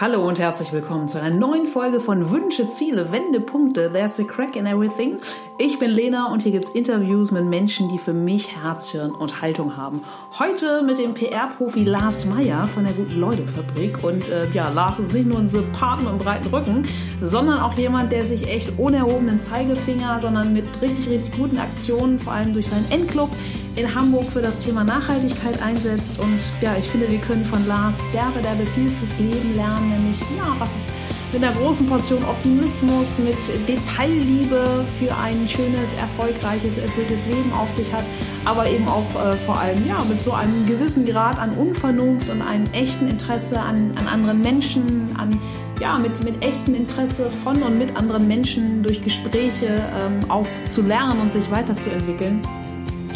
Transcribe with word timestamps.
Hallo 0.00 0.28
und 0.28 0.38
herzlich 0.38 0.70
willkommen 0.70 1.08
zu 1.08 1.20
einer 1.20 1.34
neuen 1.34 1.66
Folge 1.66 1.98
von 1.98 2.30
Wünsche, 2.30 2.68
Ziele, 2.68 3.10
Wendepunkte. 3.10 3.90
There's 3.92 4.20
a 4.20 4.22
crack 4.22 4.54
in 4.54 4.64
everything. 4.64 5.18
Ich 5.58 5.80
bin 5.80 5.90
Lena 5.90 6.30
und 6.30 6.44
hier 6.44 6.52
gibt's 6.52 6.68
Interviews 6.68 7.32
mit 7.32 7.46
Menschen, 7.46 7.88
die 7.88 7.98
für 7.98 8.12
mich 8.12 8.54
Herzchen 8.62 9.10
und 9.10 9.42
Haltung 9.42 9.76
haben. 9.76 10.02
Heute 10.38 10.84
mit 10.84 10.98
dem 10.98 11.14
PR-Profi 11.14 11.82
Lars 11.82 12.26
Meyer 12.26 12.66
von 12.66 12.84
der 12.84 12.92
Guten 12.92 13.18
Leute 13.18 13.44
Fabrik. 13.44 14.04
Und 14.04 14.28
äh, 14.28 14.48
ja, 14.52 14.70
Lars 14.70 15.00
ist 15.00 15.14
nicht 15.14 15.26
nur 15.26 15.40
ein 15.40 15.48
Sympath 15.48 15.98
mit 15.98 16.10
einem 16.10 16.18
breiten 16.18 16.46
Rücken, 16.54 16.86
sondern 17.20 17.58
auch 17.60 17.74
jemand, 17.74 18.12
der 18.12 18.22
sich 18.22 18.48
echt 18.48 18.74
ohne 18.78 18.98
erhobenen 18.98 19.40
Zeigefinger, 19.40 20.20
sondern 20.20 20.52
mit 20.52 20.66
richtig, 20.80 21.10
richtig 21.10 21.36
guten 21.36 21.58
Aktionen, 21.58 22.20
vor 22.20 22.34
allem 22.34 22.54
durch 22.54 22.68
seinen 22.68 22.88
Endclub, 22.92 23.30
in 23.78 23.94
Hamburg 23.94 24.24
für 24.24 24.42
das 24.42 24.58
Thema 24.58 24.82
Nachhaltigkeit 24.82 25.62
einsetzt. 25.62 26.18
Und 26.18 26.38
ja, 26.60 26.76
ich 26.76 26.88
finde, 26.88 27.08
wir 27.10 27.18
können 27.18 27.44
von 27.44 27.64
Lars 27.66 27.94
derbe, 28.12 28.40
derbe 28.40 28.66
viel 28.66 28.88
fürs 28.88 29.16
Leben 29.18 29.54
lernen, 29.54 29.90
nämlich 29.90 30.18
ja, 30.36 30.54
was 30.58 30.74
es 30.74 30.92
mit 31.32 31.44
einer 31.44 31.54
großen 31.54 31.86
Portion 31.86 32.24
Optimismus, 32.24 33.18
mit 33.18 33.36
Detailliebe 33.68 34.84
für 34.98 35.14
ein 35.14 35.46
schönes, 35.48 35.92
erfolgreiches, 35.94 36.78
erfülltes 36.78 37.24
Leben 37.26 37.52
auf 37.52 37.70
sich 37.72 37.92
hat, 37.92 38.04
aber 38.44 38.68
eben 38.68 38.88
auch 38.88 39.04
äh, 39.14 39.36
vor 39.36 39.58
allem 39.58 39.86
ja, 39.86 40.02
mit 40.08 40.18
so 40.20 40.32
einem 40.32 40.66
gewissen 40.66 41.04
Grad 41.04 41.38
an 41.38 41.52
Unvernunft 41.52 42.30
und 42.30 42.42
einem 42.42 42.64
echten 42.72 43.08
Interesse 43.08 43.60
an, 43.60 43.92
an 43.96 44.08
anderen 44.08 44.40
Menschen, 44.40 45.08
an 45.18 45.38
ja, 45.80 45.98
mit, 45.98 46.24
mit 46.24 46.44
echtem 46.44 46.74
Interesse 46.74 47.30
von 47.30 47.62
und 47.62 47.78
mit 47.78 47.96
anderen 47.96 48.26
Menschen 48.26 48.82
durch 48.82 49.02
Gespräche 49.02 49.66
ähm, 49.66 50.30
auch 50.30 50.46
zu 50.68 50.82
lernen 50.82 51.20
und 51.20 51.30
sich 51.30 51.48
weiterzuentwickeln. 51.52 52.42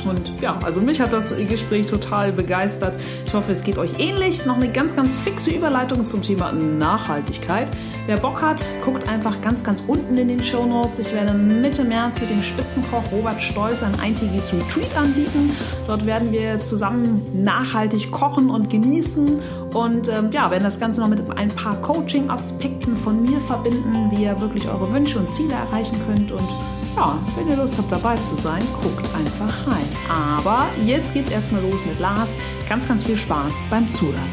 Und 0.05 0.41
ja, 0.41 0.59
also 0.63 0.81
mich 0.81 1.01
hat 1.01 1.13
das 1.13 1.37
Gespräch 1.49 1.87
total 1.87 2.33
begeistert. 2.33 2.95
Ich 3.27 3.33
hoffe, 3.35 3.53
es 3.53 3.63
geht 3.63 3.79
euch 3.79 3.99
ähnlich. 3.99 4.47
Noch 4.47 4.57
eine 4.57 4.71
ganz, 4.71 4.95
ganz 4.97 5.17
fixe 5.17 5.51
Überleitung 5.51 6.07
zum 6.07 6.23
Thema 6.23 6.53
Nachhaltigkeit. 6.53 7.69
Wer 8.07 8.17
Bock 8.17 8.43
hat, 8.43 8.65
guckt 8.85 9.09
einfach 9.09 9.41
ganz, 9.43 9.63
ganz 9.63 9.85
unten 9.87 10.17
in 10.17 10.27
den 10.27 10.43
Show 10.43 10.67
Notes. 10.67 10.99
Ich 10.99 11.13
werde 11.13 11.35
Mitte 11.35 11.85
März 11.85 12.21
mit 12.21 12.31
dem 12.31 12.43
Spitzenkoch 12.43 13.05
Robert 13.13 13.41
Stolz 13.41 13.83
ein 13.85 13.99
eintägiges 14.01 14.53
Retreat 14.53 14.97
anbieten. 14.97 15.51
Dort 15.87 16.05
werden 16.05 16.33
wir 16.33 16.61
zusammen 16.61 17.45
nachhaltig 17.45 18.11
kochen 18.11 18.51
und 18.51 18.71
genießen 18.71 19.41
und 19.73 20.09
ähm, 20.09 20.31
ja, 20.33 20.51
werden 20.51 20.65
das 20.65 20.81
Ganze 20.81 21.01
noch 21.01 21.09
mit 21.09 21.23
ein 21.31 21.49
paar 21.49 21.81
Coaching-Aspekten 21.81 22.97
von 22.97 23.23
mir 23.23 23.39
verbinden, 23.41 24.11
wie 24.11 24.25
ihr 24.25 24.41
wirklich 24.41 24.69
eure 24.69 24.93
Wünsche 24.93 25.21
und 25.21 25.29
Ziele 25.29 25.55
erreichen 25.55 25.97
könnt 26.07 26.33
und 26.33 26.49
ja, 26.97 27.19
wenn 27.37 27.49
ihr 27.49 27.57
Lust 27.57 27.77
habt 27.79 27.91
dabei 27.91 28.17
zu 28.17 28.35
sein, 28.37 28.63
guckt 28.73 29.05
einfach 29.15 29.67
rein. 29.67 29.89
Aber 30.09 30.67
jetzt 30.85 31.13
geht's 31.15 31.31
erstmal 31.31 31.63
los 31.63 31.81
mit 31.87 31.99
Lars. 31.99 32.37
Ganz, 32.69 32.87
ganz 32.87 33.05
viel 33.05 33.17
Spaß 33.17 33.63
beim 33.71 33.93
Zuhören. 33.93 34.31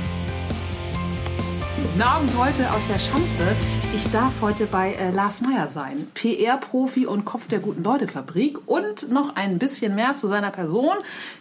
Guten 1.82 2.02
Abend 2.02 2.32
heute 2.38 2.70
aus 2.72 2.82
der 2.90 3.00
Schanze. 3.00 3.56
Ich 3.92 4.12
darf 4.12 4.34
heute 4.42 4.68
bei 4.68 4.94
äh, 4.94 5.10
Lars 5.10 5.42
Meyer 5.42 5.68
sein, 5.68 6.08
PR-Profi 6.14 7.08
und 7.08 7.26
Kopf 7.26 7.48
der 7.48 7.58
guten 7.58 7.84
Leute 7.84 8.08
Fabrik 8.08 8.60
und 8.68 9.12
noch 9.12 9.36
ein 9.36 9.58
bisschen 9.58 9.96
mehr 9.96 10.16
zu 10.16 10.28
seiner 10.28 10.52
Person. 10.52 10.94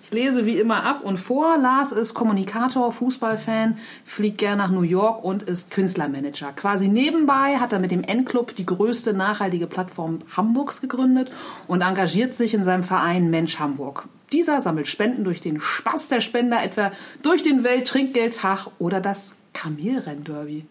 Ich 0.05 0.11
lese 0.11 0.47
wie 0.47 0.59
immer 0.59 0.83
ab 0.83 1.03
und 1.05 1.19
vor. 1.19 1.59
Lars 1.59 1.93
ist 1.93 2.15
Kommunikator, 2.15 2.91
Fußballfan, 2.91 3.77
fliegt 4.07 4.39
gern 4.39 4.57
nach 4.57 4.71
New 4.71 4.83
York 4.83 5.23
und 5.25 5.43
ist 5.43 5.71
Künstlermanager. 5.71 6.53
Quasi 6.57 6.89
nebenbei 6.89 7.59
hat 7.59 7.75
er 7.75 7.81
mit 7.81 7.91
dem 7.91 8.03
N-Club 8.03 8.57
die 8.57 8.67
größte 8.67 9.13
nachhaltige 9.13 9.67
Plattform 9.67 10.21
Hamburgs 10.35 10.81
gegründet 10.81 11.31
und 11.67 11.83
engagiert 11.83 12.33
sich 12.33 12.55
in 12.55 12.65
seinem 12.65 12.83
Verein 12.83 13.29
Mensch 13.29 13.59
Hamburg. 13.59 14.09
Dieser 14.33 14.63
sammelt 14.63 14.89
Spenden 14.89 15.25
durch 15.25 15.43
den 15.43 15.61
Spaß 15.61 16.09
der 16.09 16.23
Spender, 16.23 16.63
etwa 16.63 16.93
durch 17.21 17.43
den 17.43 17.63
Welttrinkgeldtag 17.63 18.69
oder 18.79 19.01
das 19.01 19.37
Kamelrennderby. 19.53 20.65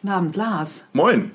Guten 0.00 0.12
Abend, 0.12 0.36
Lars. 0.36 0.84
Moin. 0.92 1.32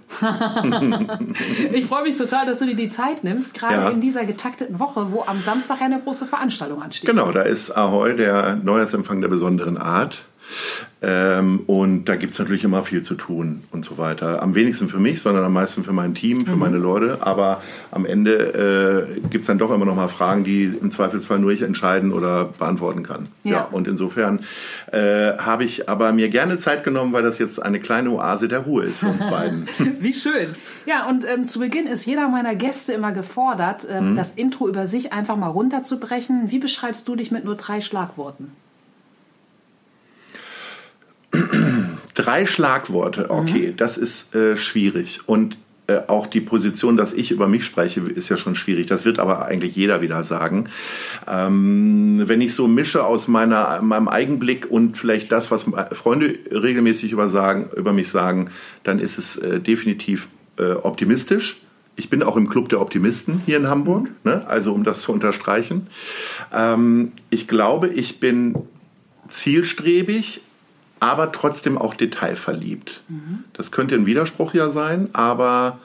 ich 1.73 1.85
freue 1.85 2.03
mich 2.03 2.17
total, 2.17 2.45
dass 2.45 2.59
du 2.59 2.65
dir 2.65 2.77
die 2.77 2.87
Zeit 2.87 3.25
nimmst, 3.25 3.53
gerade 3.53 3.75
ja. 3.75 3.89
in 3.89 3.99
dieser 3.99 4.23
getakteten 4.23 4.79
Woche, 4.79 5.11
wo 5.11 5.23
am 5.23 5.41
Samstag 5.41 5.81
eine 5.81 5.99
große 5.99 6.25
Veranstaltung 6.25 6.81
ansteht. 6.81 7.09
Genau, 7.09 7.33
da 7.33 7.41
ist 7.41 7.71
Ahoy, 7.71 8.15
der 8.15 8.55
Neujahrsempfang 8.55 9.19
der 9.19 9.27
besonderen 9.27 9.77
Art. 9.77 10.23
Ähm, 11.01 11.61
und 11.67 12.05
da 12.05 12.15
gibt 12.15 12.31
es 12.31 12.39
natürlich 12.39 12.63
immer 12.63 12.83
viel 12.83 13.01
zu 13.01 13.15
tun 13.15 13.63
und 13.71 13.83
so 13.83 13.97
weiter. 13.97 14.41
Am 14.41 14.55
wenigsten 14.55 14.87
für 14.87 14.99
mich, 14.99 15.21
sondern 15.21 15.43
am 15.43 15.51
meisten 15.51 15.83
für 15.83 15.91
mein 15.91 16.15
Team, 16.15 16.45
für 16.45 16.53
mhm. 16.53 16.59
meine 16.59 16.77
Leute. 16.77 17.17
Aber 17.21 17.61
am 17.91 18.05
Ende 18.05 19.07
äh, 19.19 19.19
gibt 19.29 19.41
es 19.41 19.47
dann 19.47 19.57
doch 19.57 19.71
immer 19.71 19.83
noch 19.83 19.95
mal 19.95 20.07
Fragen, 20.07 20.45
die 20.45 20.63
im 20.63 20.91
Zweifelsfall 20.91 21.39
nur 21.39 21.51
ich 21.51 21.61
entscheiden 21.61 22.13
oder 22.13 22.45
beantworten 22.57 23.03
kann. 23.03 23.27
Ja. 23.43 23.51
ja 23.51 23.63
und 23.63 23.87
insofern 23.87 24.45
äh, 24.91 25.37
habe 25.37 25.65
ich 25.65 25.89
aber 25.89 26.13
mir 26.13 26.29
gerne 26.29 26.57
Zeit 26.57 26.85
genommen, 26.85 27.11
weil 27.11 27.23
das 27.23 27.37
jetzt 27.37 27.61
eine 27.61 27.81
kleine 27.81 28.11
Oase 28.11 28.47
der 28.47 28.59
Ruhe 28.59 28.83
ist 28.83 28.99
für 28.99 29.07
uns 29.07 29.19
beiden. 29.19 29.67
Wie 29.99 30.13
schön. 30.13 30.51
Ja, 30.85 31.09
und 31.09 31.25
ähm, 31.27 31.43
zu 31.43 31.59
Beginn 31.59 31.87
ist 31.87 32.05
jeder 32.05 32.29
meiner 32.29 32.55
Gäste 32.55 32.93
immer 32.93 33.11
gefordert, 33.11 33.85
ähm, 33.89 34.11
mhm. 34.11 34.15
das 34.15 34.35
Intro 34.35 34.69
über 34.69 34.87
sich 34.87 35.11
einfach 35.11 35.35
mal 35.35 35.47
runterzubrechen. 35.47 36.49
Wie 36.49 36.59
beschreibst 36.59 37.07
du 37.09 37.17
dich 37.17 37.29
mit 37.29 37.43
nur 37.43 37.55
drei 37.55 37.81
Schlagworten? 37.81 38.51
Drei 42.13 42.45
Schlagworte, 42.45 43.31
okay, 43.31 43.69
mhm. 43.71 43.77
das 43.77 43.97
ist 43.97 44.35
äh, 44.35 44.55
schwierig. 44.55 45.21
Und 45.25 45.57
äh, 45.87 45.99
auch 46.07 46.27
die 46.27 46.39
Position, 46.39 46.95
dass 46.95 47.11
ich 47.11 47.31
über 47.31 47.47
mich 47.47 47.65
spreche, 47.65 47.99
ist 48.01 48.29
ja 48.29 48.37
schon 48.37 48.55
schwierig. 48.55 48.85
Das 48.85 49.03
wird 49.03 49.19
aber 49.19 49.45
eigentlich 49.45 49.75
jeder 49.75 50.01
wieder 50.01 50.23
sagen. 50.23 50.69
Ähm, 51.27 52.21
wenn 52.25 52.39
ich 52.39 52.53
so 52.55 52.67
mische 52.67 53.03
aus 53.03 53.27
meiner, 53.27 53.81
meinem 53.81 54.07
Eigenblick 54.07 54.71
und 54.71 54.97
vielleicht 54.97 55.31
das, 55.33 55.51
was 55.51 55.65
Freunde 55.91 56.37
regelmäßig 56.51 57.11
über, 57.11 57.27
sagen, 57.27 57.69
über 57.75 57.91
mich 57.91 58.09
sagen, 58.09 58.49
dann 58.83 58.99
ist 58.99 59.17
es 59.17 59.35
äh, 59.35 59.59
definitiv 59.59 60.29
äh, 60.57 60.71
optimistisch. 60.71 61.57
Ich 61.97 62.09
bin 62.09 62.23
auch 62.23 62.37
im 62.37 62.47
Club 62.47 62.69
der 62.69 62.79
Optimisten 62.79 63.41
hier 63.45 63.57
in 63.57 63.67
Hamburg, 63.67 64.09
ne? 64.23 64.47
also 64.47 64.73
um 64.73 64.85
das 64.85 65.01
zu 65.01 65.11
unterstreichen. 65.11 65.87
Ähm, 66.53 67.11
ich 67.29 67.49
glaube, 67.49 67.89
ich 67.89 68.21
bin 68.21 68.55
zielstrebig, 69.27 70.41
aber 71.03 71.33
trotzdem 71.33 71.77
auch 71.77 71.95
detailverliebt. 71.95 73.01
Mhm. 73.09 73.43
Das 73.51 73.71
könnte 73.71 73.95
ein 73.95 74.05
Widerspruch 74.05 74.53
ja 74.53 74.69
sein, 74.69 75.09
aber 75.11 75.79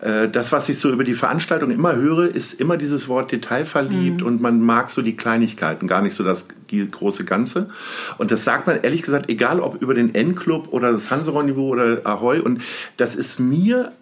äh, 0.00 0.26
das, 0.30 0.52
was 0.52 0.70
ich 0.70 0.78
so 0.78 0.90
über 0.90 1.04
die 1.04 1.12
Veranstaltung 1.12 1.70
immer 1.70 1.94
höre, 1.96 2.34
ist 2.34 2.54
immer 2.54 2.78
dieses 2.78 3.06
Wort 3.06 3.30
detailverliebt 3.30 4.22
mhm. 4.22 4.26
und 4.26 4.40
man 4.40 4.62
mag 4.62 4.88
so 4.88 5.02
die 5.02 5.16
Kleinigkeiten, 5.16 5.86
gar 5.86 6.00
nicht 6.00 6.16
so 6.16 6.24
das 6.24 6.46
große 6.90 7.24
Ganze. 7.24 7.68
Und 8.16 8.30
das 8.30 8.44
sagt 8.44 8.66
man 8.66 8.80
ehrlich 8.82 9.02
gesagt, 9.02 9.28
egal 9.28 9.60
ob 9.60 9.82
über 9.82 9.92
den 9.92 10.14
N-Club 10.14 10.68
oder 10.70 10.92
das 10.92 11.10
Hanseron-Niveau 11.10 11.68
oder 11.68 12.00
Ahoy. 12.04 12.40
Und 12.40 12.62
das 12.96 13.14
ist 13.14 13.38
mir 13.38 13.92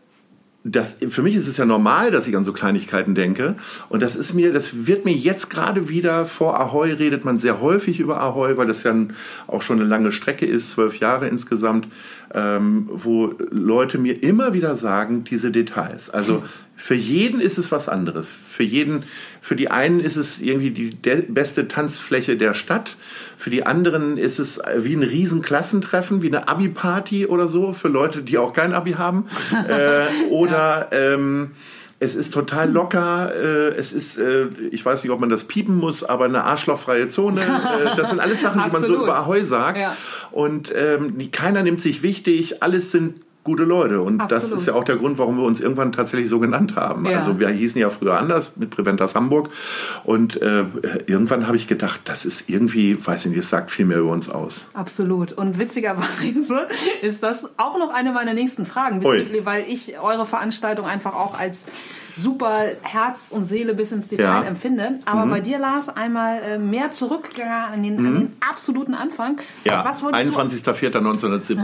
das, 0.65 0.97
für 1.09 1.23
mich 1.23 1.35
ist 1.35 1.49
es 1.49 1.57
ja 1.57 1.65
normal, 1.65 2.11
dass 2.13 2.29
ich 2.29 2.37
an 2.37 2.45
so 2.45 2.53
Kleinigkeiten 2.53 3.15
denke. 3.15 3.57
Und 3.89 4.01
das 4.01 4.15
ist 4.15 4.33
mir, 4.33 4.53
das 4.53 4.87
wird 4.87 5.05
mir 5.05 5.15
jetzt 5.15 5.51
gerade 5.51 5.89
wieder 5.89 6.27
vor 6.27 6.61
Ahoy 6.61 6.93
redet 6.93 7.25
man 7.25 7.37
sehr 7.37 7.61
häufig 7.61 7.99
über 7.99 8.21
Ahoy, 8.21 8.57
weil 8.57 8.69
das 8.69 8.85
ja 8.85 8.95
auch 9.49 9.63
schon 9.63 9.81
eine 9.81 9.89
lange 9.89 10.13
Strecke 10.13 10.47
ist, 10.47 10.71
zwölf 10.71 11.01
Jahre 11.01 11.27
insgesamt, 11.27 11.89
ähm, 12.33 12.89
wo 12.93 13.35
Leute 13.51 13.99
mir 13.99 14.23
immer 14.23 14.53
wieder 14.53 14.77
sagen, 14.77 15.25
diese 15.25 15.51
Details. 15.51 16.11
Also 16.11 16.45
für 16.77 16.95
jeden 16.95 17.41
ist 17.41 17.59
es 17.59 17.71
was 17.71 17.89
anderes. 17.89 18.31
Für 18.31 18.65
jeden, 18.65 19.05
für 19.41 19.55
die 19.55 19.71
einen 19.71 20.01
ist 20.01 20.17
es 20.17 20.41
irgendwie 20.41 20.71
die 20.71 20.91
beste 21.29 21.69
Tanzfläche 21.69 22.37
der 22.37 22.55
Stadt. 22.55 22.97
Für 23.37 23.51
die 23.51 23.65
anderen 23.65 24.17
ist 24.17 24.39
es 24.39 24.61
wie 24.79 24.95
ein 24.95 25.03
Riesenklassentreffen, 25.03 26.23
wie 26.23 26.29
eine 26.29 26.49
Abi-Party 26.49 27.27
oder 27.27 27.47
so, 27.47 27.73
für 27.73 27.89
Leute, 27.89 28.23
die 28.23 28.39
auch 28.39 28.53
kein 28.53 28.73
Abi 28.73 28.93
haben. 28.93 29.27
äh, 29.69 30.31
oder 30.31 30.89
ja. 30.91 31.15
ähm, 31.15 31.53
es 32.03 32.17
ist 32.17 32.35
total 32.35 32.69
locker. 32.69 33.33
Äh, 33.33 33.77
es 33.77 33.93
ist, 33.93 34.19
äh, 34.19 34.47
ich 34.73 34.85
weiß 34.85 35.05
nicht, 35.05 35.13
ob 35.13 35.21
man 35.21 35.31
das 35.31 35.45
piepen 35.45 35.77
muss, 35.77 36.03
aber 36.03 36.25
eine 36.25 36.43
arschlochfreie 36.43 37.09
Zone. 37.09 37.43
Äh, 37.43 37.97
das 37.97 38.11
sind 38.11 38.19
alles 38.19 38.41
Sachen, 38.41 38.61
die 38.65 38.71
man 38.71 38.83
so 38.83 38.95
über 39.05 39.19
Ahoi 39.19 39.45
sagt. 39.45 39.79
Ja. 39.79 39.97
Und 40.33 40.73
ähm, 40.75 41.31
keiner 41.31 41.63
nimmt 41.63 41.81
sich 41.81 42.03
wichtig. 42.03 42.61
Alles 42.61 42.91
sind 42.91 43.21
gute 43.45 43.65
Leute. 43.65 44.01
Und 44.01 44.21
Absolut. 44.21 44.53
das 44.53 44.61
ist 44.61 44.67
ja 44.67 44.75
auch 44.75 44.85
der 44.85 44.97
Grund, 44.97 45.19
warum 45.19 45.37
wir 45.37 45.45
uns 45.45 45.61
irgendwann 45.61 45.93
tatsächlich 45.93 46.29
so 46.29 46.39
genannt 46.39 46.77
haben. 46.77 47.07
Ja. 47.07 47.19
Also 47.19 47.41
wir 47.41 47.49
hießen 47.49 47.81
ja 47.81 47.91
früher 47.91 48.19
anders 48.19 48.53
mit 48.57 48.71
Preventas 48.71 49.15
Hamburg. 49.15 49.51
Und 50.05 50.41
äh, 50.41 50.65
irgendwann 51.07 51.47
habe 51.47 51.57
ich 51.57 51.67
gedacht, 51.67 52.03
das 52.05 52.25
ist 52.25 52.49
irgendwie, 52.49 53.05
weiß 53.05 53.25
ich 53.25 53.31
nicht, 53.31 53.41
das 53.41 53.51
sagt 53.51 53.71
viel 53.71 53.87
mehr 53.87 53.99
über 53.99 54.11
uns 54.11 54.29
aus. 54.29 54.67
Absolut. 54.75 55.33
Und 55.33 55.59
witzigerweise 55.59 56.69
ist 57.03 57.23
das 57.23 57.49
auch 57.59 57.79
noch 57.79 57.93
eine 57.93 58.13
meiner 58.13 58.35
nächsten 58.35 58.67
Fragen, 58.67 59.03
weil 59.03 59.65
ich 59.69 59.99
eure 60.01 60.27
Veranstaltung 60.27 60.87
einfach 60.87 61.15
auch 61.15 61.39
als 61.39 61.67
super 62.15 62.67
Herz 62.83 63.31
und 63.31 63.45
Seele 63.45 63.75
bis 63.75 63.93
ins 63.93 64.09
Detail 64.09 64.25
ja. 64.25 64.43
empfinde. 64.43 65.01
Aber 65.05 65.27
mhm. 65.27 65.31
bei 65.31 65.41
dir, 65.41 65.59
Lars, 65.59 65.89
einmal 65.89 66.43
äh, 66.43 66.59
mehr 66.59 66.91
zurückgegangen 66.91 67.73
an 67.73 67.83
den, 67.83 67.97
mhm. 67.97 68.07
an 68.07 68.15
den 68.15 68.37
absoluten 68.41 68.95
Anfang. 68.95 69.41
Ja, 69.65 69.85
21.04.1970. 69.85 71.59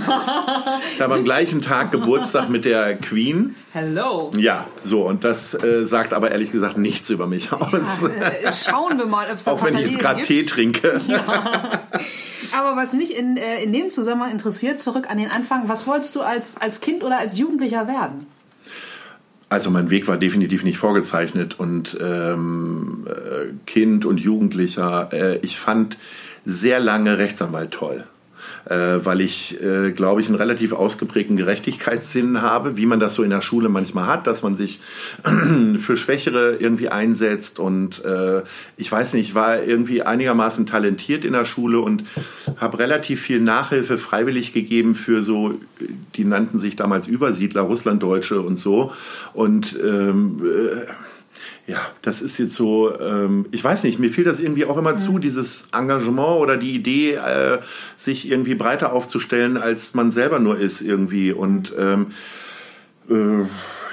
ich 0.95 1.01
habe 1.01 1.15
am 1.15 1.25
gleichen 1.25 1.61
Tag 1.61 1.91
Geburtstag 1.93 2.49
mit 2.49 2.65
der 2.65 2.97
Queen. 2.97 3.55
Hello. 3.73 4.31
Ja, 4.37 4.67
so, 4.85 5.03
und 5.07 5.25
das 5.25 5.55
äh, 5.55 5.85
sagt 5.85 6.13
aber 6.13 6.31
ehrlich 6.31 6.53
gesagt 6.53 6.79
nichts 6.79 7.11
über 7.11 7.27
mich 7.27 7.53
aus. 7.53 8.03
Ja, 8.03 8.49
äh, 8.49 8.53
schauen 8.53 8.99
wir 8.99 9.07
mal, 9.07 9.27
ob 9.27 9.35
es 9.35 9.47
Auch 9.49 9.63
wenn 9.65 9.77
ich 9.77 9.91
jetzt 9.91 9.99
gerade 9.99 10.23
Tee 10.23 10.45
trinke. 10.45 11.01
Ja. 11.09 11.23
Aber 12.57 12.77
was 12.77 12.93
mich 12.93 13.17
in, 13.17 13.37
äh, 13.37 13.63
in 13.63 13.73
dem 13.73 13.91
Zusammenhang 13.91 14.31
interessiert, 14.31 14.81
zurück 14.81 15.11
an 15.11 15.19
den 15.19 15.31
Anfang, 15.31 15.69
was 15.69 15.87
wolltest 15.87 16.17
du 16.17 16.21
als, 16.21 16.57
als 16.57 16.81
Kind 16.81 17.05
oder 17.05 17.19
als 17.19 17.39
Jugendlicher 17.39 17.87
werden? 17.87 18.27
Also 19.51 19.71
mein 19.71 19.89
Weg 19.91 20.09
war 20.09 20.19
definitiv 20.19 20.63
nicht 20.63 20.77
vorgezeichnet 20.77 21.59
und 21.59 21.97
ähm, 22.01 23.07
äh, 23.07 23.53
Kind 23.67 24.05
und 24.05 24.19
Jugendlicher, 24.19 25.09
äh, 25.13 25.39
ich 25.39 25.59
fand 25.59 25.97
sehr 26.45 26.81
lange 26.81 27.19
Rechtsanwalt 27.19 27.71
toll 27.71 28.05
äh, 28.69 29.05
weil 29.05 29.21
ich, 29.21 29.61
äh, 29.63 29.93
glaube 29.93 30.21
ich, 30.21 30.27
einen 30.27 30.37
relativ 30.37 30.73
ausgeprägten 30.73 31.37
Gerechtigkeitssinn 31.37 32.43
habe, 32.43 32.77
wie 32.77 32.87
man 32.87 33.01
das 33.01 33.15
so 33.15 33.23
in 33.23 33.31
der 33.31 33.41
Schule 33.41 33.69
manchmal 33.69 34.07
hat, 34.07 34.27
dass 34.27 34.43
man 34.43 34.55
sich 34.55 34.81
für 35.79 35.97
Schwächere 35.97 36.57
irgendwie 36.59 36.89
einsetzt. 36.89 37.59
Und 37.59 38.05
äh, 38.05 38.43
ich 38.77 38.91
weiß 38.91 39.15
nicht, 39.15 39.29
ich 39.31 39.35
war 39.35 39.63
irgendwie 39.63 40.03
einigermaßen 40.03 40.67
talentiert 40.67 41.25
in 41.25 41.33
der 41.33 41.45
Schule 41.45 41.81
und 41.81 42.05
habe 42.57 42.79
relativ 42.79 43.23
viel 43.23 43.41
Nachhilfe 43.41 43.99
freiwillig 43.99 44.53
gegeben 44.53 44.95
für 44.95 45.23
so, 45.23 45.55
die 46.17 46.25
nannten 46.25 46.59
sich 46.59 46.77
damals 46.77 47.07
Übersiedler, 47.07 47.63
Russlanddeutsche 47.63 48.41
und 48.41 48.59
so. 48.59 48.93
Und 49.33 49.79
ähm, 49.83 50.43
äh, 50.45 51.08
ja, 51.69 51.83
das 52.01 52.23
ist 52.23 52.39
jetzt 52.39 52.55
so, 52.55 52.99
ähm, 52.99 53.45
ich 53.51 53.63
weiß 53.63 53.85
nicht, 53.85 53.99
mir 53.99 54.09
fiel 54.09 54.25
das 54.25 54.41
irgendwie 54.41 54.65
auch 54.65 54.79
immer 54.79 54.93
mhm. 54.93 54.99
zu, 54.99 55.19
dieses 55.19 55.69
Engagement 55.71 56.41
oder 56.41 56.57
die 56.57 56.75
Idee, 56.75 57.17
äh, 57.17 57.59
sich 57.99 58.29
irgendwie 58.29 58.55
breiter 58.55 58.95
aufzustellen, 58.95 59.59
als 59.59 59.93
man 59.93 60.11
selber 60.11 60.39
nur 60.39 60.59
ist 60.59 60.81
irgendwie. 60.81 61.31
Und 61.31 61.75
ähm, 61.79 62.13
äh, 63.11 63.45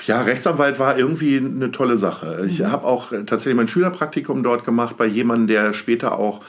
ja, 0.07 0.21
Rechtsanwalt 0.21 0.79
war 0.79 0.97
irgendwie 0.97 1.37
eine 1.37 1.71
tolle 1.73 1.97
Sache. 1.97 2.45
Ich 2.47 2.59
mhm. 2.59 2.71
habe 2.71 2.87
auch 2.87 3.11
tatsächlich 3.11 3.55
mein 3.55 3.67
Schülerpraktikum 3.67 4.41
dort 4.41 4.63
gemacht 4.63 4.95
bei 4.95 5.05
jemandem, 5.05 5.47
der 5.47 5.73
später 5.73 6.17
auch 6.17 6.41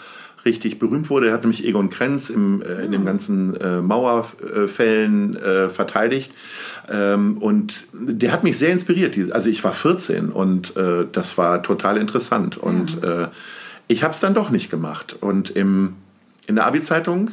richtig 0.46 0.78
berühmt 0.78 1.10
wurde. 1.10 1.28
Er 1.28 1.34
hat 1.34 1.42
nämlich 1.42 1.64
Egon 1.66 1.90
Krenz 1.90 2.30
im, 2.30 2.62
äh, 2.62 2.84
in 2.84 2.92
dem 2.92 3.02
ah. 3.02 3.04
ganzen 3.04 3.54
äh, 3.60 3.82
Mauerfällen 3.82 5.36
äh, 5.36 5.68
verteidigt. 5.68 6.32
Ähm, 6.90 7.38
und 7.38 7.84
der 7.92 8.32
hat 8.32 8.44
mich 8.44 8.56
sehr 8.56 8.70
inspiriert. 8.70 9.16
Also 9.32 9.50
ich 9.50 9.62
war 9.62 9.72
14 9.72 10.30
und 10.30 10.76
äh, 10.76 11.04
das 11.10 11.36
war 11.36 11.62
total 11.62 11.98
interessant. 11.98 12.56
Und 12.56 13.02
äh, 13.02 13.28
ich 13.88 14.02
habe 14.02 14.12
es 14.12 14.20
dann 14.20 14.34
doch 14.34 14.50
nicht 14.50 14.70
gemacht. 14.70 15.16
Und 15.20 15.50
im, 15.50 15.94
in 16.46 16.54
der 16.54 16.66
Abi-Zeitung 16.66 17.30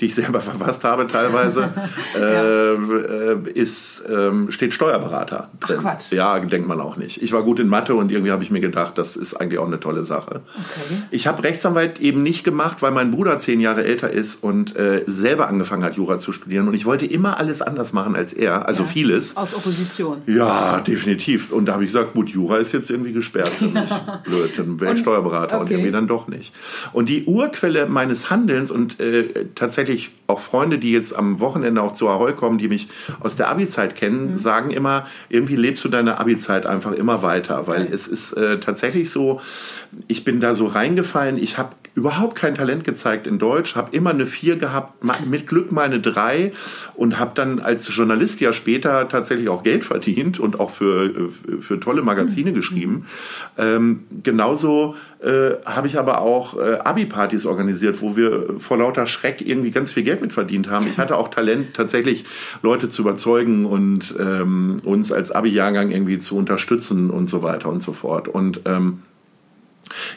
die 0.00 0.06
ich 0.06 0.14
selber 0.14 0.40
verfasst 0.48 0.84
habe 0.84 1.06
teilweise, 1.06 1.72
ja. 2.14 2.74
äh, 2.74 3.50
ist, 3.54 4.02
ähm, 4.08 4.50
steht 4.50 4.74
Steuerberater 4.74 5.50
drin. 5.60 5.76
Ach 5.78 5.82
Quatsch. 5.82 6.12
Ja, 6.12 6.38
denkt 6.38 6.68
man 6.68 6.80
auch 6.80 6.96
nicht. 6.96 7.22
Ich 7.22 7.32
war 7.32 7.42
gut 7.42 7.58
in 7.58 7.68
Mathe 7.68 7.94
und 7.94 8.10
irgendwie 8.10 8.32
habe 8.32 8.42
ich 8.42 8.50
mir 8.50 8.60
gedacht, 8.60 8.98
das 8.98 9.16
ist 9.16 9.34
eigentlich 9.34 9.58
auch 9.58 9.66
eine 9.66 9.80
tolle 9.80 10.04
Sache. 10.04 10.40
Okay. 10.54 11.02
Ich 11.10 11.26
habe 11.26 11.42
Rechtsanwalt 11.42 12.00
eben 12.00 12.22
nicht 12.22 12.44
gemacht, 12.44 12.78
weil 12.80 12.92
mein 12.92 13.10
Bruder 13.10 13.38
zehn 13.38 13.60
Jahre 13.60 13.84
älter 13.84 14.10
ist 14.10 14.42
und 14.42 14.76
äh, 14.76 15.02
selber 15.06 15.48
angefangen 15.48 15.82
hat, 15.82 15.96
Jura 15.96 16.18
zu 16.18 16.32
studieren. 16.32 16.68
Und 16.68 16.74
ich 16.74 16.86
wollte 16.86 17.06
immer 17.06 17.38
alles 17.38 17.62
anders 17.62 17.92
machen 17.92 18.14
als 18.14 18.32
er, 18.32 18.66
also 18.68 18.82
ja. 18.84 18.88
vieles. 18.88 19.36
Aus 19.36 19.54
Opposition. 19.54 20.22
Ja, 20.26 20.80
definitiv. 20.80 21.52
Und 21.52 21.66
da 21.66 21.74
habe 21.74 21.84
ich 21.84 21.92
gesagt, 21.92 22.12
gut, 22.12 22.28
Jura 22.28 22.56
ist 22.58 22.72
jetzt 22.72 22.90
irgendwie 22.90 23.12
gesperrt 23.12 23.48
für 23.48 23.66
mich. 23.66 23.88
Blöd, 24.24 24.52
dann 24.56 24.80
wäre 24.80 24.94
ich 24.94 25.00
Steuerberater 25.00 25.54
okay. 25.54 25.60
und 25.60 25.70
irgendwie 25.70 25.90
dann 25.90 26.06
doch 26.06 26.28
nicht. 26.28 26.54
Und 26.92 27.08
die 27.08 27.24
Urquelle 27.24 27.86
meines 27.86 28.30
Handelns 28.30 28.70
und 28.70 29.00
äh, 29.00 29.46
tatsächlich 29.54 29.87
tatsächlich 29.88 30.10
auch 30.26 30.40
Freunde, 30.40 30.78
die 30.78 30.92
jetzt 30.92 31.16
am 31.16 31.40
Wochenende 31.40 31.82
auch 31.82 31.92
zu 31.92 32.08
Ahoi 32.08 32.32
kommen, 32.34 32.58
die 32.58 32.68
mich 32.68 32.88
aus 33.20 33.36
der 33.36 33.48
Abi-Zeit 33.48 33.96
kennen, 33.96 34.32
mhm. 34.32 34.38
sagen 34.38 34.70
immer, 34.70 35.06
irgendwie 35.30 35.56
lebst 35.56 35.84
du 35.84 35.88
deine 35.88 36.20
Abi-Zeit 36.20 36.66
einfach 36.66 36.92
immer 36.92 37.22
weiter, 37.22 37.66
weil 37.66 37.84
okay. 37.84 37.94
es 37.94 38.06
ist 38.06 38.32
äh, 38.34 38.60
tatsächlich 38.60 39.10
so, 39.10 39.40
ich 40.06 40.24
bin 40.24 40.40
da 40.40 40.54
so 40.54 40.66
reingefallen, 40.66 41.42
ich 41.42 41.56
habe 41.56 41.70
überhaupt 41.98 42.36
kein 42.36 42.54
Talent 42.54 42.84
gezeigt 42.84 43.26
in 43.26 43.40
Deutsch, 43.40 43.74
habe 43.74 43.94
immer 43.94 44.10
eine 44.10 44.24
4 44.24 44.56
gehabt, 44.56 45.04
mit 45.26 45.48
Glück 45.48 45.72
mal 45.72 45.84
eine 45.84 45.98
3 45.98 46.52
und 46.94 47.18
habe 47.18 47.32
dann 47.34 47.58
als 47.58 47.94
Journalist 47.94 48.40
ja 48.40 48.52
später 48.52 49.08
tatsächlich 49.08 49.48
auch 49.48 49.64
Geld 49.64 49.84
verdient 49.84 50.38
und 50.38 50.60
auch 50.60 50.70
für, 50.70 51.30
für 51.60 51.80
tolle 51.80 52.02
Magazine 52.02 52.52
mhm. 52.52 52.54
geschrieben. 52.54 53.06
Ähm, 53.58 54.04
genauso 54.22 54.94
äh, 55.20 55.54
habe 55.64 55.88
ich 55.88 55.98
aber 55.98 56.20
auch 56.20 56.56
äh, 56.56 56.78
Abi-Partys 56.84 57.46
organisiert, 57.46 58.00
wo 58.00 58.16
wir 58.16 58.60
vor 58.60 58.78
lauter 58.78 59.08
Schreck 59.08 59.40
irgendwie 59.44 59.72
ganz 59.72 59.90
viel 59.90 60.04
Geld 60.04 60.20
mit 60.20 60.32
verdient 60.32 60.70
haben. 60.70 60.86
Ich 60.86 60.98
hatte 60.98 61.16
auch 61.16 61.28
Talent, 61.28 61.74
tatsächlich 61.74 62.24
Leute 62.62 62.88
zu 62.88 63.02
überzeugen 63.02 63.66
und 63.66 64.14
ähm, 64.20 64.80
uns 64.84 65.10
als 65.10 65.32
Abi-Jahrgang 65.32 65.90
irgendwie 65.90 66.20
zu 66.20 66.36
unterstützen 66.36 67.10
und 67.10 67.28
so 67.28 67.42
weiter 67.42 67.68
und 67.68 67.82
so 67.82 67.92
fort. 67.92 68.28
Und 68.28 68.60
ähm, 68.66 69.02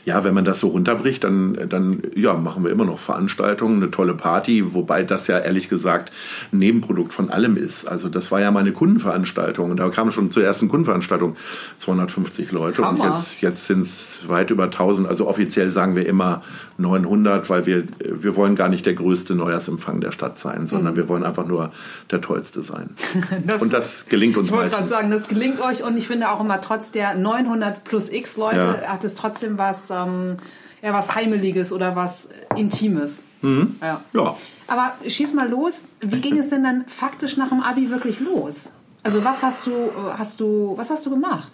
ja, 0.06 0.24
wenn 0.24 0.34
man 0.34 0.46
das 0.46 0.60
so 0.60 0.70
runterbricht, 0.70 1.24
dann, 1.24 1.58
dann 1.70 2.02
ja, 2.16 2.34
machen 2.34 2.64
wir 2.64 2.72
immer 2.72 2.86
noch 2.86 3.00
Veranstaltungen, 3.00 3.78
eine 3.78 3.92
tolle 3.92 4.14
Party, 4.14 4.74
wobei 4.74 5.04
das 5.04 5.28
ja 5.28 5.40
ehrlich 5.40 5.70
gesagt 5.70 6.12
ein 6.52 6.60
Nebenprodukt 6.60 7.14
von 7.14 7.30
allem 7.30 7.58
ist. 7.58 7.88
Also 7.88 8.10
das 8.10 8.32
war 8.32 8.42
ja 8.42 8.52
meine 8.52 8.72
Kundenveranstaltung 8.72 9.72
und 9.72 9.78
da 9.78 9.90
kamen 9.90 10.12
schon 10.12 10.32
zur 10.32 10.44
ersten 10.44 10.70
Kundenveranstaltung 10.70 11.36
250 11.78 12.52
Leute 12.52 12.84
Hammer. 12.84 13.04
und 13.04 13.12
jetzt, 13.12 13.42
jetzt 13.42 13.66
sind 13.66 13.82
es 13.82 14.28
weit 14.28 14.50
über 14.52 14.66
1000. 14.66 15.08
Also 15.08 15.28
offiziell 15.28 15.70
sagen 15.70 15.96
wir 15.96 16.06
immer 16.08 16.42
900, 16.78 17.50
weil 17.50 17.66
wir, 17.66 17.84
wir 18.00 18.36
wollen 18.36 18.56
gar 18.56 18.70
nicht 18.70 18.86
der 18.86 18.94
größte 18.94 19.36
Neujahrsempfang 19.36 20.02
der 20.02 20.12
Stadt 20.12 20.38
sein, 20.38 20.66
sondern 20.66 20.94
mhm. 20.94 20.98
wir 20.98 21.10
wollen 21.10 21.24
einfach 21.24 21.46
nur 21.46 21.72
der 22.10 22.22
tollste 22.22 22.64
sein. 22.64 22.90
das, 23.46 23.62
und 23.62 23.72
das 23.72 24.08
gelingt 24.08 24.38
uns 24.38 24.48
Ich 24.48 24.54
wollte 24.54 24.72
gerade 24.72 24.88
sagen, 24.88 25.12
das 25.12 25.28
gelingt 25.28 25.62
euch 25.62 25.84
und 25.84 25.98
ich 25.98 26.08
finde 26.08 26.30
auch 26.30 26.42
immer 26.42 26.60
trotz 26.62 26.92
der 26.92 27.16
900 27.16 27.84
plus 27.84 28.12
X 28.12 28.38
Leute 28.38 28.80
ja. 28.82 28.88
hat 28.88 29.04
es 29.04 29.16
trotzdem 29.16 29.58
was, 29.62 29.90
ähm, 29.90 30.38
ja, 30.82 30.94
was 30.94 31.16
Heimeliges 31.16 31.72
oder 31.72 31.96
was 31.96 32.30
Intimes. 32.56 33.24
Mhm. 33.42 33.76
Ja. 33.82 34.02
ja. 34.14 34.38
Aber 34.68 34.94
schieß 35.08 35.34
mal 35.34 35.50
los. 35.50 35.84
Wie 36.00 36.22
ging 36.22 36.38
es 36.38 36.50
denn 36.50 36.64
dann 36.64 36.86
faktisch 36.88 37.38
nach 37.38 37.50
dem 37.50 37.62
Abi 37.62 37.90
wirklich 37.90 38.20
los? 38.20 38.72
Also 39.04 39.24
was 39.24 39.44
hast 39.44 39.68
du, 39.68 39.92
hast 40.18 40.40
du, 40.40 40.74
was 40.76 40.90
hast 40.90 41.06
du 41.06 41.10
gemacht? 41.10 41.52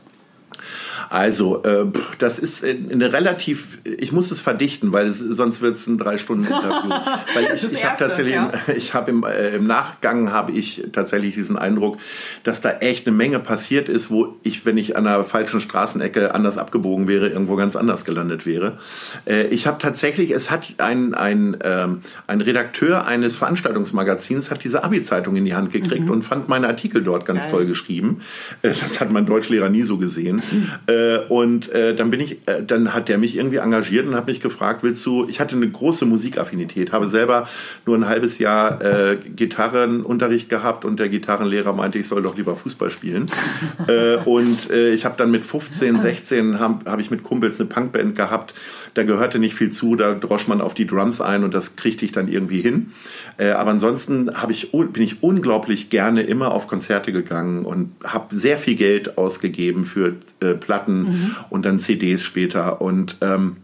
Also, 1.10 1.64
äh, 1.64 1.86
das 2.18 2.40
ist 2.40 2.64
eine 2.64 3.14
relativ, 3.14 3.80
ich 3.84 4.12
muss 4.12 4.32
es 4.32 4.42
verdichten, 4.42 4.92
weil 4.92 5.08
es, 5.08 5.20
sonst 5.20 5.62
wird 5.62 5.76
es 5.76 5.88
ein 5.88 5.98
drei 5.98 6.18
Stunden 6.18 6.46
Interview. 6.46 6.90
weil 7.34 7.56
ich, 7.56 7.64
ich 7.64 7.86
habe 7.86 7.98
tatsächlich, 7.98 8.36
ja. 8.36 8.52
ich 8.76 8.94
habe 8.94 9.12
im, 9.12 9.24
äh, 9.24 9.56
im 9.56 9.68
Nachgang 9.68 10.32
habe 10.32 10.52
ich 10.52 10.84
tatsächlich 10.92 11.36
diesen 11.36 11.58
Eindruck, 11.58 11.98
dass 12.44 12.62
da 12.62 12.72
echt 12.72 13.08
eine 13.08 13.16
Menge 13.16 13.40
passiert 13.40 13.90
ist, 13.90 14.10
wo 14.10 14.36
ich, 14.44 14.66
wenn 14.66 14.78
ich 14.78 14.98
an 14.98 15.08
einer 15.08 15.24
falschen 15.24 15.60
Straßenecke 15.60 16.34
anders 16.34 16.58
abgebogen 16.58 17.08
wäre, 17.08 17.28
irgendwo 17.30 17.56
ganz 17.56 17.76
anders 17.76 18.06
gelandet 18.06 18.46
wäre. 18.46 18.78
Äh, 19.26 19.48
ich 19.48 19.68
habe 19.68 19.82
tatsächlich, 19.82 20.32
es 20.32 20.52
hat 20.52 20.68
ein, 20.78 21.14
ein, 21.14 21.58
ähm, 21.64 22.02
ein 22.28 22.42
Redakteur 22.42 23.06
eines 23.06 23.38
Veranstaltungsmagazins 23.38 24.52
hat 24.52 24.64
diese 24.64 24.84
Abi-Zeitung 24.84 25.36
in 25.36 25.46
die 25.46 25.56
Hand 25.56 25.72
gekriegt 25.72 26.06
mhm. 26.06 26.12
und 26.12 26.24
fand 26.24 26.50
meine 26.50 26.68
Artikel 26.68 27.04
dort 27.04 27.26
ganz 27.26 27.44
Geil. 27.44 27.52
toll 27.52 27.66
geschrieben. 27.66 28.22
Äh, 28.62 28.74
das 28.80 29.00
hat 29.00 29.12
mein 29.12 29.26
Deutschlehrer 29.26 29.70
nie 29.70 29.84
so 29.84 29.98
gesehen. 29.98 30.42
Äh, 30.88 31.20
und 31.30 31.70
äh, 31.70 31.96
dann 31.96 32.10
bin 32.10 32.20
ich, 32.22 32.38
äh, 32.48 32.64
dann 32.66 32.94
hat 32.94 33.10
der 33.10 33.18
mich 33.18 33.36
irgendwie 33.36 33.58
engagiert 33.58 34.08
und 34.08 34.16
hat 34.16 34.28
mich 34.28 34.40
gefragt, 34.40 34.84
willst 34.84 35.06
du? 35.06 35.28
Ich 35.28 35.40
hatte 35.40 35.56
eine 35.56 35.70
große 35.70 36.06
Musikaffinität, 36.06 36.94
habe 36.94 37.08
selber 37.08 37.48
nur 37.86 37.98
ein 37.98 38.08
halbes 38.08 38.40
Jahr 38.40 38.82
äh, 38.82 39.18
Gitarrenunterricht 39.18 40.48
gehabt 40.50 40.86
und 40.86 41.00
der 41.00 41.10
Gitarrenlehrer 41.10 41.74
meinte, 41.74 42.00
ich 42.00 42.08
soll 42.08 42.22
doch 42.22 42.38
lieber 42.38 42.56
Fußball 42.56 42.90
spielen. 42.90 43.26
äh, 43.88 44.16
und 44.24 44.70
äh, 44.70 44.94
ich 44.94 45.04
habe 45.04 45.16
dann 45.18 45.30
mit 45.30 45.44
15, 45.44 46.02
16 46.02 46.60
habe 46.60 46.90
hab 46.90 47.00
ich 47.00 47.12
mit 47.12 47.24
Kumpels 47.24 47.60
eine 47.60 47.68
Punkband 47.68 48.16
gehabt. 48.16 48.54
Da 48.98 49.04
gehörte 49.04 49.38
nicht 49.38 49.54
viel 49.54 49.70
zu, 49.70 49.96
da 49.96 50.16
drosch 50.16 50.48
man 50.48 50.60
auf 50.60 50.74
die 50.74 50.88
Drums 50.88 51.22
ein 51.22 51.44
und 51.44 51.54
das 51.54 51.76
kriegte 51.76 52.04
ich 52.04 52.12
dann 52.12 52.28
irgendwie 52.28 52.62
hin. 52.62 52.94
Äh, 53.38 53.52
aber 53.52 53.70
ansonsten 53.70 54.32
ich 54.50 54.72
bin 54.72 55.04
ich 55.04 55.22
unglaublich 55.22 55.92
gerne 55.92 56.24
immer 56.24 56.52
auf 56.52 56.66
Konzerte 56.66 57.12
gegangen 57.12 57.64
und 57.64 57.92
habe 58.04 58.36
sehr 58.36 58.58
viel 58.58 58.76
Geld 58.76 59.20
ausgegeben 59.20 59.86
für 59.86 60.16
äh, 60.40 60.56
Platten 60.56 61.04
mhm. 61.04 61.36
und 61.52 61.64
dann 61.64 61.78
CDs 61.78 62.24
später. 62.24 62.82
Und 62.82 63.18
ähm, 63.22 63.58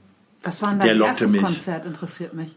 was 0.44 0.62
war 0.62 0.70
denn 0.70 0.80
dein 0.80 1.02
erstes 1.02 1.32
mich. 1.32 1.42
Konzert? 1.42 1.88
Interessiert 1.88 2.36
mich. 2.36 2.56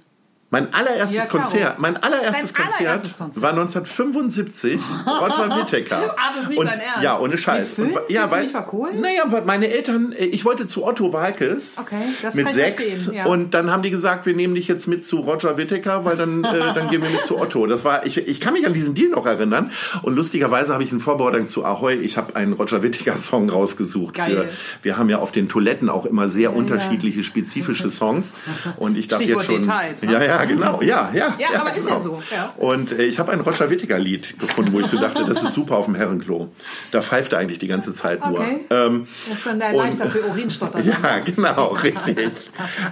Mein 0.51 0.73
allererstes 0.73 1.17
ja, 1.17 1.27
Konzert, 1.27 1.81
mein 1.81 1.97
allererstes 1.97 2.55
Konzert, 2.55 2.81
allererstes 2.81 3.19
Konzert, 3.19 3.43
war 3.43 3.51
1975 3.51 4.81
Roger 5.05 5.57
Whittaker. 5.57 6.15
ah, 6.17 6.41
ist 6.41 6.49
nicht 6.49 6.59
und, 6.59 6.67
dein 6.67 6.79
Ernst. 6.79 7.03
Ja, 7.03 7.19
ohne 7.19 7.37
Scheiß. 7.37 7.73
Und, 7.79 7.99
ja, 8.09 8.31
weil, 8.31 8.49
naja, 8.95 9.25
weil 9.27 9.43
meine 9.43 9.69
Eltern, 9.69 10.13
äh, 10.13 10.27
ich 10.27 10.45
wollte 10.45 10.67
zu 10.67 10.87
Otto 10.87 11.13
Walkes 11.13 11.79
okay, 11.81 11.97
das 12.23 12.37
mit 12.37 12.53
sechs 12.53 13.11
ja. 13.13 13.27
und 13.27 13.55
dann 13.55 13.73
haben 13.73 13.83
die 13.83 13.91
gesagt, 13.91 14.25
wir 14.25 14.37
nehmen 14.37 14.55
dich 14.55 14.69
jetzt 14.69 14.87
mit 14.87 15.05
zu 15.05 15.19
Roger 15.19 15.57
Whittaker, 15.57 16.05
weil 16.05 16.17
dann, 16.17 16.45
äh, 16.45 16.59
dann 16.75 16.91
gehen 16.91 17.03
wir 17.03 17.11
mit 17.11 17.25
zu 17.25 17.41
Otto. 17.41 17.67
Das 17.67 17.85
war, 17.85 18.07
ich, 18.07 18.17
ich 18.17 18.41
kann 18.41 18.53
mich 18.53 18.65
an 18.69 18.73
diesen 18.73 18.95
Deal 18.95 19.09
noch 19.09 19.27
erinnern 19.27 19.73
und 20.03 20.15
lustigerweise 20.15 20.73
habe 20.73 20.85
ich 20.85 20.93
in 20.93 21.01
Vorbereitung 21.01 21.49
zu 21.49 21.65
Ahoi, 21.65 21.95
ich 21.95 22.17
habe 22.17 22.37
einen 22.37 22.53
Roger 22.53 22.85
Whittaker 22.85 23.17
Song 23.17 23.51
rausgesucht. 23.51 24.15
Geil. 24.15 24.37
Für, 24.37 24.85
wir 24.85 24.97
haben 24.97 25.11
ja 25.11 25.19
auf 25.19 25.33
den 25.33 25.49
Toiletten 25.49 25.91
auch 25.91 26.07
immer 26.07 26.29
sehr 26.29 26.43
ja, 26.43 26.51
unterschiedliche, 26.51 27.25
spezifische 27.25 27.91
Songs 27.91 28.33
und 28.77 28.97
ich 28.97 29.09
dachte 29.09 29.25
jetzt 29.25 29.47
schon, 29.47 29.63
Details, 29.63 30.03
ne? 30.03 30.13
ja, 30.13 30.23
ja, 30.23 30.36
genau, 30.45 30.83
ja, 30.83 31.11
ja. 31.13 31.35
Ja, 31.39 31.53
ja 31.53 31.61
aber 31.61 31.71
genau. 31.71 31.77
ist 31.77 31.89
ja 31.89 32.01
so. 32.01 32.23
Ja. 32.31 32.53
Und 32.57 32.93
äh, 32.93 33.05
ich 33.05 33.19
habe 33.19 33.33
ein 33.33 33.41
Roger 33.41 33.71
Whittaker 33.71 33.99
Lied 33.99 34.39
gefunden, 34.39 34.73
wo 34.73 34.81
ich 34.81 34.87
so 34.87 34.99
dachte, 34.99 35.25
das 35.25 35.43
ist 35.43 35.55
super 35.55 35.77
auf 35.77 35.87
dem 35.87 35.95
Herrenklo. 35.95 36.49
Da 36.91 37.03
pfeift 37.03 37.33
er 37.33 37.39
eigentlich 37.39 37.59
die 37.59 37.69
ganze 37.69 37.93
Zeit 37.95 38.27
nur. 38.29 38.41
Okay. 38.41 38.61
Ähm, 38.71 39.09
das 39.29 39.39
ist 39.39 39.47
dann 39.47 39.59
der 39.59 39.73
leichter 39.73 40.11
für 40.11 40.25
Urinstotter. 40.27 40.81
ja, 40.83 41.19
genau, 41.25 41.69
richtig. 41.69 42.31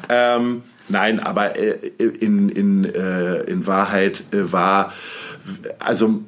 ähm, 0.09 0.63
Nein, 0.89 1.21
aber 1.21 1.57
äh, 1.57 1.79
in, 1.99 2.49
in, 2.51 2.85
äh, 2.85 3.41
in 3.45 3.67
Wahrheit 3.67 4.23
äh, 4.33 4.53
war, 4.53 4.93
also 5.79 6.21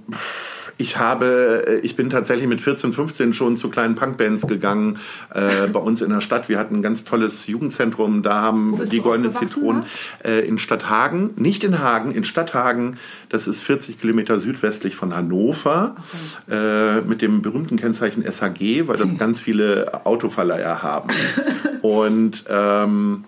ich 0.78 0.98
habe, 0.98 1.64
äh, 1.66 1.78
ich 1.78 1.96
bin 1.96 2.10
tatsächlich 2.10 2.46
mit 2.46 2.60
14, 2.60 2.92
15 2.92 3.32
schon 3.32 3.56
zu 3.56 3.68
kleinen 3.68 3.94
Punkbands 3.94 4.46
gegangen 4.46 4.98
äh, 5.32 5.66
bei 5.68 5.80
uns 5.80 6.02
in 6.02 6.10
der 6.10 6.20
Stadt. 6.20 6.48
Wir 6.48 6.58
hatten 6.58 6.76
ein 6.76 6.82
ganz 6.82 7.04
tolles 7.04 7.46
Jugendzentrum. 7.46 8.22
Da 8.22 8.42
haben 8.42 8.80
die 8.90 9.00
Goldenen 9.00 9.32
Zitronen 9.32 9.84
äh, 10.24 10.46
in 10.46 10.58
Stadthagen, 10.58 11.30
nicht 11.36 11.64
in 11.64 11.78
Hagen, 11.78 12.12
in 12.12 12.24
Stadthagen. 12.24 12.98
Das 13.28 13.46
ist 13.46 13.62
40 13.62 14.00
Kilometer 14.00 14.38
südwestlich 14.38 14.96
von 14.96 15.14
Hannover 15.14 15.96
okay. 16.46 16.98
äh, 16.98 17.00
mit 17.02 17.22
dem 17.22 17.42
berühmten 17.42 17.76
Kennzeichen 17.76 18.22
SHG, 18.22 18.86
weil 18.86 18.96
das 18.96 19.16
ganz 19.18 19.40
viele 19.40 20.04
Autoverleiher 20.04 20.82
haben. 20.82 21.08
Und 21.82 22.44
ähm, 22.48 23.24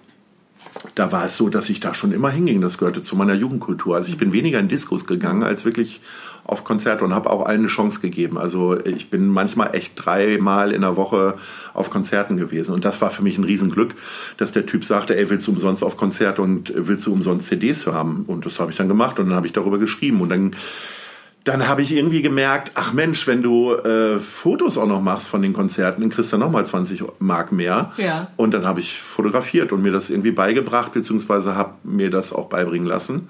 da 0.94 1.12
war 1.12 1.24
es 1.24 1.36
so, 1.36 1.48
dass 1.48 1.68
ich 1.68 1.80
da 1.80 1.94
schon 1.94 2.12
immer 2.12 2.30
hinging. 2.30 2.60
Das 2.60 2.78
gehörte 2.78 3.02
zu 3.02 3.16
meiner 3.16 3.34
Jugendkultur. 3.34 3.96
Also 3.96 4.08
ich 4.08 4.18
bin 4.18 4.32
weniger 4.32 4.58
in 4.58 4.68
Diskos 4.68 5.06
gegangen 5.06 5.42
als 5.42 5.64
wirklich 5.64 6.00
auf 6.48 6.64
Konzerte 6.64 7.04
und 7.04 7.14
habe 7.14 7.28
auch 7.30 7.44
allen 7.44 7.60
eine 7.60 7.68
Chance 7.68 8.00
gegeben. 8.00 8.38
Also 8.38 8.76
ich 8.84 9.10
bin 9.10 9.28
manchmal 9.28 9.76
echt 9.76 9.92
dreimal 9.94 10.72
in 10.72 10.80
der 10.80 10.96
Woche 10.96 11.34
auf 11.74 11.90
Konzerten 11.90 12.38
gewesen 12.38 12.72
und 12.72 12.86
das 12.86 13.00
war 13.02 13.10
für 13.10 13.22
mich 13.22 13.36
ein 13.36 13.44
Riesenglück, 13.44 13.94
dass 14.38 14.50
der 14.50 14.64
Typ 14.64 14.82
sagte, 14.82 15.16
ey, 15.16 15.28
willst 15.28 15.46
du 15.46 15.52
umsonst 15.52 15.84
auf 15.84 15.98
Konzerte 15.98 16.40
und 16.40 16.72
willst 16.74 17.06
du 17.06 17.12
umsonst 17.12 17.46
CDs 17.46 17.86
haben? 17.86 18.24
Und 18.26 18.46
das 18.46 18.58
habe 18.58 18.70
ich 18.70 18.78
dann 18.78 18.88
gemacht 18.88 19.18
und 19.18 19.26
dann 19.26 19.36
habe 19.36 19.46
ich 19.46 19.52
darüber 19.52 19.78
geschrieben 19.78 20.22
und 20.22 20.30
dann 20.30 20.56
dann 21.44 21.66
habe 21.66 21.80
ich 21.80 21.92
irgendwie 21.92 22.20
gemerkt, 22.20 22.72
ach 22.74 22.92
Mensch, 22.92 23.26
wenn 23.26 23.42
du 23.42 23.72
äh, 23.72 24.18
Fotos 24.18 24.76
auch 24.76 24.86
noch 24.86 25.00
machst 25.00 25.28
von 25.28 25.40
den 25.40 25.54
Konzerten, 25.54 26.02
dann 26.02 26.10
kriegst 26.10 26.30
du 26.32 26.36
nochmal 26.36 26.66
20 26.66 27.02
Mark 27.20 27.52
mehr. 27.52 27.92
Ja. 27.96 28.28
Und 28.36 28.52
dann 28.52 28.66
habe 28.66 28.80
ich 28.80 29.00
fotografiert 29.00 29.72
und 29.72 29.82
mir 29.82 29.92
das 29.92 30.10
irgendwie 30.10 30.32
beigebracht, 30.32 30.92
beziehungsweise 30.92 31.54
habe 31.54 31.74
mir 31.84 32.10
das 32.10 32.34
auch 32.34 32.48
beibringen 32.48 32.86
lassen. 32.86 33.28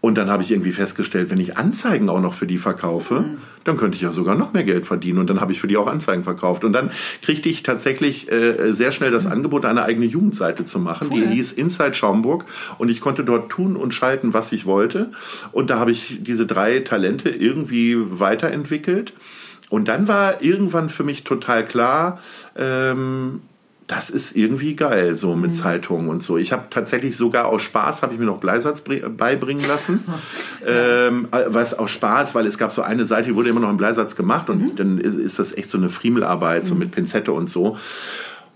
Und 0.00 0.14
dann 0.14 0.30
habe 0.30 0.44
ich 0.44 0.50
irgendwie 0.52 0.70
festgestellt, 0.70 1.30
wenn 1.30 1.40
ich 1.40 1.56
Anzeigen 1.56 2.08
auch 2.08 2.20
noch 2.20 2.32
für 2.32 2.46
die 2.46 2.58
verkaufe, 2.58 3.20
mhm. 3.20 3.38
dann 3.64 3.76
könnte 3.76 3.96
ich 3.96 4.02
ja 4.02 4.12
sogar 4.12 4.36
noch 4.36 4.52
mehr 4.52 4.62
Geld 4.62 4.86
verdienen. 4.86 5.18
Und 5.18 5.28
dann 5.28 5.40
habe 5.40 5.50
ich 5.50 5.60
für 5.60 5.66
die 5.66 5.76
auch 5.76 5.88
Anzeigen 5.88 6.22
verkauft. 6.22 6.62
Und 6.62 6.72
dann 6.72 6.90
kriegte 7.20 7.48
ich 7.48 7.64
tatsächlich 7.64 8.30
äh, 8.30 8.72
sehr 8.72 8.92
schnell 8.92 9.10
das 9.10 9.24
mhm. 9.24 9.32
Angebot, 9.32 9.64
eine 9.64 9.82
eigene 9.82 10.06
Jugendseite 10.06 10.64
zu 10.64 10.78
machen. 10.78 11.08
Cool. 11.10 11.22
Die 11.22 11.34
hieß 11.34 11.50
Inside 11.50 11.94
Schaumburg. 11.94 12.44
Und 12.78 12.90
ich 12.90 13.00
konnte 13.00 13.24
dort 13.24 13.50
tun 13.50 13.74
und 13.74 13.92
schalten, 13.92 14.34
was 14.34 14.52
ich 14.52 14.66
wollte. 14.66 15.10
Und 15.50 15.70
da 15.70 15.80
habe 15.80 15.90
ich 15.90 16.18
diese 16.20 16.46
drei 16.46 16.78
Talente 16.78 17.30
irgendwie 17.30 17.96
weiterentwickelt. 17.98 19.14
Und 19.68 19.88
dann 19.88 20.06
war 20.06 20.42
irgendwann 20.42 20.88
für 20.88 21.04
mich 21.04 21.24
total 21.24 21.64
klar, 21.64 22.20
ähm, 22.56 23.42
das 23.88 24.10
ist 24.10 24.36
irgendwie 24.36 24.76
geil, 24.76 25.16
so 25.16 25.34
mit 25.34 25.52
mhm. 25.52 25.54
Zeitungen 25.54 26.08
und 26.10 26.22
so. 26.22 26.36
Ich 26.36 26.52
habe 26.52 26.64
tatsächlich 26.68 27.16
sogar 27.16 27.46
aus 27.46 27.62
Spaß, 27.62 28.02
habe 28.02 28.12
ich 28.12 28.20
mir 28.20 28.26
noch 28.26 28.38
Bleisatz 28.38 28.82
beibringen 28.82 29.66
lassen. 29.66 30.04
ähm, 30.66 31.28
was 31.30 31.72
aus 31.72 31.90
Spaß, 31.92 32.34
weil 32.34 32.46
es 32.46 32.58
gab 32.58 32.70
so 32.70 32.82
eine 32.82 33.06
Seite, 33.06 33.30
die 33.30 33.34
wurde 33.34 33.48
immer 33.48 33.60
noch 33.60 33.70
in 33.70 33.78
Bleisatz 33.78 34.14
gemacht 34.14 34.50
und 34.50 34.60
mhm. 34.60 34.76
dann 34.76 34.98
ist, 34.98 35.14
ist, 35.14 35.38
das 35.38 35.56
echt 35.56 35.70
so 35.70 35.78
eine 35.78 35.88
Friemelarbeit, 35.88 36.66
so 36.66 36.74
mhm. 36.74 36.80
mit 36.80 36.90
Pinzette 36.90 37.32
und 37.32 37.48
so. 37.48 37.78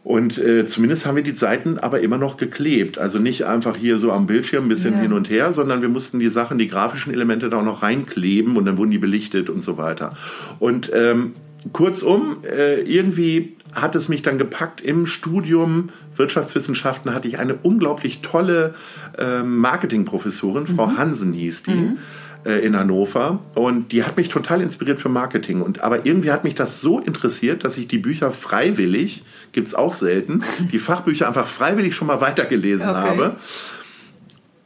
Und 0.04 0.36
äh, 0.36 0.66
zumindest 0.66 1.06
haben 1.06 1.16
wir 1.16 1.22
die 1.22 1.34
Seiten 1.34 1.78
aber 1.78 2.00
immer 2.00 2.18
noch 2.18 2.36
geklebt. 2.36 2.98
Also 2.98 3.18
nicht 3.18 3.46
einfach 3.46 3.76
hier 3.76 3.98
so 3.98 4.12
am 4.12 4.26
Bildschirm 4.26 4.66
ein 4.66 4.68
bisschen 4.68 4.94
ja. 4.94 5.00
hin 5.00 5.12
und 5.14 5.30
her, 5.30 5.52
sondern 5.52 5.80
wir 5.80 5.88
mussten 5.88 6.18
die 6.18 6.28
Sachen, 6.28 6.58
die 6.58 6.68
grafischen 6.68 7.12
Elemente 7.12 7.48
da 7.48 7.60
auch 7.60 7.64
noch 7.64 7.82
reinkleben 7.82 8.56
und 8.56 8.66
dann 8.66 8.76
wurden 8.76 8.90
die 8.90 8.98
belichtet 8.98 9.48
und 9.48 9.62
so 9.62 9.78
weiter. 9.78 10.14
Und 10.58 10.90
ähm, 10.92 11.36
kurzum, 11.72 12.38
äh, 12.44 12.80
irgendwie 12.80 13.56
hat 13.74 13.94
es 13.94 14.08
mich 14.08 14.22
dann 14.22 14.38
gepackt 14.38 14.80
im 14.80 15.06
Studium 15.06 15.90
Wirtschaftswissenschaften 16.16 17.14
hatte 17.14 17.28
ich 17.28 17.38
eine 17.38 17.54
unglaublich 17.54 18.20
tolle 18.20 18.74
äh, 19.16 19.42
Marketingprofessorin, 19.42 20.66
Frau 20.66 20.88
mhm. 20.88 20.98
Hansen 20.98 21.32
hieß 21.32 21.62
die. 21.62 21.70
Mhm. 21.70 21.98
Äh, 22.44 22.66
in 22.66 22.76
Hannover 22.76 23.38
und 23.54 23.92
die 23.92 24.02
hat 24.02 24.16
mich 24.16 24.28
total 24.28 24.62
inspiriert 24.62 24.98
für 24.98 25.08
Marketing 25.08 25.62
und 25.62 25.80
aber 25.80 26.06
irgendwie 26.06 26.32
hat 26.32 26.42
mich 26.42 26.56
das 26.56 26.80
so 26.80 26.98
interessiert, 26.98 27.62
dass 27.62 27.78
ich 27.78 27.86
die 27.86 27.98
Bücher 27.98 28.32
freiwillig, 28.32 29.22
gibt 29.52 29.68
es 29.68 29.76
auch 29.76 29.92
selten, 29.92 30.42
die 30.72 30.80
Fachbücher 30.80 31.28
einfach 31.28 31.46
freiwillig 31.46 31.94
schon 31.94 32.08
mal 32.08 32.20
weitergelesen 32.20 32.88
okay. 32.88 32.98
habe. 32.98 33.36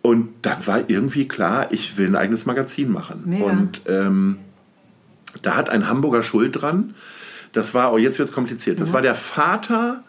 Und 0.00 0.28
dann 0.40 0.66
war 0.66 0.88
irgendwie 0.88 1.28
klar, 1.28 1.66
ich 1.70 1.98
will 1.98 2.06
ein 2.06 2.16
eigenes 2.16 2.46
Magazin 2.46 2.90
machen. 2.90 3.24
Mega. 3.26 3.44
Und 3.44 3.82
ähm, 3.86 4.38
da 5.42 5.56
hat 5.56 5.70
ein 5.70 5.88
Hamburger 5.88 6.22
Schuld 6.22 6.60
dran. 6.60 6.94
Das 7.52 7.74
war, 7.74 7.92
oh, 7.92 7.98
jetzt 7.98 8.18
wird 8.18 8.28
es 8.28 8.34
kompliziert. 8.34 8.80
Das 8.80 8.90
mhm. 8.90 8.94
war 8.94 9.02
der 9.02 9.14
Vater 9.14 10.02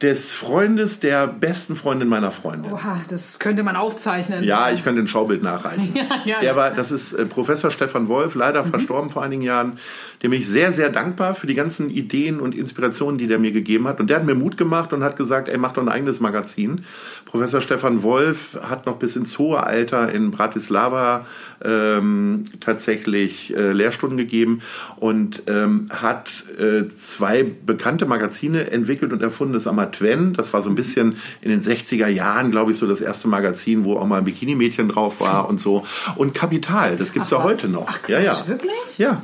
des 0.00 0.32
Freundes 0.32 0.98
der 0.98 1.26
besten 1.26 1.76
Freundin 1.76 2.08
meiner 2.08 2.32
Freundin. 2.32 2.72
Oha, 2.72 3.02
das 3.08 3.38
könnte 3.38 3.62
man 3.62 3.76
aufzeichnen. 3.76 4.42
Ja, 4.44 4.70
ich 4.70 4.82
könnte 4.82 5.02
ein 5.02 5.08
Schaubild 5.08 5.42
nachreichen. 5.42 5.92
ja, 5.94 6.04
ja, 6.24 6.40
der 6.40 6.56
war, 6.56 6.70
das 6.70 6.90
ist 6.90 7.12
äh, 7.12 7.26
Professor 7.26 7.70
Stefan 7.70 8.08
Wolf, 8.08 8.34
leider 8.34 8.64
mhm. 8.64 8.70
verstorben 8.70 9.10
vor 9.10 9.22
einigen 9.22 9.42
Jahren. 9.42 9.78
Dem 10.22 10.32
bin 10.32 10.40
ich 10.40 10.48
sehr, 10.48 10.72
sehr 10.72 10.90
dankbar 10.90 11.34
für 11.34 11.46
die 11.46 11.54
ganzen 11.54 11.88
Ideen 11.88 12.40
und 12.40 12.54
Inspirationen, 12.54 13.16
die 13.16 13.26
der 13.26 13.38
mir 13.38 13.52
gegeben 13.52 13.88
hat. 13.88 14.00
Und 14.00 14.10
der 14.10 14.18
hat 14.18 14.26
mir 14.26 14.34
Mut 14.34 14.58
gemacht 14.58 14.92
und 14.92 15.02
hat 15.02 15.16
gesagt, 15.16 15.48
ey, 15.48 15.56
mach 15.56 15.72
doch 15.72 15.82
ein 15.82 15.88
eigenes 15.88 16.20
Magazin. 16.20 16.84
Professor 17.24 17.62
Stefan 17.62 18.02
Wolf 18.02 18.58
hat 18.62 18.84
noch 18.84 18.96
bis 18.96 19.16
ins 19.16 19.38
hohe 19.38 19.62
Alter 19.62 20.12
in 20.12 20.30
Bratislava 20.30 21.26
ähm, 21.64 22.44
tatsächlich 22.60 23.56
äh, 23.56 23.72
Lehrstunden 23.72 24.18
gegeben 24.18 24.60
und 24.96 25.44
ähm, 25.46 25.88
hat 25.90 26.28
äh, 26.58 26.88
zwei 26.88 27.42
bekannte 27.42 28.04
Magazine 28.04 28.70
entwickelt 28.70 29.14
und 29.14 29.22
erfunden. 29.22 29.54
Das 29.54 29.66
Amatwen, 29.66 30.34
das 30.34 30.52
war 30.52 30.60
so 30.60 30.68
ein 30.68 30.74
bisschen 30.74 31.16
in 31.40 31.50
den 31.50 31.62
60er 31.62 32.08
Jahren, 32.08 32.50
glaube 32.50 32.72
ich, 32.72 32.78
so 32.78 32.86
das 32.86 33.00
erste 33.00 33.28
Magazin, 33.28 33.84
wo 33.84 33.96
auch 33.96 34.06
mal 34.06 34.18
ein 34.18 34.24
Bikini-Mädchen 34.24 34.88
drauf 34.88 35.20
war 35.20 35.48
und 35.48 35.60
so. 35.60 35.84
Und 36.16 36.34
Kapital, 36.34 36.98
das 36.98 37.12
gibt's 37.12 37.32
Ach, 37.32 37.38
ja 37.38 37.44
heute 37.44 37.68
noch. 37.68 37.86
Ach, 37.88 38.02
Quatsch, 38.02 38.10
ja, 38.10 38.20
ja. 38.20 38.48
Wirklich? 38.48 38.98
Ja. 38.98 39.22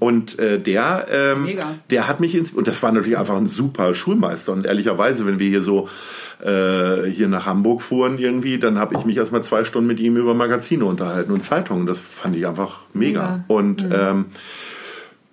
Und 0.00 0.38
äh, 0.38 0.58
der, 0.58 1.06
ähm, 1.10 1.48
der 1.90 2.08
hat 2.08 2.20
mich 2.20 2.34
ins 2.34 2.52
und 2.52 2.66
das 2.66 2.82
war 2.82 2.92
natürlich 2.92 3.18
einfach 3.18 3.36
ein 3.36 3.46
super 3.46 3.94
Schulmeister. 3.94 4.52
Und 4.52 4.66
ehrlicherweise, 4.66 5.26
wenn 5.26 5.38
wir 5.38 5.48
hier 5.48 5.62
so 5.62 5.88
äh, 6.42 7.08
hier 7.08 7.28
nach 7.28 7.46
Hamburg 7.46 7.82
fuhren 7.82 8.18
irgendwie, 8.18 8.58
dann 8.58 8.78
habe 8.78 8.96
ich 8.96 9.04
mich 9.04 9.16
erstmal 9.16 9.42
zwei 9.42 9.64
Stunden 9.64 9.86
mit 9.86 10.00
ihm 10.00 10.16
über 10.16 10.34
Magazine 10.34 10.84
unterhalten 10.84 11.32
und 11.32 11.42
Zeitungen. 11.42 11.86
Das 11.86 12.00
fand 12.00 12.34
ich 12.36 12.46
einfach 12.46 12.80
mega. 12.94 13.20
Ja. 13.20 13.44
Und 13.48 13.84
mhm. 13.84 13.94
ähm, 13.94 14.24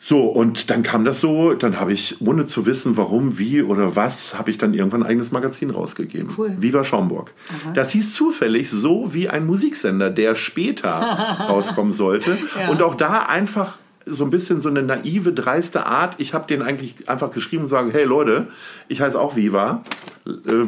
so, 0.01 0.25
und 0.28 0.70
dann 0.70 0.82
kam 0.82 1.04
das 1.04 1.20
so, 1.20 1.54
dann 1.54 1.80
habe 1.80 1.92
ich, 1.92 2.22
ohne 2.22 2.46
zu 2.46 2.66
wissen, 2.66 2.96
warum, 2.96 3.38
wie 3.38 3.62
oder 3.62 3.98
was, 3.98 4.38
habe 4.38 4.50
ich 4.50 4.58
dann 4.58 4.74
irgendwann 4.74 5.04
ein 5.04 5.10
eigenes 5.10 5.32
Magazin 5.32 5.72
rausgegeben. 5.72 6.30
Cool. 6.38 6.56
Viva 6.58 6.86
Schaumburg. 6.86 7.34
Aha. 7.50 7.74
Das 7.74 7.92
hieß 7.92 8.13
zufällig 8.13 8.70
so 8.70 9.13
wie 9.13 9.28
ein 9.28 9.46
Musiksender, 9.46 10.10
der 10.10 10.36
später 10.36 10.89
rauskommen 11.50 11.92
sollte. 11.92 12.38
Ja. 12.58 12.70
Und 12.70 12.82
auch 12.82 12.96
da 12.96 13.24
einfach 13.24 13.78
so 14.12 14.24
ein 14.24 14.30
bisschen 14.30 14.62
so 14.62 14.70
eine 14.70 14.82
naive, 14.82 15.34
dreiste 15.34 15.86
Art. 15.86 16.16
Ich 16.18 16.34
habe 16.34 16.48
den 16.48 16.62
eigentlich 16.62 17.10
einfach 17.10 17.32
geschrieben 17.32 17.63
und 17.63 17.70
sage, 17.70 17.92
hey 17.92 18.04
Leute, 18.04 18.48
ich 18.88 19.01
heiße 19.01 19.20
auch 19.20 19.36
Viva. 19.36 19.84
Äh, 20.28 20.66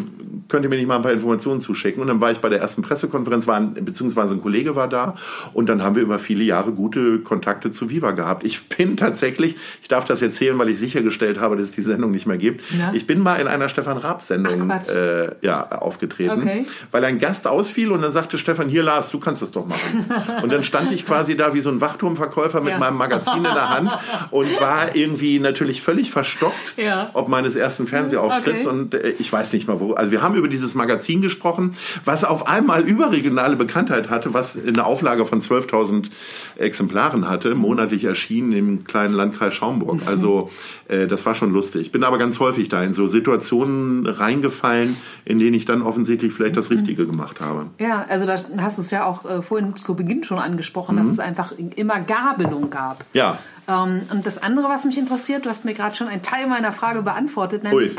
könnt 0.48 0.64
ihr 0.64 0.70
mir 0.70 0.78
nicht 0.78 0.88
mal 0.88 0.98
ein 0.98 1.02
paar 1.02 1.12
Informationen 1.12 1.62
zuschicken? 1.62 2.02
Und 2.02 2.08
dann 2.08 2.22
war 2.22 2.32
ich 2.32 2.40
bei 2.40 2.50
der 2.50 2.60
ersten 2.60 2.82
Pressekonferenz, 2.82 3.48
war 3.48 3.58
ein, 3.58 3.74
beziehungsweise 3.74 4.34
ein 4.34 4.42
Kollege 4.42 4.76
war 4.76 4.88
da 4.88 5.16
und 5.54 5.70
dann 5.70 5.82
haben 5.84 5.96
wir 5.96 6.04
über 6.04 6.20
viele 6.20 6.44
Jahre 6.44 6.72
gute 6.72 7.20
Kontakte 7.20 7.72
zu 7.72 7.90
Viva 7.90 8.12
gehabt. 8.12 8.46
Ich 8.46 8.68
bin 8.68 8.98
tatsächlich, 8.98 9.56
ich 9.82 9.88
darf 9.88 10.06
das 10.06 10.22
erzählen, 10.22 10.58
weil 10.60 10.70
ich 10.70 10.80
sichergestellt 10.80 11.40
habe, 11.40 11.56
dass 11.56 11.70
es 11.70 11.72
die 11.72 11.82
Sendung 11.82 12.12
nicht 12.12 12.28
mehr 12.28 12.38
gibt. 12.38 12.64
Ja. 12.78 12.92
Ich 12.94 13.08
bin 13.08 13.22
mal 13.22 13.36
in 13.36 13.48
einer 13.48 13.70
Stefan 13.70 13.98
Raab-Sendung 13.98 14.70
äh, 14.70 15.36
ja, 15.42 15.72
aufgetreten, 15.72 16.42
okay. 16.42 16.66
weil 16.92 17.06
ein 17.06 17.20
Gast 17.20 17.48
ausfiel 17.48 17.92
und 17.92 18.02
dann 18.02 18.12
sagte 18.12 18.38
Stefan, 18.38 18.68
hier 18.68 18.84
Lars, 18.84 19.10
du 19.10 19.20
kannst 19.20 19.42
das 19.42 19.52
doch 19.52 19.68
machen. 19.68 20.06
und 20.44 20.52
dann 20.52 20.64
stand 20.64 20.92
ich 20.92 21.06
quasi 21.06 21.36
da 21.36 21.54
wie 21.54 21.62
so 21.62 21.70
ein 21.70 21.82
Wachturmverkäufer 21.82 22.62
mit 22.62 22.74
ja. 22.74 22.80
meinem 22.80 22.98
Magazin 22.98 23.31
in 23.36 23.44
der 23.44 23.70
Hand 23.70 23.98
und 24.32 24.60
war 24.60 24.96
irgendwie 24.96 25.40
natürlich 25.40 25.82
völlig 25.82 26.12
verstockt, 26.12 26.74
ja. 26.78 27.10
ob 27.14 27.28
meines 27.28 27.56
ersten 27.56 27.88
Fernsehauftritts 27.88 28.66
okay. 28.66 28.76
und 28.76 28.94
äh, 28.94 29.10
ich 29.20 29.32
weiß 29.32 29.54
nicht 29.54 29.68
mal 29.68 29.80
wo. 29.80 29.94
Also 29.94 30.12
wir 30.12 30.22
haben 30.22 30.36
über 30.36 30.48
dieses 30.48 30.76
Magazin 30.76 31.22
gesprochen, 31.22 31.74
was 32.06 32.24
auf 32.24 32.48
einmal 32.48 32.82
überregionale 32.82 33.56
Bekanntheit 33.56 34.10
hatte, 34.10 34.34
was 34.34 34.58
eine 34.58 34.86
Auflage 34.86 35.26
von 35.26 35.42
12.000 35.42 36.10
Exemplaren 36.58 37.28
hatte, 37.30 37.56
monatlich 37.56 38.04
erschienen 38.04 38.52
im 38.54 38.84
kleinen 38.84 39.14
Landkreis 39.14 39.54
Schaumburg. 39.54 40.02
Mhm. 40.02 40.08
Also 40.08 40.50
äh, 40.88 41.08
das 41.08 41.26
war 41.26 41.36
schon 41.36 41.52
lustig. 41.52 41.82
Ich 41.82 41.92
bin 41.92 42.04
aber 42.04 42.18
ganz 42.18 42.40
häufig 42.40 42.70
da 42.70 42.84
in 42.84 42.94
so 42.94 43.08
Situationen 43.08 44.06
reingefallen, 44.06 44.96
in 45.26 45.40
denen 45.40 45.54
ich 45.54 45.66
dann 45.66 45.82
offensichtlich 45.82 46.34
vielleicht 46.34 46.58
das 46.58 46.70
mhm. 46.70 46.78
Richtige 46.78 47.08
gemacht 47.08 47.40
habe. 47.40 47.68
Ja, 47.80 48.06
also 48.08 48.26
da 48.26 48.36
hast 48.62 48.78
du 48.78 48.82
es 48.82 48.92
ja 48.92 49.06
auch 49.06 49.26
äh, 49.26 49.42
vorhin 49.42 49.76
zu 49.76 49.96
Beginn 49.96 50.24
schon 50.24 50.40
angesprochen, 50.40 50.96
mhm. 50.96 51.00
dass 51.00 51.08
es 51.08 51.20
einfach 51.20 51.54
immer 51.76 52.00
Gabelung 52.00 52.70
gab. 52.70 53.06
Ja. 53.14 53.21
Ähm, 53.68 54.04
und 54.12 54.25
das 54.25 54.42
andere, 54.42 54.70
was 54.70 54.86
mich 54.86 54.98
interessiert, 54.98 55.46
du 55.46 55.50
hast 55.50 55.66
mir 55.66 55.74
gerade 55.74 55.96
schon 55.96 56.08
einen 56.08 56.22
Teil 56.22 56.48
meiner 56.48 56.72
Frage 56.72 57.01
beantwortet, 57.01 57.63
nämlich, 57.63 57.96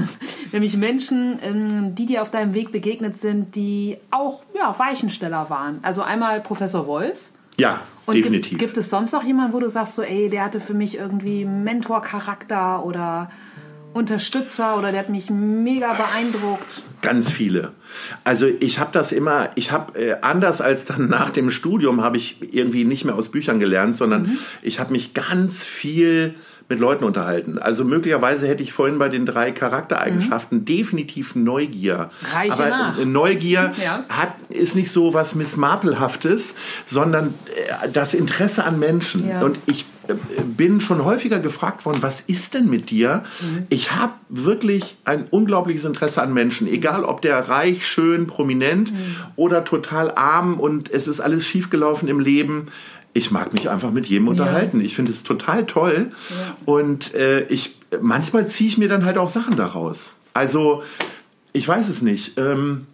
nämlich 0.52 0.76
Menschen, 0.76 1.38
ähm, 1.42 1.94
die 1.94 2.06
dir 2.06 2.22
auf 2.22 2.30
deinem 2.30 2.54
Weg 2.54 2.72
begegnet 2.72 3.16
sind, 3.16 3.54
die 3.54 3.98
auch 4.10 4.42
ja, 4.54 4.74
Weichensteller 4.78 5.50
waren. 5.50 5.78
Also 5.82 6.02
einmal 6.02 6.40
Professor 6.40 6.86
Wolf. 6.86 7.18
Ja, 7.56 7.82
und 8.06 8.16
definitiv. 8.16 8.50
Gibt, 8.50 8.60
gibt 8.60 8.78
es 8.78 8.90
sonst 8.90 9.12
noch 9.12 9.22
jemanden, 9.22 9.52
wo 9.52 9.60
du 9.60 9.68
sagst, 9.68 9.94
so, 9.94 10.02
ey, 10.02 10.28
der 10.28 10.44
hatte 10.44 10.60
für 10.60 10.74
mich 10.74 10.98
irgendwie 10.98 11.44
Mentor-Charakter 11.44 12.84
oder 12.84 13.30
Unterstützer 13.92 14.76
oder 14.76 14.90
der 14.90 15.00
hat 15.00 15.08
mich 15.08 15.30
mega 15.30 15.94
beeindruckt? 15.94 16.82
Ganz 17.04 17.30
viele. 17.30 17.72
Also 18.24 18.46
ich 18.60 18.78
habe 18.78 18.90
das 18.92 19.12
immer, 19.12 19.50
ich 19.56 19.72
habe 19.72 19.98
äh, 19.98 20.16
anders 20.22 20.60
als 20.60 20.86
dann 20.86 21.08
nach 21.08 21.30
dem 21.30 21.50
Studium 21.50 22.02
habe 22.02 22.16
ich 22.16 22.38
irgendwie 22.40 22.84
nicht 22.84 23.04
mehr 23.04 23.14
aus 23.14 23.28
Büchern 23.28 23.60
gelernt, 23.60 23.94
sondern 23.94 24.22
mhm. 24.22 24.38
ich 24.62 24.80
habe 24.80 24.92
mich 24.92 25.12
ganz 25.12 25.64
viel 25.64 26.34
mit 26.68 26.78
Leuten 26.78 27.04
unterhalten. 27.04 27.58
Also 27.58 27.84
möglicherweise 27.84 28.48
hätte 28.48 28.62
ich 28.62 28.72
vorhin 28.72 28.98
bei 28.98 29.10
den 29.10 29.26
drei 29.26 29.52
Charaktereigenschaften 29.52 30.60
mhm. 30.60 30.64
definitiv 30.64 31.34
Neugier. 31.34 32.10
Reiche 32.32 32.52
Aber 32.54 32.68
nach. 32.70 32.98
Äh, 32.98 33.04
Neugier 33.04 33.74
ja. 33.82 34.04
hat, 34.08 34.34
ist 34.48 34.74
nicht 34.74 34.90
so 34.90 35.12
was 35.12 35.34
Miss 35.34 35.56
Marplehaftes, 35.58 36.54
sondern 36.86 37.34
äh, 37.84 37.88
das 37.92 38.14
Interesse 38.14 38.64
an 38.64 38.78
Menschen. 38.78 39.28
Ja. 39.28 39.42
Und 39.42 39.58
ich 39.66 39.84
bin 40.56 40.80
schon 40.80 41.04
häufiger 41.04 41.40
gefragt 41.40 41.84
worden, 41.84 42.02
was 42.02 42.20
ist 42.20 42.54
denn 42.54 42.68
mit 42.68 42.90
dir? 42.90 43.24
Mhm. 43.40 43.66
Ich 43.68 43.92
habe 43.92 44.12
wirklich 44.28 44.96
ein 45.04 45.26
unglaubliches 45.30 45.84
Interesse 45.84 46.22
an 46.22 46.32
Menschen, 46.32 46.66
egal 46.66 47.04
ob 47.04 47.22
der 47.22 47.48
reich, 47.48 47.86
schön, 47.86 48.26
prominent 48.26 48.92
mhm. 48.92 49.16
oder 49.36 49.64
total 49.64 50.12
arm 50.14 50.60
und 50.60 50.90
es 50.90 51.08
ist 51.08 51.20
alles 51.20 51.46
schiefgelaufen 51.46 52.08
im 52.08 52.20
Leben 52.20 52.66
ich 53.16 53.30
mag 53.30 53.52
mich 53.52 53.70
einfach 53.70 53.92
mit 53.92 54.06
jedem 54.06 54.26
unterhalten. 54.26 54.80
Ja. 54.80 54.86
Ich 54.86 54.96
finde 54.96 55.12
es 55.12 55.22
total 55.22 55.66
toll. 55.66 56.10
Ja. 56.30 56.56
Und 56.64 57.14
äh, 57.14 57.44
ich 57.44 57.76
manchmal 58.00 58.46
ziehe 58.48 58.68
ich 58.68 58.76
mir 58.76 58.88
dann 58.88 59.04
halt 59.04 59.18
auch 59.18 59.28
Sachen 59.28 59.56
daraus. 59.56 60.14
Also, 60.34 60.82
ich 61.52 61.66
weiß 61.66 61.88
es 61.88 62.02
nicht. 62.02 62.36
Ähm, 62.38 62.86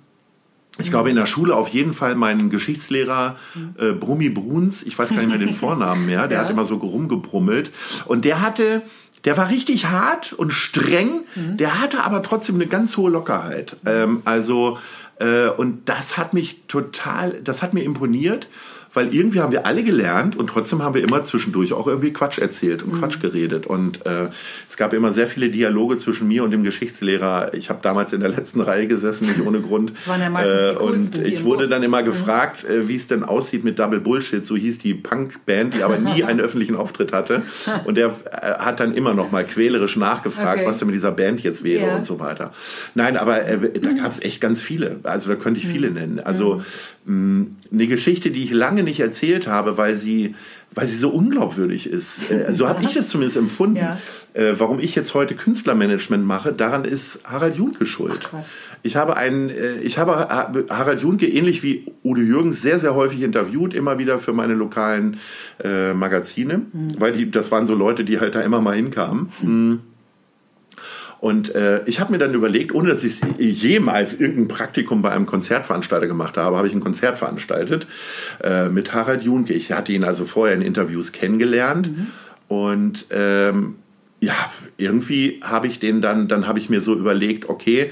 ich 0.80 0.90
glaube, 0.90 1.10
in 1.10 1.16
der 1.16 1.26
Schule 1.26 1.54
auf 1.54 1.68
jeden 1.68 1.92
Fall 1.92 2.14
mein 2.14 2.50
Geschichtslehrer 2.50 3.36
äh, 3.78 3.92
Brummi 3.92 4.28
Bruns, 4.28 4.82
ich 4.82 4.98
weiß 4.98 5.10
gar 5.10 5.18
nicht 5.18 5.28
mehr 5.28 5.38
den 5.38 5.52
Vornamen 5.52 6.06
mehr, 6.06 6.28
der 6.28 6.38
ja. 6.38 6.44
hat 6.44 6.50
immer 6.50 6.64
so 6.64 6.76
rumgebrummelt. 6.76 7.70
Und 8.06 8.24
der 8.24 8.40
hatte, 8.40 8.82
der 9.24 9.36
war 9.36 9.48
richtig 9.48 9.86
hart 9.86 10.32
und 10.32 10.52
streng, 10.52 11.22
mhm. 11.34 11.56
der 11.56 11.80
hatte 11.80 12.02
aber 12.04 12.22
trotzdem 12.22 12.56
eine 12.56 12.66
ganz 12.66 12.96
hohe 12.96 13.10
Lockerheit. 13.10 13.76
Ähm, 13.86 14.22
also, 14.24 14.78
äh, 15.18 15.48
und 15.48 15.88
das 15.88 16.16
hat 16.16 16.34
mich 16.34 16.62
total, 16.68 17.40
das 17.44 17.62
hat 17.62 17.74
mir 17.74 17.84
imponiert 17.84 18.48
weil 18.92 19.14
irgendwie 19.14 19.40
haben 19.40 19.52
wir 19.52 19.66
alle 19.66 19.84
gelernt 19.84 20.36
und 20.36 20.48
trotzdem 20.48 20.82
haben 20.82 20.94
wir 20.94 21.02
immer 21.02 21.22
zwischendurch 21.22 21.72
auch 21.72 21.86
irgendwie 21.86 22.12
Quatsch 22.12 22.38
erzählt 22.38 22.82
und 22.82 22.94
mhm. 22.94 22.98
Quatsch 22.98 23.20
geredet. 23.20 23.66
Und 23.66 24.04
äh, 24.04 24.28
es 24.68 24.76
gab 24.76 24.92
immer 24.92 25.12
sehr 25.12 25.28
viele 25.28 25.48
Dialoge 25.48 25.96
zwischen 25.96 26.26
mir 26.26 26.42
und 26.42 26.50
dem 26.50 26.64
Geschichtslehrer. 26.64 27.54
Ich 27.54 27.70
habe 27.70 27.78
damals 27.82 28.12
in 28.12 28.20
der 28.20 28.30
letzten 28.30 28.60
Reihe 28.60 28.88
gesessen, 28.88 29.28
nicht 29.28 29.46
ohne 29.46 29.60
Grund. 29.60 29.92
Das 29.94 30.08
waren 30.08 30.20
ja 30.20 30.30
meistens 30.30 30.70
die 30.70 31.18
äh, 31.18 31.22
Und 31.22 31.26
ich 31.26 31.44
wurde 31.44 31.68
dann 31.68 31.82
immer 31.82 32.02
mhm. 32.02 32.06
gefragt, 32.06 32.64
äh, 32.64 32.88
wie 32.88 32.96
es 32.96 33.06
denn 33.06 33.22
aussieht 33.22 33.62
mit 33.62 33.78
Double 33.78 34.00
Bullshit. 34.00 34.44
So 34.44 34.56
hieß 34.56 34.78
die 34.78 34.94
Punkband, 34.94 35.74
die 35.74 35.82
aber 35.82 35.98
nie 35.98 36.24
einen 36.24 36.40
öffentlichen 36.40 36.74
Auftritt 36.74 37.12
hatte. 37.12 37.42
Und 37.84 37.96
der 37.96 38.08
äh, 38.08 38.54
hat 38.58 38.80
dann 38.80 38.94
immer 38.94 39.14
noch 39.14 39.30
mal 39.30 39.44
quälerisch 39.44 39.96
nachgefragt, 39.96 40.60
okay. 40.60 40.68
was 40.68 40.78
denn 40.78 40.86
mit 40.86 40.96
dieser 40.96 41.12
Band 41.12 41.40
jetzt 41.40 41.62
wäre 41.62 41.86
ja. 41.86 41.96
und 41.96 42.04
so 42.04 42.18
weiter. 42.18 42.52
Nein, 42.94 43.16
aber 43.16 43.46
äh, 43.46 43.78
da 43.78 43.92
gab 43.92 44.10
es 44.10 44.20
echt 44.20 44.40
ganz 44.40 44.60
viele. 44.60 44.98
Also 45.04 45.30
da 45.30 45.36
könnte 45.36 45.60
ich 45.60 45.68
viele 45.68 45.88
mhm. 45.88 45.94
nennen. 45.94 46.20
Also 46.20 46.62
eine 47.06 47.86
Geschichte, 47.86 48.30
die 48.30 48.44
ich 48.44 48.50
lange 48.50 48.82
nicht 48.82 49.00
erzählt 49.00 49.46
habe, 49.46 49.78
weil 49.78 49.96
sie, 49.96 50.34
weil 50.74 50.86
sie 50.86 50.96
so 50.96 51.08
unglaubwürdig 51.08 51.86
ist. 51.86 52.30
Äh, 52.30 52.52
so 52.52 52.68
habe 52.68 52.82
ich 52.84 52.94
es 52.96 53.08
zumindest 53.08 53.36
empfunden. 53.36 53.76
Ja. 53.76 53.98
Äh, 54.34 54.54
warum 54.58 54.78
ich 54.80 54.94
jetzt 54.94 55.14
heute 55.14 55.34
Künstlermanagement 55.34 56.24
mache, 56.24 56.52
daran 56.52 56.84
ist 56.84 57.20
Harald 57.24 57.56
Junke 57.56 57.86
schuld. 57.86 58.30
Ach, 58.32 58.44
ich 58.82 58.96
habe 58.96 59.16
einen, 59.16 59.48
äh, 59.48 59.78
ich 59.80 59.98
habe 59.98 60.12
Harald 60.68 61.00
Junke 61.00 61.26
ähnlich 61.26 61.62
wie 61.62 61.86
Udo 62.04 62.20
Jürgens 62.20 62.60
sehr, 62.62 62.78
sehr 62.78 62.94
häufig 62.94 63.22
interviewt, 63.22 63.74
immer 63.74 63.98
wieder 63.98 64.18
für 64.18 64.32
meine 64.32 64.54
lokalen 64.54 65.18
äh, 65.64 65.94
Magazine, 65.94 66.62
mhm. 66.72 66.88
weil 66.98 67.12
die, 67.12 67.30
das 67.30 67.50
waren 67.50 67.66
so 67.66 67.74
Leute, 67.74 68.04
die 68.04 68.20
halt 68.20 68.34
da 68.34 68.42
immer 68.42 68.60
mal 68.60 68.76
hinkamen. 68.76 69.28
Mhm. 69.42 69.80
Und 71.20 71.54
äh, 71.54 71.82
ich 71.84 72.00
habe 72.00 72.12
mir 72.12 72.18
dann 72.18 72.32
überlegt, 72.32 72.74
ohne 72.74 72.88
dass 72.88 73.04
ich 73.04 73.20
jemals 73.38 74.14
irgendein 74.14 74.48
Praktikum 74.48 75.02
bei 75.02 75.10
einem 75.10 75.26
Konzertveranstalter 75.26 76.06
gemacht 76.06 76.38
habe, 76.38 76.56
habe 76.56 76.66
ich 76.66 76.72
ein 76.72 76.80
Konzert 76.80 77.18
veranstaltet 77.18 77.86
äh, 78.42 78.70
mit 78.70 78.94
Harald 78.94 79.22
Junke. 79.22 79.52
Ich 79.52 79.70
hatte 79.70 79.92
ihn 79.92 80.04
also 80.04 80.24
vorher 80.24 80.56
in 80.56 80.62
Interviews 80.62 81.12
kennengelernt 81.12 81.90
mhm. 81.94 82.06
und 82.48 83.06
ähm, 83.10 83.76
ja, 84.20 84.34
irgendwie 84.78 85.40
habe 85.42 85.66
ich 85.66 85.78
den 85.78 86.00
dann, 86.00 86.28
dann 86.28 86.46
habe 86.46 86.58
ich 86.58 86.70
mir 86.70 86.80
so 86.80 86.94
überlegt, 86.94 87.48
okay, 87.48 87.90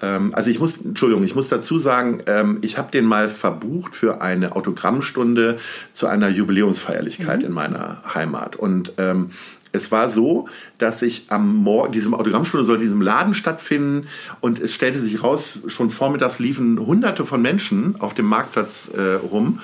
ähm, 0.00 0.34
also 0.34 0.50
ich 0.50 0.58
muss, 0.58 0.76
Entschuldigung, 0.76 1.24
ich 1.24 1.34
muss 1.34 1.48
dazu 1.48 1.78
sagen, 1.78 2.22
ähm, 2.26 2.58
ich 2.62 2.78
habe 2.78 2.90
den 2.90 3.06
mal 3.06 3.28
verbucht 3.28 3.94
für 3.94 4.20
eine 4.20 4.54
Autogrammstunde 4.54 5.58
zu 5.92 6.06
einer 6.06 6.28
Jubiläumsfeierlichkeit 6.28 7.40
mhm. 7.40 7.46
in 7.46 7.52
meiner 7.52 8.02
Heimat. 8.14 8.56
Und 8.56 8.92
ähm, 8.98 9.30
es 9.72 9.90
war 9.90 10.10
so, 10.10 10.48
dass 10.78 11.02
ich 11.02 11.26
am 11.28 11.56
Morgen, 11.56 11.92
diesem 11.92 12.14
Autogrammstunde 12.14 12.64
soll 12.66 12.78
diesem 12.78 13.00
Laden 13.00 13.34
stattfinden 13.34 14.06
und 14.40 14.60
es 14.60 14.74
stellte 14.74 15.00
sich 15.00 15.22
raus, 15.22 15.60
schon 15.66 15.90
vormittags 15.90 16.38
liefen 16.38 16.78
hunderte 16.78 17.24
von 17.24 17.40
Menschen 17.40 17.96
auf 17.98 18.14
dem 18.14 18.26
Marktplatz 18.26 18.90
äh, 18.94 19.14
rum. 19.14 19.60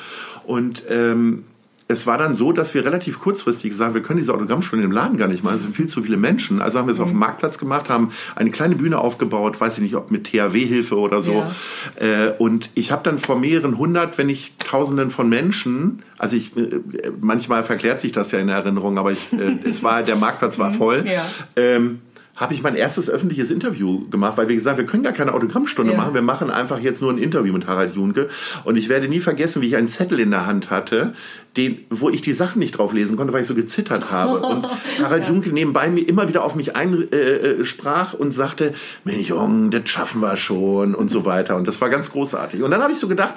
Und 0.47 0.83
ähm, 0.89 1.45
es 1.91 2.07
war 2.07 2.19
dann 2.19 2.35
so, 2.35 2.53
dass 2.53 2.75
wir 2.75 2.85
relativ 2.85 3.19
kurzfristig 3.19 3.71
gesagt 3.71 3.95
wir 3.95 4.03
können 4.03 4.19
diese 4.19 4.35
Autogrammstunde 4.35 4.85
im 4.85 4.93
Laden 4.93 5.17
gar 5.17 5.27
nicht 5.27 5.43
machen, 5.43 5.57
es 5.57 5.63
sind 5.63 5.75
viel 5.75 5.89
zu 5.89 6.03
viele 6.03 6.19
Menschen. 6.19 6.61
Also 6.61 6.79
haben 6.79 6.87
wir 6.87 6.93
es 6.93 7.01
auf 7.01 7.09
dem 7.09 7.15
mhm. 7.15 7.21
Marktplatz 7.21 7.57
gemacht, 7.57 7.89
haben 7.89 8.13
eine 8.37 8.51
kleine 8.51 8.77
Bühne 8.77 8.99
aufgebaut, 8.99 9.59
weiß 9.61 9.79
ich 9.79 9.83
nicht, 9.83 9.97
ob 9.97 10.11
mit 10.11 10.25
THW-Hilfe 10.25 10.97
oder 10.97 11.23
so. 11.23 11.33
Ja. 11.33 11.55
Äh, 11.97 12.35
und 12.39 12.71
ich 12.75 12.93
habe 12.93 13.03
dann 13.03 13.19
vor 13.19 13.39
mehreren 13.39 13.79
hundert, 13.79 14.19
wenn 14.19 14.27
nicht 14.27 14.59
tausenden 14.59 15.11
von 15.11 15.29
Menschen, 15.31 16.03
also 16.19 16.37
ich, 16.37 16.55
äh, 16.57 16.81
manchmal 17.21 17.65
verklärt 17.65 18.01
sich 18.01 18.13
das 18.13 18.33
ja 18.33 18.39
in 18.39 18.51
Erinnerung, 18.51 18.99
aber 18.99 19.11
ich, 19.11 19.33
äh, 19.33 19.57
es 19.65 19.83
war, 19.83 20.03
der 20.03 20.17
Marktplatz 20.17 20.59
war 20.59 20.71
mhm. 20.71 20.75
voll. 20.75 21.05
Ja. 21.07 21.25
Ähm, 21.57 22.01
habe 22.39 22.55
ich 22.55 22.63
mein 22.63 22.77
erstes 22.77 23.11
öffentliches 23.11 23.51
Interview 23.51 24.09
gemacht, 24.09 24.39
weil 24.39 24.49
wir 24.49 24.55
gesagt, 24.55 24.79
wir 24.79 24.87
können 24.87 25.03
gar 25.03 25.13
keine 25.13 25.35
Autogrammstunde 25.35 25.93
ja. 25.93 25.99
machen, 25.99 26.15
wir 26.15 26.23
machen 26.23 26.51
einfach 26.51 26.79
jetzt 26.79 27.03
nur 27.03 27.13
ein 27.13 27.19
Interview 27.19 27.53
mit 27.53 27.67
Harald 27.67 27.97
Junke. 27.97 28.29
Und 28.65 28.77
ich 28.77 28.89
werde 28.89 29.09
nie 29.09 29.19
vergessen, 29.19 29.61
wie 29.61 29.67
ich 29.67 29.77
einen 29.77 29.89
Zettel 29.89 30.21
in 30.21 30.31
der 30.31 30.47
Hand 30.47 30.71
hatte, 30.71 31.15
den, 31.59 31.85
wo 31.91 32.09
ich 32.09 32.23
die 32.23 32.33
Sachen 32.33 32.61
nicht 32.61 32.79
drauf 32.79 32.93
lesen 32.93 33.17
konnte, 33.17 33.33
weil 33.33 33.43
ich 33.43 33.49
so 33.49 33.55
gezittert 33.55 34.11
habe. 34.11 34.41
Und 34.47 34.67
Harald 35.03 35.25
ja. 35.25 35.31
Junke 35.31 35.51
nebenbei 35.51 35.91
mir 35.91 36.09
immer 36.09 36.29
wieder 36.29 36.45
auf 36.45 36.55
mich 36.55 36.77
einsprach 36.77 38.15
äh, 38.15 38.17
äh 38.17 38.21
und 38.21 38.33
sagte, 38.33 38.75
Mensch, 39.05 39.33
das 39.71 39.91
schaffen 39.91 40.21
wir 40.21 40.37
schon 40.37 40.95
und 40.95 41.11
so 41.11 41.25
weiter. 41.25 41.57
Und 41.57 41.67
das 41.67 41.81
war 41.81 41.91
ganz 41.91 42.11
großartig. 42.11 42.63
Und 42.63 42.71
dann 42.71 42.83
habe 42.83 42.93
ich 42.93 42.99
so 42.99 43.09
gedacht, 43.09 43.35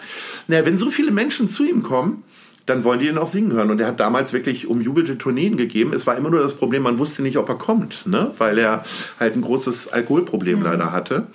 naja, 0.48 0.66
wenn 0.66 0.78
so 0.78 0.92
viele 0.92 1.12
Menschen 1.12 1.48
zu 1.48 1.64
ihm 1.64 1.84
kommen, 1.84 2.24
dann 2.68 2.84
wollen 2.84 3.00
die 3.00 3.08
ihn 3.08 3.18
auch 3.18 3.28
singen 3.28 3.52
hören. 3.54 3.72
Und 3.72 3.82
er 3.82 3.88
hat 3.88 4.00
damals 4.00 4.34
wirklich 4.34 4.68
umjubelte 4.68 5.18
Tourneen 5.18 5.58
gegeben. 5.58 5.94
Es 5.94 6.06
war 6.06 6.16
immer 6.16 6.30
nur 6.30 6.42
das 6.42 6.54
Problem, 6.54 6.84
man 6.84 7.00
wusste 7.00 7.24
nicht, 7.24 7.38
ob 7.38 7.50
er 7.50 7.56
kommt, 7.56 8.06
ne? 8.06 8.32
weil 8.38 8.58
er 8.60 8.86
halt 9.20 9.36
ein 9.36 9.42
großes 9.42 9.92
Alkoholproblem 9.92 10.60
mhm. 10.60 10.66
leider 10.66 10.92
hatte. 10.92 11.28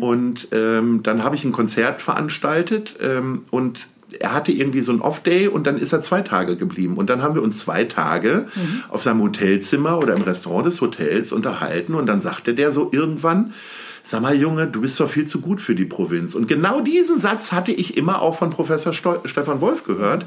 Und 0.00 0.48
ähm, 0.52 1.02
dann 1.02 1.24
habe 1.24 1.34
ich 1.34 1.44
ein 1.44 1.52
Konzert 1.52 2.02
veranstaltet 2.02 2.96
ähm, 3.00 3.44
und 3.50 3.86
er 4.20 4.34
hatte 4.34 4.52
irgendwie 4.52 4.80
so 4.80 4.92
ein 4.92 5.00
Off-Day 5.00 5.48
und 5.48 5.66
dann 5.66 5.78
ist 5.78 5.92
er 5.92 6.02
zwei 6.02 6.22
Tage 6.22 6.56
geblieben. 6.56 6.96
Und 6.96 7.10
dann 7.10 7.22
haben 7.22 7.34
wir 7.34 7.42
uns 7.42 7.58
zwei 7.58 7.84
Tage 7.84 8.46
mhm. 8.54 8.82
auf 8.88 9.02
seinem 9.02 9.22
Hotelzimmer 9.22 9.98
oder 9.98 10.14
im 10.14 10.22
Restaurant 10.22 10.66
des 10.66 10.80
Hotels 10.80 11.32
unterhalten 11.32 11.94
und 11.94 12.06
dann 12.06 12.20
sagte 12.20 12.54
der 12.54 12.72
so 12.72 12.88
irgendwann, 12.92 13.52
sag 14.02 14.22
mal 14.22 14.36
Junge, 14.36 14.68
du 14.68 14.80
bist 14.80 15.00
doch 15.00 15.10
viel 15.10 15.26
zu 15.26 15.40
gut 15.40 15.60
für 15.60 15.74
die 15.74 15.84
Provinz. 15.84 16.36
Und 16.36 16.46
genau 16.46 16.80
diesen 16.80 17.18
Satz 17.18 17.50
hatte 17.50 17.72
ich 17.72 17.96
immer 17.96 18.22
auch 18.22 18.38
von 18.38 18.50
Professor 18.50 18.92
Steu 18.92 19.16
Stefan 19.24 19.60
Wolf 19.60 19.82
gehört. 19.82 20.24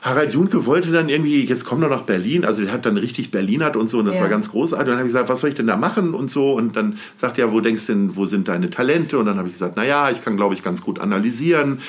Harald 0.00 0.32
Junke 0.32 0.64
wollte 0.64 0.90
dann 0.90 1.10
irgendwie, 1.10 1.44
jetzt 1.44 1.66
komm 1.66 1.82
doch 1.82 1.90
nach 1.90 2.02
Berlin, 2.02 2.46
also 2.46 2.62
der 2.62 2.72
hat 2.72 2.86
dann 2.86 2.96
richtig 2.96 3.30
Berlinert 3.30 3.76
und 3.76 3.90
so 3.90 3.98
und 3.98 4.06
das 4.06 4.16
ja. 4.16 4.22
war 4.22 4.30
ganz 4.30 4.50
großartig. 4.50 4.80
Und 4.80 4.88
dann 4.88 4.98
habe 4.98 5.08
ich 5.08 5.12
gesagt, 5.12 5.28
was 5.28 5.40
soll 5.40 5.50
ich 5.50 5.56
denn 5.56 5.66
da 5.66 5.76
machen 5.76 6.14
und 6.14 6.30
so 6.30 6.54
und 6.54 6.74
dann 6.74 6.98
sagt 7.16 7.38
er, 7.38 7.52
wo 7.52 7.60
denkst 7.60 7.86
du 7.86 7.92
denn, 7.92 8.16
wo 8.16 8.24
sind 8.24 8.48
deine 8.48 8.70
Talente? 8.70 9.18
Und 9.18 9.26
dann 9.26 9.36
habe 9.36 9.48
ich 9.48 9.54
gesagt, 9.54 9.74
na 9.76 9.84
ja, 9.84 10.10
ich 10.10 10.24
kann 10.24 10.38
glaube 10.38 10.54
ich 10.54 10.62
ganz 10.62 10.80
gut 10.80 10.98
analysieren 10.98 11.80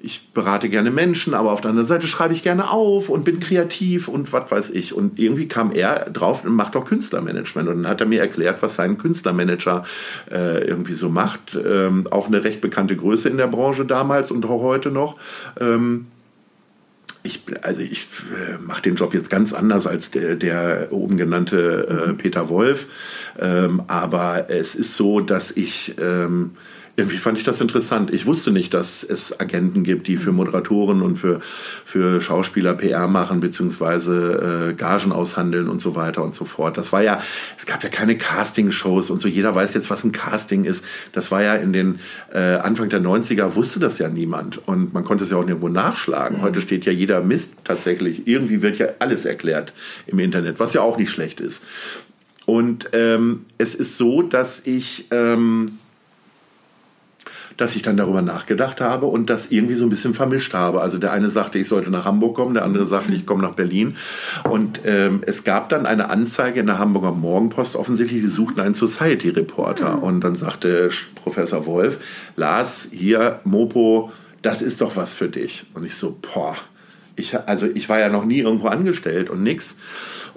ich 0.00 0.32
berate 0.32 0.68
gerne 0.68 0.92
Menschen, 0.92 1.34
aber 1.34 1.50
auf 1.50 1.60
der 1.60 1.70
anderen 1.70 1.88
Seite 1.88 2.06
schreibe 2.06 2.32
ich 2.32 2.44
gerne 2.44 2.70
auf 2.70 3.08
und 3.08 3.24
bin 3.24 3.40
kreativ 3.40 4.06
und 4.06 4.32
was 4.32 4.50
weiß 4.50 4.70
ich. 4.70 4.94
Und 4.94 5.18
irgendwie 5.18 5.48
kam 5.48 5.72
er 5.72 6.08
drauf 6.10 6.44
und 6.44 6.54
macht 6.54 6.76
auch 6.76 6.84
Künstlermanagement. 6.84 7.68
Und 7.68 7.82
dann 7.82 7.90
hat 7.90 8.00
er 8.00 8.06
mir 8.06 8.20
erklärt, 8.20 8.62
was 8.62 8.76
sein 8.76 8.96
Künstlermanager 8.96 9.84
äh, 10.30 10.64
irgendwie 10.64 10.94
so 10.94 11.08
macht. 11.08 11.56
Ähm, 11.56 12.06
auch 12.10 12.28
eine 12.28 12.44
recht 12.44 12.60
bekannte 12.60 12.94
Größe 12.94 13.28
in 13.28 13.38
der 13.38 13.48
Branche 13.48 13.84
damals 13.84 14.30
und 14.30 14.44
auch 14.46 14.62
heute 14.62 14.92
noch. 14.92 15.16
Ähm, 15.58 16.06
ich, 17.24 17.42
also 17.62 17.80
ich 17.80 18.06
äh, 18.36 18.58
mache 18.64 18.82
den 18.82 18.94
Job 18.94 19.14
jetzt 19.14 19.30
ganz 19.30 19.52
anders 19.52 19.88
als 19.88 20.12
der, 20.12 20.36
der 20.36 20.88
oben 20.92 21.16
genannte 21.16 22.06
äh, 22.08 22.12
Peter 22.14 22.48
Wolf. 22.48 22.86
Ähm, 23.38 23.82
aber 23.88 24.48
es 24.48 24.76
ist 24.76 24.94
so, 24.94 25.20
dass 25.20 25.50
ich 25.50 25.96
ähm, 26.00 26.52
irgendwie 26.98 27.16
fand 27.16 27.38
ich 27.38 27.44
das 27.44 27.60
interessant. 27.60 28.12
Ich 28.12 28.26
wusste 28.26 28.50
nicht, 28.50 28.74
dass 28.74 29.04
es 29.04 29.38
Agenten 29.38 29.84
gibt, 29.84 30.08
die 30.08 30.16
für 30.16 30.32
Moderatoren 30.32 31.00
und 31.00 31.14
für, 31.14 31.38
für 31.84 32.20
Schauspieler 32.20 32.74
PR 32.74 33.06
machen, 33.06 33.38
beziehungsweise 33.38 34.70
äh, 34.70 34.74
Gagen 34.74 35.12
aushandeln 35.12 35.68
und 35.68 35.80
so 35.80 35.94
weiter 35.94 36.24
und 36.24 36.34
so 36.34 36.44
fort. 36.44 36.76
Das 36.76 36.92
war 36.92 37.00
ja, 37.00 37.22
es 37.56 37.66
gab 37.66 37.84
ja 37.84 37.88
keine 37.88 38.18
Casting-Shows 38.18 39.10
und 39.10 39.20
so. 39.20 39.28
Jeder 39.28 39.54
weiß 39.54 39.74
jetzt, 39.74 39.90
was 39.90 40.02
ein 40.02 40.10
Casting 40.10 40.64
ist. 40.64 40.84
Das 41.12 41.30
war 41.30 41.40
ja 41.40 41.54
in 41.54 41.72
den 41.72 42.00
äh, 42.34 42.56
Anfang 42.56 42.88
der 42.88 43.00
90er, 43.00 43.54
wusste 43.54 43.78
das 43.78 44.00
ja 44.00 44.08
niemand. 44.08 44.66
Und 44.66 44.92
man 44.92 45.04
konnte 45.04 45.22
es 45.22 45.30
ja 45.30 45.36
auch 45.36 45.44
nirgendwo 45.44 45.68
nachschlagen. 45.68 46.38
Mhm. 46.38 46.42
Heute 46.42 46.60
steht 46.60 46.84
ja 46.84 46.90
jeder 46.90 47.20
Mist 47.20 47.52
tatsächlich. 47.62 48.26
Irgendwie 48.26 48.60
wird 48.60 48.76
ja 48.78 48.88
alles 48.98 49.24
erklärt 49.24 49.72
im 50.08 50.18
Internet, 50.18 50.58
was 50.58 50.74
ja 50.74 50.80
auch 50.80 50.98
nicht 50.98 51.12
schlecht 51.12 51.40
ist. 51.40 51.62
Und 52.44 52.88
ähm, 52.92 53.46
es 53.56 53.76
ist 53.76 53.96
so, 53.96 54.22
dass 54.22 54.66
ich... 54.66 55.06
Ähm, 55.12 55.78
dass 57.58 57.76
ich 57.76 57.82
dann 57.82 57.96
darüber 57.96 58.22
nachgedacht 58.22 58.80
habe 58.80 59.06
und 59.06 59.28
das 59.28 59.50
irgendwie 59.50 59.74
so 59.74 59.84
ein 59.84 59.90
bisschen 59.90 60.14
vermischt 60.14 60.54
habe. 60.54 60.80
Also 60.80 60.96
der 60.96 61.12
eine 61.12 61.28
sagte, 61.28 61.58
ich 61.58 61.68
sollte 61.68 61.90
nach 61.90 62.06
Hamburg 62.06 62.36
kommen, 62.36 62.54
der 62.54 62.64
andere 62.64 62.86
sagte, 62.86 63.12
ich 63.12 63.26
komme 63.26 63.42
nach 63.42 63.54
Berlin. 63.54 63.96
Und 64.48 64.80
ähm, 64.84 65.20
es 65.26 65.44
gab 65.44 65.68
dann 65.68 65.84
eine 65.84 66.08
Anzeige 66.08 66.60
in 66.60 66.66
der 66.66 66.78
Hamburger 66.78 67.12
Morgenpost 67.12 67.76
offensichtlich, 67.76 68.22
die 68.22 68.28
suchten 68.28 68.60
einen 68.60 68.74
Society 68.74 69.30
Reporter. 69.30 69.96
Mhm. 69.96 70.02
Und 70.02 70.20
dann 70.22 70.36
sagte 70.36 70.90
Professor 71.16 71.66
Wolf, 71.66 71.98
Lars, 72.36 72.88
hier, 72.92 73.40
Mopo, 73.42 74.12
das 74.40 74.62
ist 74.62 74.80
doch 74.80 74.94
was 74.94 75.12
für 75.12 75.28
dich. 75.28 75.66
Und 75.74 75.84
ich 75.84 75.96
so, 75.96 76.16
boah, 76.32 76.54
ich, 77.16 77.36
also 77.46 77.66
ich 77.66 77.88
war 77.88 77.98
ja 77.98 78.08
noch 78.08 78.24
nie 78.24 78.38
irgendwo 78.38 78.68
angestellt 78.68 79.30
und 79.30 79.42
nix. 79.42 79.76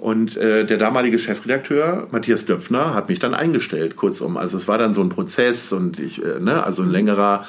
Und 0.02 0.36
äh, 0.36 0.66
der 0.66 0.78
damalige 0.78 1.16
Chefredakteur 1.16 2.08
Matthias 2.10 2.44
Döpfner 2.44 2.92
hat 2.92 3.08
mich 3.08 3.20
dann 3.20 3.34
eingestellt, 3.34 3.94
kurzum. 3.94 4.36
Also 4.36 4.56
es 4.56 4.66
war 4.66 4.76
dann 4.76 4.94
so 4.94 5.00
ein 5.00 5.10
Prozess 5.10 5.72
und 5.72 6.00
ich, 6.00 6.20
äh, 6.20 6.40
ne, 6.40 6.64
also 6.64 6.82
ein 6.82 6.90
längerer 6.90 7.46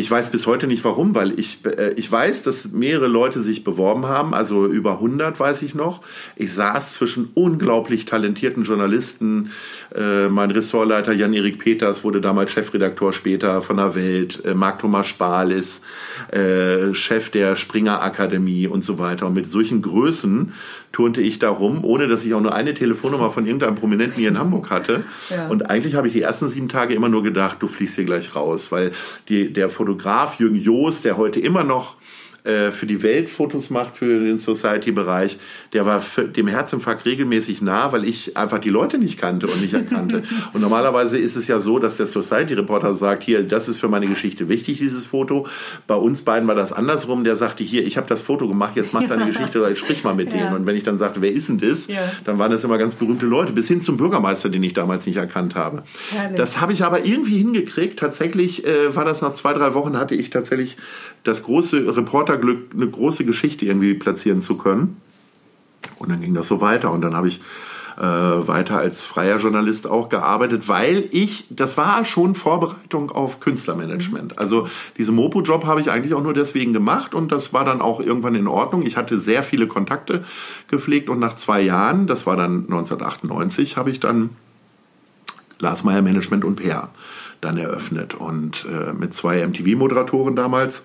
ich 0.00 0.10
weiß 0.10 0.30
bis 0.30 0.46
heute 0.46 0.66
nicht 0.66 0.84
warum, 0.84 1.14
weil 1.14 1.38
ich, 1.38 1.58
äh, 1.66 1.92
ich 1.92 2.10
weiß, 2.10 2.42
dass 2.42 2.72
mehrere 2.72 3.06
Leute 3.06 3.40
sich 3.40 3.64
beworben 3.64 4.06
haben, 4.06 4.34
also 4.34 4.66
über 4.66 4.92
100 4.92 5.38
weiß 5.38 5.62
ich 5.62 5.74
noch. 5.74 6.02
Ich 6.36 6.54
saß 6.54 6.94
zwischen 6.94 7.30
unglaublich 7.34 8.04
talentierten 8.04 8.64
Journalisten. 8.64 9.50
Äh, 9.94 10.28
mein 10.28 10.50
Ressortleiter 10.50 11.12
Jan-Erik 11.12 11.58
Peters 11.58 12.02
wurde 12.04 12.20
damals 12.20 12.52
Chefredaktor 12.52 13.12
später 13.12 13.60
von 13.60 13.76
der 13.76 13.94
Welt. 13.94 14.42
Äh, 14.44 14.54
Marc-Thomas 14.54 15.06
Spahl 15.06 15.52
ist 15.52 15.84
äh, 16.32 16.94
Chef 16.94 17.30
der 17.30 17.56
Springer 17.56 18.02
Akademie 18.02 18.66
und 18.66 18.82
so 18.82 18.98
weiter. 18.98 19.26
Und 19.26 19.34
mit 19.34 19.50
solchen 19.50 19.82
Größen 19.82 20.52
turnte 20.92 21.20
ich 21.20 21.38
da 21.38 21.50
rum, 21.50 21.84
ohne 21.84 22.08
dass 22.08 22.24
ich 22.24 22.34
auch 22.34 22.40
nur 22.40 22.54
eine 22.54 22.74
Telefonnummer 22.74 23.30
von 23.30 23.46
irgendeinem 23.46 23.76
Prominenten 23.76 24.18
hier 24.18 24.28
in 24.28 24.38
Hamburg 24.38 24.70
hatte. 24.70 25.04
Ja. 25.28 25.48
Und 25.48 25.70
eigentlich 25.70 25.94
habe 25.94 26.08
ich 26.08 26.12
die 26.12 26.22
ersten 26.22 26.48
sieben 26.48 26.68
Tage 26.68 26.94
immer 26.94 27.08
nur 27.08 27.22
gedacht, 27.22 27.58
du 27.60 27.68
fliegst 27.68 27.94
hier 27.94 28.04
gleich 28.04 28.34
raus, 28.34 28.72
weil 28.72 28.90
die, 29.28 29.52
der 29.52 29.70
Fotograf 29.70 30.40
Jürgen 30.40 30.60
Joos, 30.60 31.02
der 31.02 31.16
heute 31.16 31.38
immer 31.40 31.62
noch 31.62 31.96
äh, 32.44 32.70
für 32.70 32.86
die 32.86 33.02
Welt 33.02 33.28
Fotos 33.28 33.70
macht, 33.70 33.96
für 33.96 34.20
den 34.20 34.38
Society-Bereich, 34.38 35.38
der 35.72 35.86
war 35.86 36.02
dem 36.36 36.48
Herzinfarkt 36.48 37.04
regelmäßig 37.04 37.60
nah, 37.60 37.92
weil 37.92 38.04
ich 38.04 38.36
einfach 38.36 38.58
die 38.58 38.70
Leute 38.70 38.98
nicht 38.98 39.20
kannte 39.20 39.46
und 39.46 39.60
nicht 39.60 39.74
erkannte. 39.74 40.22
und 40.52 40.60
normalerweise 40.60 41.18
ist 41.18 41.36
es 41.36 41.46
ja 41.46 41.58
so, 41.60 41.78
dass 41.78 41.96
der 41.96 42.06
Society-Reporter 42.06 42.94
sagt, 42.94 43.24
hier, 43.24 43.42
das 43.42 43.68
ist 43.68 43.78
für 43.78 43.88
meine 43.88 44.06
Geschichte 44.06 44.48
wichtig, 44.48 44.78
dieses 44.78 45.06
Foto. 45.06 45.46
Bei 45.86 45.94
uns 45.94 46.22
beiden 46.22 46.48
war 46.48 46.54
das 46.54 46.72
andersrum. 46.72 47.24
Der 47.24 47.36
sagte, 47.36 47.62
hier, 47.62 47.86
ich 47.86 47.96
habe 47.96 48.06
das 48.06 48.22
Foto 48.22 48.48
gemacht, 48.48 48.72
jetzt 48.74 48.94
mach 48.94 49.06
deine 49.06 49.26
Geschichte 49.26 49.60
oder 49.60 49.74
sprich 49.76 50.04
mal 50.04 50.14
mit 50.14 50.32
ja. 50.32 50.38
denen. 50.38 50.54
Und 50.54 50.66
wenn 50.66 50.76
ich 50.76 50.82
dann 50.82 50.98
sagte, 50.98 51.20
wer 51.20 51.32
ist 51.32 51.48
denn 51.48 51.58
das? 51.58 51.86
Ja. 51.88 52.10
Dann 52.24 52.38
waren 52.38 52.50
das 52.50 52.64
immer 52.64 52.78
ganz 52.78 52.94
berühmte 52.94 53.26
Leute, 53.26 53.52
bis 53.52 53.68
hin 53.68 53.80
zum 53.80 53.96
Bürgermeister, 53.96 54.48
den 54.48 54.62
ich 54.62 54.72
damals 54.72 55.06
nicht 55.06 55.16
erkannt 55.16 55.54
habe. 55.54 55.82
Herrlich. 56.10 56.36
Das 56.36 56.60
habe 56.60 56.72
ich 56.72 56.84
aber 56.84 57.04
irgendwie 57.04 57.38
hingekriegt. 57.38 57.98
Tatsächlich 57.98 58.66
äh, 58.66 58.94
war 58.94 59.04
das 59.04 59.20
nach 59.20 59.34
zwei, 59.34 59.52
drei 59.52 59.74
Wochen, 59.74 59.98
hatte 59.98 60.14
ich 60.14 60.30
tatsächlich 60.30 60.76
das 61.24 61.42
große 61.42 61.96
Reporterglück, 62.40 62.72
eine 62.74 62.88
große 62.88 63.24
Geschichte 63.24 63.66
irgendwie 63.66 63.94
platzieren 63.94 64.40
zu 64.40 64.56
können. 64.56 65.00
Und 65.98 66.10
dann 66.10 66.20
ging 66.20 66.34
das 66.34 66.48
so 66.48 66.60
weiter. 66.60 66.90
Und 66.90 67.02
dann 67.02 67.14
habe 67.14 67.28
ich 67.28 67.40
äh, 67.98 68.02
weiter 68.02 68.78
als 68.78 69.04
freier 69.04 69.38
Journalist 69.38 69.86
auch 69.86 70.08
gearbeitet, 70.08 70.68
weil 70.68 71.08
ich, 71.10 71.44
das 71.50 71.76
war 71.76 72.04
schon 72.04 72.34
Vorbereitung 72.34 73.10
auf 73.10 73.40
Künstlermanagement. 73.40 74.38
Also 74.38 74.68
diese 74.96 75.12
Mopo-Job 75.12 75.66
habe 75.66 75.80
ich 75.80 75.90
eigentlich 75.90 76.14
auch 76.14 76.22
nur 76.22 76.34
deswegen 76.34 76.72
gemacht 76.72 77.14
und 77.14 77.32
das 77.32 77.52
war 77.52 77.64
dann 77.64 77.80
auch 77.80 78.00
irgendwann 78.00 78.34
in 78.34 78.46
Ordnung. 78.46 78.86
Ich 78.86 78.96
hatte 78.96 79.18
sehr 79.18 79.42
viele 79.42 79.66
Kontakte 79.66 80.24
gepflegt 80.68 81.08
und 81.10 81.18
nach 81.18 81.36
zwei 81.36 81.60
Jahren, 81.60 82.06
das 82.06 82.26
war 82.26 82.36
dann 82.36 82.64
1998, 82.64 83.76
habe 83.76 83.90
ich 83.90 84.00
dann 84.00 84.30
Lars 85.58 85.84
Meyer 85.84 86.00
Management 86.00 86.44
und 86.44 86.56
PR 86.56 86.88
dann 87.42 87.58
eröffnet 87.58 88.14
und 88.14 88.66
äh, 88.70 88.92
mit 88.92 89.12
zwei 89.14 89.46
MTV-Moderatoren 89.46 90.36
damals 90.36 90.82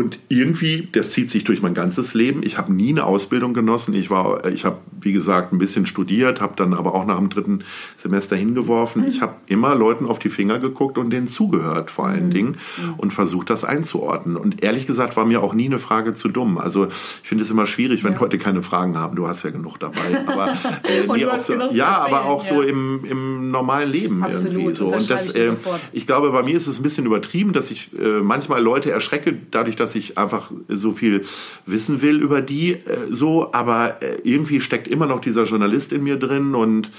und 0.00 0.18
irgendwie, 0.30 0.88
das 0.92 1.10
zieht 1.10 1.30
sich 1.30 1.44
durch 1.44 1.60
mein 1.60 1.74
ganzes 1.74 2.14
Leben. 2.14 2.42
Ich 2.42 2.56
habe 2.56 2.72
nie 2.72 2.88
eine 2.88 3.04
Ausbildung 3.04 3.52
genossen. 3.52 3.92
Ich 3.92 4.08
war, 4.08 4.46
ich 4.46 4.64
habe, 4.64 4.78
wie 4.98 5.12
gesagt, 5.12 5.52
ein 5.52 5.58
bisschen 5.58 5.84
studiert, 5.84 6.40
habe 6.40 6.54
dann 6.56 6.72
aber 6.72 6.94
auch 6.94 7.04
nach 7.04 7.18
dem 7.18 7.28
dritten 7.28 7.64
Semester 7.98 8.34
hingeworfen. 8.34 9.02
Mhm. 9.02 9.08
Ich 9.08 9.20
habe 9.20 9.34
immer 9.46 9.74
Leuten 9.74 10.06
auf 10.06 10.18
die 10.18 10.30
Finger 10.30 10.58
geguckt 10.58 10.96
und 10.96 11.10
denen 11.10 11.26
zugehört, 11.26 11.90
vor 11.90 12.06
allen 12.06 12.28
mhm. 12.28 12.30
Dingen, 12.30 12.56
mhm. 12.78 12.94
und 12.96 13.12
versucht, 13.12 13.50
das 13.50 13.62
einzuordnen. 13.62 14.36
Und 14.36 14.62
ehrlich 14.62 14.86
gesagt 14.86 15.18
war 15.18 15.26
mir 15.26 15.42
auch 15.42 15.52
nie 15.52 15.66
eine 15.66 15.78
Frage 15.78 16.14
zu 16.14 16.28
dumm. 16.28 16.56
Also 16.56 16.86
ich 17.22 17.28
finde 17.28 17.44
es 17.44 17.50
immer 17.50 17.66
schwierig, 17.66 18.02
wenn 18.02 18.14
ja. 18.14 18.20
Leute 18.20 18.38
keine 18.38 18.62
Fragen 18.62 18.96
haben. 18.96 19.16
Du 19.16 19.28
hast 19.28 19.42
ja 19.42 19.50
genug 19.50 19.78
dabei. 19.80 20.00
Aber, 20.26 20.52
äh, 20.84 21.06
nee, 21.14 21.26
auch 21.26 21.38
so, 21.38 21.52
ja, 21.72 21.98
aber 21.98 22.24
auch 22.24 22.42
ja. 22.44 22.54
so 22.54 22.62
im, 22.62 23.04
im 23.04 23.50
normalen 23.50 23.92
Leben 23.92 24.24
Absolut. 24.24 24.52
irgendwie 24.54 24.74
so. 24.74 24.86
Und 24.86 25.10
das, 25.10 25.28
äh, 25.34 25.52
ich 25.92 26.06
glaube, 26.06 26.30
bei 26.30 26.42
mir 26.42 26.56
ist 26.56 26.68
es 26.68 26.78
ein 26.78 26.82
bisschen 26.82 27.04
übertrieben, 27.04 27.52
dass 27.52 27.70
ich 27.70 27.90
äh, 27.98 28.22
manchmal 28.22 28.62
Leute 28.62 28.90
erschrecke, 28.90 29.36
dadurch, 29.50 29.76
dass 29.76 29.89
dass 29.90 29.96
ich 29.96 30.18
einfach 30.18 30.52
so 30.68 30.92
viel 30.92 31.24
wissen 31.66 32.00
will 32.00 32.20
über 32.20 32.40
die 32.40 32.74
äh, 32.74 32.78
so, 33.10 33.52
aber 33.52 34.02
äh, 34.02 34.18
irgendwie 34.22 34.60
steckt 34.60 34.86
immer 34.86 35.06
noch 35.06 35.20
dieser 35.20 35.44
Journalist 35.44 35.92
in 35.92 36.04
mir 36.04 36.16
drin 36.16 36.54
und 36.54 36.90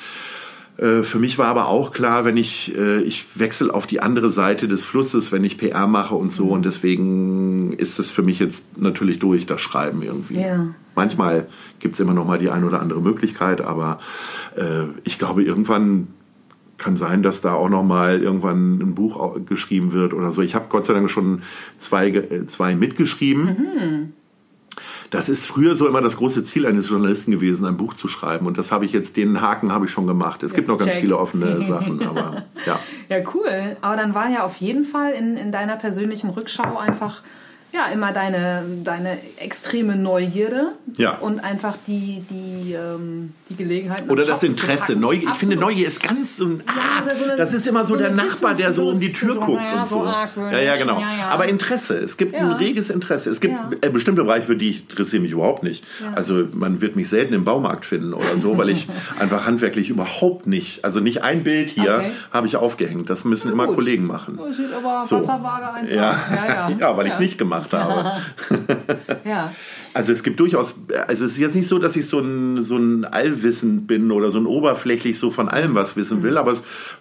äh, 0.78 1.04
für 1.04 1.20
mich 1.20 1.38
war 1.38 1.48
aber 1.48 1.68
auch 1.68 1.94
klar, 1.94 2.26
wenn 2.26 2.36
ich, 2.36 2.76
ich 2.76 3.26
wechsle 3.36 3.74
auf 3.74 3.88
die 3.88 4.02
andere 4.02 4.30
Seite 4.30 4.68
des 4.68 4.84
Flusses, 4.84 5.32
wenn 5.32 5.44
ich 5.44 5.58
PR 5.58 5.88
mache 5.88 6.16
und 6.16 6.32
so. 6.32 6.50
Und 6.50 6.66
deswegen 6.66 7.74
ist 7.74 8.00
es 8.00 8.12
für 8.12 8.24
mich 8.24 8.40
jetzt 8.40 8.64
natürlich 8.78 9.20
durch, 9.20 9.46
das 9.46 9.62
Schreiben 9.62 10.02
irgendwie. 10.02 10.40
Ja. 10.40 10.68
Manchmal 10.96 11.48
gibt 11.80 11.94
es 11.94 12.00
immer 12.00 12.14
noch 12.14 12.26
mal 12.26 12.40
die 12.40 12.50
eine 12.50 12.66
oder 12.66 12.82
andere 12.82 13.02
Möglichkeit, 13.02 13.62
aber 13.62 14.00
äh, 14.56 14.86
ich 15.04 15.20
glaube, 15.20 15.44
irgendwann 15.44 16.08
kann 16.82 16.96
sein, 16.96 17.22
dass 17.24 17.42
da 17.42 17.54
auch 17.54 17.70
noch 17.70 17.84
mal 17.84 18.22
irgendwann 18.22 18.80
ein 18.80 18.96
Buch 18.96 19.38
geschrieben 19.46 19.92
wird 19.92 20.14
oder 20.14 20.32
so. 20.32 20.42
Ich 20.42 20.56
habe 20.56 20.66
Gott 20.68 20.86
sei 20.86 20.94
Dank 20.94 21.10
schon 21.10 21.44
zwei, 21.78 22.10
äh, 22.10 22.48
zwei 22.48 22.76
mitgeschrieben. 22.76 23.46
Mhm. 23.46 24.14
Das 25.12 25.28
ist 25.30 25.46
früher 25.46 25.76
so 25.76 25.88
immer 25.88 26.02
das 26.02 26.18
große 26.18 26.44
Ziel 26.44 26.66
eines 26.66 26.90
Journalisten 26.90 27.32
gewesen, 27.32 27.66
ein 27.66 27.78
Buch 27.78 27.94
zu 27.94 28.08
schreiben. 28.08 28.48
Und 28.48 28.58
das 28.58 28.72
habe 28.72 28.86
ich 28.86 28.94
jetzt, 28.94 29.18
den 29.18 29.42
Haken 29.42 29.72
habe 29.72 29.86
ich 29.86 29.92
schon 29.92 30.08
gemacht. 30.08 30.42
Es 30.42 30.54
gibt 30.54 30.70
noch 30.70 30.78
ganz 30.78 30.96
viele 30.96 31.18
offene 31.18 31.66
Sachen, 31.68 32.02
aber 32.02 32.46
ja. 32.66 32.80
Ja, 33.10 33.18
cool. 33.34 33.78
Aber 33.82 33.98
dann 33.98 34.16
war 34.16 34.30
ja 34.30 34.44
auf 34.44 34.56
jeden 34.58 34.86
Fall 34.86 35.12
in, 35.12 35.36
in 35.36 35.52
deiner 35.52 35.76
persönlichen 35.76 36.30
Rückschau 36.30 36.78
einfach 36.78 37.22
ja, 37.74 37.86
immer 37.88 38.12
deine, 38.12 38.64
deine 38.84 39.18
extreme 39.38 39.96
Neugierde 39.96 40.74
ja. 40.98 41.18
und 41.18 41.40
einfach 41.42 41.76
die, 41.88 42.24
die, 42.30 42.74
ähm, 42.74 43.34
die 43.48 43.56
Gelegenheit. 43.56 44.10
Oder 44.10 44.26
das 44.26 44.44
Interesse. 44.44 44.96
Neugier, 44.96 45.30
ich 45.30 45.38
finde, 45.38 45.56
Neugier 45.56 45.88
ist 45.88 46.04
ganz 46.04 46.36
so, 46.38 46.60
ah, 46.66 47.04
ja, 47.08 47.16
so 47.16 47.24
eine, 47.24 47.38
das 47.38 47.54
ist 47.54 47.68
immer 47.68 47.86
so, 47.86 47.94
so 47.94 48.00
der 48.00 48.12
Nachbar, 48.12 48.56
der 48.56 48.74
so 48.74 48.90
um 48.90 49.00
die 49.00 49.14
Tür 49.14 49.36
guckt 49.36 49.62
ja, 49.62 49.82
und 49.82 49.88
so. 49.88 50.04
ja, 50.06 50.60
ja, 50.60 50.76
genau. 50.76 51.02
Aber 51.30 51.48
Interesse. 51.48 51.98
Es 51.98 52.18
gibt 52.18 52.36
ein 52.36 52.52
reges 52.52 52.90
Interesse. 52.90 53.30
Es 53.30 53.40
gibt 53.40 53.56
äh, 53.82 53.90
bestimmte 53.90 54.24
Bereiche, 54.24 54.48
für 54.48 54.58
die 54.58 54.70
ich 54.70 54.82
interessiere 54.90 55.22
mich 55.22 55.32
überhaupt 55.32 55.64
nicht. 55.64 55.86
Also 56.14 56.46
man 56.52 56.82
wird 56.82 56.96
mich 56.96 57.08
selten 57.08 57.34
im 57.34 57.46
Baumarkt 57.46 57.86
finden 57.86 58.14
oder 58.14 58.36
so, 58.38 58.58
weil 58.58 58.70
ich 58.70 58.88
einfach 59.20 59.46
handwerklich 59.46 59.90
überhaupt 59.90 60.46
nicht, 60.46 60.84
also 60.84 61.00
nicht 61.00 61.24
ein 61.24 61.44
Bild 61.44 61.70
hier 61.70 61.96
okay. 61.96 62.12
habe 62.32 62.48
ich 62.48 62.58
aufgehängt. 62.58 63.10
Das 63.10 63.24
müssen 63.24 63.52
immer 63.52 63.68
Kollegen 63.68 64.08
machen. 64.08 64.40
Sieht 64.52 64.74
aber 64.74 65.06
so. 65.06 65.18
Wasserwaage 65.18 65.74
einfach. 65.74 65.96
Ja. 65.96 66.02
Ja, 66.02 66.70
ja. 66.70 66.72
ja, 66.80 66.98
weil 66.98 67.08
ich 67.08 67.14
es 67.14 67.20
nicht 67.20 67.38
gemacht 67.38 67.61
gemacht 67.70 67.74
habe. 67.74 68.22
ja. 69.26 69.54
Also 69.94 70.12
es 70.12 70.24
gibt 70.24 70.40
durchaus, 70.40 70.76
also 71.08 71.26
es 71.26 71.34
ist 71.34 71.38
jetzt 71.38 71.56
nicht 71.56 71.68
so, 71.68 71.80
dass 71.80 71.96
ich 71.96 72.08
so 72.08 72.20
ein, 72.20 72.64
so 72.64 72.78
ein 72.78 73.06
Allwissend 73.06 73.88
bin 73.88 74.12
oder 74.12 74.32
so 74.32 74.40
ein 74.40 74.46
oberflächlich 74.46 75.20
so 75.20 75.32
von 75.32 75.50
allem 75.50 75.76
was 75.76 75.96
wissen 75.96 76.24
will, 76.24 76.38
aber 76.38 76.56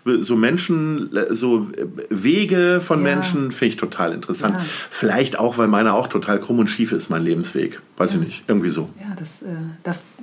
so 0.04 0.36
Menschen, 0.36 1.10
so 1.30 1.68
Wege 2.08 2.80
von 2.84 2.98
ja. 2.98 3.14
Menschen 3.14 3.52
finde 3.52 3.74
ich 3.74 3.76
total 3.76 4.12
interessant. 4.12 4.54
Ja. 4.54 4.64
Vielleicht 4.90 5.38
auch, 5.38 5.58
weil 5.58 5.68
meiner 5.68 5.94
auch 5.94 6.08
total 6.08 6.40
krumm 6.40 6.58
und 6.58 6.68
schief 6.68 6.92
ist, 6.92 7.10
mein 7.10 7.22
Lebensweg. 7.22 7.80
Weiß 7.96 8.12
ja. 8.12 8.18
ich 8.18 8.26
nicht, 8.26 8.44
irgendwie 8.46 8.70
so. 8.70 8.88
Ja, 8.98 9.14
das, 9.18 9.42
äh, 9.42 9.54
das 9.82 9.98
äh, 9.98 10.22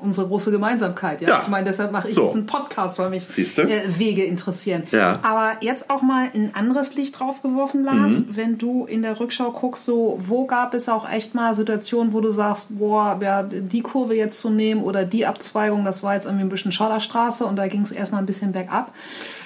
unsere 0.00 0.26
große 0.26 0.50
Gemeinsamkeit. 0.50 1.22
Ja? 1.22 1.40
Ich 1.42 1.48
meine, 1.48 1.66
deshalb 1.66 1.92
mache 1.92 2.08
ich 2.08 2.14
so. 2.14 2.26
diesen 2.26 2.46
Podcast, 2.46 2.98
weil 2.98 3.10
mich 3.10 3.26
äh, 3.38 3.98
Wege 3.98 4.24
interessieren. 4.24 4.82
Ja. 4.90 5.20
Aber 5.22 5.52
jetzt 5.60 5.88
auch 5.88 6.02
mal 6.02 6.28
ein 6.34 6.50
anderes 6.54 6.96
Licht 6.96 7.18
drauf 7.18 7.42
geworfen, 7.42 7.84
Lars, 7.84 8.20
mhm. 8.20 8.26
wenn 8.30 8.58
du 8.58 8.86
in 8.86 9.02
der 9.02 9.20
Rückschau 9.20 9.52
guckst, 9.52 9.84
so 9.84 10.18
wo 10.20 10.46
gab 10.46 10.74
es 10.74 10.88
auch 10.88 11.08
echt 11.08 11.34
mal 11.34 11.54
Situationen, 11.54 11.85
Situation, 11.86 12.12
wo 12.12 12.20
du 12.20 12.30
sagst, 12.32 12.78
boah, 12.78 13.18
ja, 13.22 13.42
die 13.42 13.80
Kurve 13.80 14.14
jetzt 14.14 14.40
zu 14.40 14.50
nehmen 14.50 14.82
oder 14.82 15.04
die 15.04 15.24
Abzweigung, 15.24 15.84
das 15.84 16.02
war 16.02 16.14
jetzt 16.14 16.26
irgendwie 16.26 16.44
ein 16.44 16.48
bisschen 16.48 16.72
Schotterstraße 16.72 17.46
und 17.46 17.56
da 17.56 17.68
ging 17.68 17.82
es 17.82 17.92
erstmal 17.92 18.22
ein 18.22 18.26
bisschen 18.26 18.52
bergab. 18.52 18.92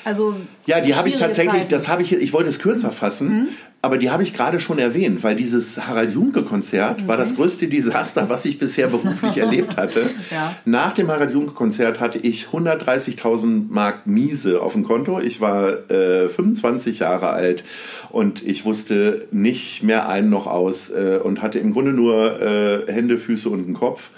Also 0.05 0.35
ja, 0.67 0.81
die 0.81 0.95
habe 0.95 1.11
ich 1.11 1.19
tatsächlich, 1.19 1.53
Zeiten. 1.53 1.71
das 1.71 1.89
habe 1.89 2.03
ich, 2.03 2.13
ich 2.13 2.33
wollte 2.33 2.49
es 2.49 2.59
kürzer 2.59 2.91
fassen, 2.91 3.29
mhm. 3.29 3.49
Aber 3.83 3.97
die 3.97 4.11
habe 4.11 4.23
ich 4.23 4.35
gerade 4.35 4.61
schon 4.61 4.79
erwähnt, 4.79 5.23
weil 5.23 5.37
dieses 5.37 5.87
Harald 5.87 6.13
Junke 6.13 6.43
Konzert 6.43 6.99
okay. 6.99 7.09
war 7.09 7.17
das 7.17 7.35
größte 7.35 7.67
Desaster, 7.67 8.29
was 8.29 8.45
ich 8.45 8.59
bisher 8.59 8.89
beruflich 8.89 9.37
erlebt 9.39 9.79
hatte. 9.79 10.03
Ja. 10.31 10.55
Nach 10.67 10.93
dem 10.93 11.09
Harald 11.09 11.33
Junke 11.33 11.53
Konzert 11.53 11.99
hatte 11.99 12.19
ich 12.19 12.49
130.000 12.49 13.67
Mark 13.71 14.07
Miese 14.07 14.61
auf 14.61 14.75
dem 14.75 14.85
Konto. 14.85 15.19
Ich 15.21 15.41
war 15.41 15.91
äh, 15.91 16.29
25 16.29 16.99
Jahre 16.99 17.31
alt 17.31 17.65
und 18.11 18.47
ich 18.47 18.67
wusste 18.67 19.27
nicht 19.31 19.83
mehr 19.83 20.09
ein 20.09 20.29
noch 20.29 20.47
aus 20.47 20.91
äh, 20.91 21.19
und 21.23 21.41
hatte 21.41 21.59
im 21.59 21.73
Grunde 21.73 21.93
nur 21.93 22.41
äh, 22.41 22.93
Hände, 22.93 23.17
Füße 23.17 23.49
und 23.49 23.65
einen 23.65 23.75
Kopf. 23.75 24.11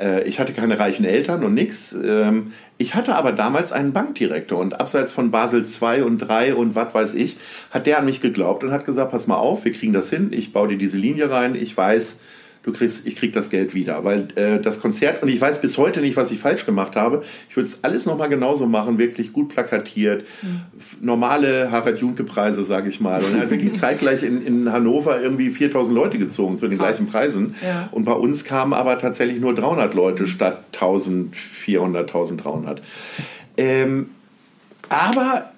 Äh, 0.00 0.24
ich 0.24 0.40
hatte 0.40 0.52
keine 0.52 0.78
reichen 0.78 1.04
Eltern 1.04 1.44
und 1.44 1.54
nix. 1.54 1.92
Ähm, 1.92 2.52
Ich 2.78 2.94
hatte 2.94 3.14
aber 3.14 3.32
damals 3.32 3.72
einen 3.72 3.92
Bankdirektor 3.92 4.58
und 4.58 4.80
abseits 4.80 5.12
von 5.12 5.30
Basel 5.30 5.66
II 5.66 6.00
und 6.00 6.16
3 6.16 6.54
und 6.54 6.74
was 6.74 6.94
weiß 6.94 7.12
ich, 7.12 7.36
hat 7.70 7.86
der 7.86 7.98
an 7.98 8.06
mich 8.06 8.22
geglaubt 8.22 8.64
und 8.64 8.72
hat 8.72 8.86
gesagt, 8.86 9.10
pass 9.10 9.26
mal 9.26 9.36
auf, 9.36 9.66
wir 9.66 9.72
kriegen 9.72 9.92
das 9.92 10.08
hin, 10.08 10.30
ich 10.32 10.54
baue 10.54 10.68
dir 10.68 10.78
diese 10.78 10.96
Linie 10.96 11.30
rein, 11.30 11.54
ich 11.54 11.76
weiß, 11.76 12.20
du 12.62 12.72
kriegst, 12.72 13.06
ich 13.06 13.16
krieg 13.16 13.32
das 13.32 13.50
Geld 13.50 13.74
wieder. 13.74 14.04
Weil 14.04 14.28
äh, 14.36 14.60
das 14.60 14.80
Konzert, 14.80 15.22
und 15.22 15.28
ich 15.28 15.40
weiß 15.40 15.60
bis 15.60 15.78
heute 15.78 16.00
nicht, 16.00 16.16
was 16.16 16.30
ich 16.30 16.38
falsch 16.38 16.66
gemacht 16.66 16.96
habe, 16.96 17.22
ich 17.48 17.56
würde 17.56 17.68
es 17.68 17.82
alles 17.84 18.06
nochmal 18.06 18.28
genauso 18.28 18.66
machen, 18.66 18.98
wirklich 18.98 19.32
gut 19.32 19.48
plakatiert, 19.48 20.24
mhm. 20.42 20.60
normale 21.00 21.70
Harald 21.70 22.00
Junke-Preise, 22.00 22.64
sage 22.64 22.90
ich 22.90 23.00
mal. 23.00 23.22
Und 23.22 23.34
er 23.34 23.42
hat 23.42 23.50
wirklich 23.50 23.74
zeitgleich 23.80 24.22
in, 24.22 24.46
in 24.46 24.72
Hannover 24.72 25.20
irgendwie 25.20 25.50
4000 25.50 25.94
Leute 25.94 26.18
gezogen 26.18 26.58
zu 26.58 26.68
den 26.68 26.78
Krass. 26.78 26.96
gleichen 26.96 27.10
Preisen. 27.10 27.54
Ja. 27.62 27.88
Und 27.92 28.04
bei 28.04 28.12
uns 28.12 28.44
kamen 28.44 28.72
aber 28.72 28.98
tatsächlich 28.98 29.40
nur 29.40 29.54
300 29.54 29.94
Leute 29.94 30.26
statt 30.26 30.64
1400, 30.72 32.08
1300. 32.08 32.82
Ähm, 33.56 34.10
aber 34.88 35.50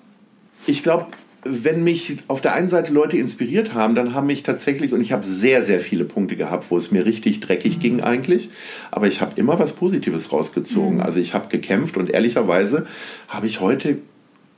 ich 0.66 0.82
glaube, 0.82 1.06
wenn 1.44 1.82
mich 1.82 2.18
auf 2.28 2.40
der 2.40 2.54
einen 2.54 2.68
Seite 2.68 2.92
Leute 2.92 3.16
inspiriert 3.16 3.74
haben, 3.74 3.94
dann 3.94 4.14
haben 4.14 4.28
mich 4.28 4.44
tatsächlich, 4.44 4.92
und 4.92 5.00
ich 5.00 5.12
habe 5.12 5.24
sehr, 5.24 5.64
sehr 5.64 5.80
viele 5.80 6.04
Punkte 6.04 6.36
gehabt, 6.36 6.70
wo 6.70 6.76
es 6.76 6.92
mir 6.92 7.04
richtig 7.04 7.40
dreckig 7.40 7.76
mhm. 7.76 7.80
ging 7.80 8.00
eigentlich, 8.00 8.48
aber 8.90 9.08
ich 9.08 9.20
habe 9.20 9.32
immer 9.36 9.58
was 9.58 9.72
Positives 9.72 10.32
rausgezogen. 10.32 10.96
Mhm. 10.96 11.02
Also 11.02 11.18
ich 11.18 11.34
habe 11.34 11.48
gekämpft 11.48 11.96
und 11.96 12.10
ehrlicherweise 12.10 12.86
habe 13.28 13.46
ich 13.46 13.60
heute 13.60 13.98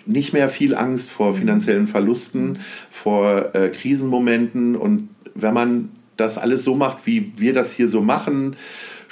nicht 0.07 0.35
mehr 0.35 0.51
viel 0.51 0.75
Angst 0.75 1.11
vor 1.11 1.33
mhm. 1.33 1.37
finanziellen 1.37 1.87
Verlusten, 1.87 2.59
vor 2.91 3.55
äh, 3.55 3.71
Krisenmomenten 3.71 4.77
und 4.77 5.09
wenn 5.35 5.55
man 5.55 5.89
das 6.17 6.39
alles 6.39 6.65
so 6.65 6.75
macht, 6.75 7.07
wie 7.07 7.33
wir 7.37 7.55
das 7.55 7.73
hier 7.73 7.89
so 7.89 8.03
machen, 8.03 8.57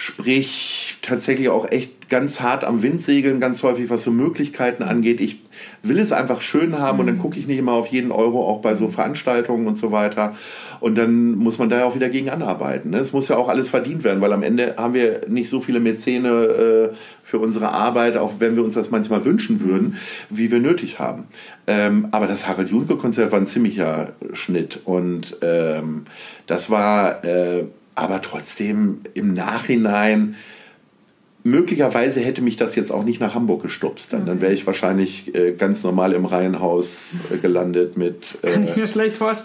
sprich 0.03 0.97
tatsächlich 1.01 1.49
auch 1.49 1.71
echt 1.71 2.09
ganz 2.09 2.41
hart 2.41 2.65
am 2.65 2.83
Wind 2.83 3.03
segeln, 3.03 3.39
ganz 3.39 3.63
häufig, 3.63 3.89
was 3.89 4.03
so 4.03 4.11
Möglichkeiten 4.11 4.83
angeht. 4.83 5.21
Ich 5.21 5.39
will 5.85 6.01
es 6.01 6.11
einfach 6.11 6.41
schön 6.41 6.77
haben 6.77 6.97
mhm. 6.97 7.01
und 7.01 7.07
dann 7.07 7.17
mhm. 7.19 7.21
gucke 7.21 7.39
ich 7.39 7.47
nicht 7.47 7.59
immer 7.59 7.75
auf 7.75 7.87
jeden 7.87 8.11
Euro, 8.11 8.45
auch 8.45 8.63
bei 8.63 8.75
so 8.75 8.89
Veranstaltungen 8.89 9.69
und 9.69 9.79
so 9.79 9.93
weiter. 9.93 10.35
Und 10.81 10.97
dann 10.97 11.37
muss 11.37 11.59
man 11.59 11.71
da 11.71 11.79
ja 11.79 11.85
auch 11.85 11.95
wieder 11.95 12.09
gegen 12.09 12.31
anarbeiten. 12.31 12.91
Ne? 12.91 12.99
Es 12.99 13.13
muss 13.13 13.29
ja 13.29 13.37
auch 13.37 13.49
alles 13.49 13.71
verdient 13.71 14.03
werden, 14.03 14.21
weil 14.21 14.33
am 14.33 14.43
Ende 14.43 14.75
haben 14.77 14.95
wir 14.95 15.21
nicht 15.29 15.49
so 15.49 15.61
viele 15.61 15.79
Mäzene 15.79 16.29
äh, 16.29 16.89
für 17.23 17.39
unsere 17.39 17.69
Arbeit, 17.69 18.17
auch 18.17 18.41
wenn 18.41 18.57
wir 18.57 18.65
uns 18.65 18.75
das 18.75 18.91
manchmal 18.91 19.25
wünschen 19.25 19.61
würden, 19.61 19.99
wie 20.31 20.51
wir 20.51 20.59
nötig 20.59 20.99
haben. 20.99 21.29
Ähm, 21.69 22.09
aber 22.11 22.27
das 22.27 22.49
Harald 22.49 22.71
Junke-Konzert 22.71 23.31
war 23.31 23.39
ein 23.39 23.47
ziemlicher 23.47 24.15
Schnitt 24.33 24.81
und 24.85 25.37
ähm, 25.43 26.07
das 26.49 26.71
war 26.71 27.25
äh, 27.25 27.67
aber 27.95 28.23
trotzdem 28.23 29.01
im 29.15 29.35
Nachhinein 29.35 30.37
möglicherweise 31.45 32.21
hätte 32.21 32.41
mich 32.41 32.57
das 32.57 32.77
jetzt 32.77 32.93
auch 32.93 33.05
nicht 33.05 33.21
nach 33.21 33.35
Hamburg 33.35 33.63
gestupst. 33.63 34.13
Dann, 34.13 34.27
dann 34.27 34.41
wäre 34.41 34.53
ich 34.53 34.67
wahrscheinlich 34.67 35.35
äh, 35.35 35.53
ganz 35.53 35.83
normal 35.83 36.13
im 36.13 36.25
Reihenhaus 36.25 37.15
äh, 37.33 37.39
gelandet 37.39 37.97
mit 37.97 38.23
äh. 38.43 38.49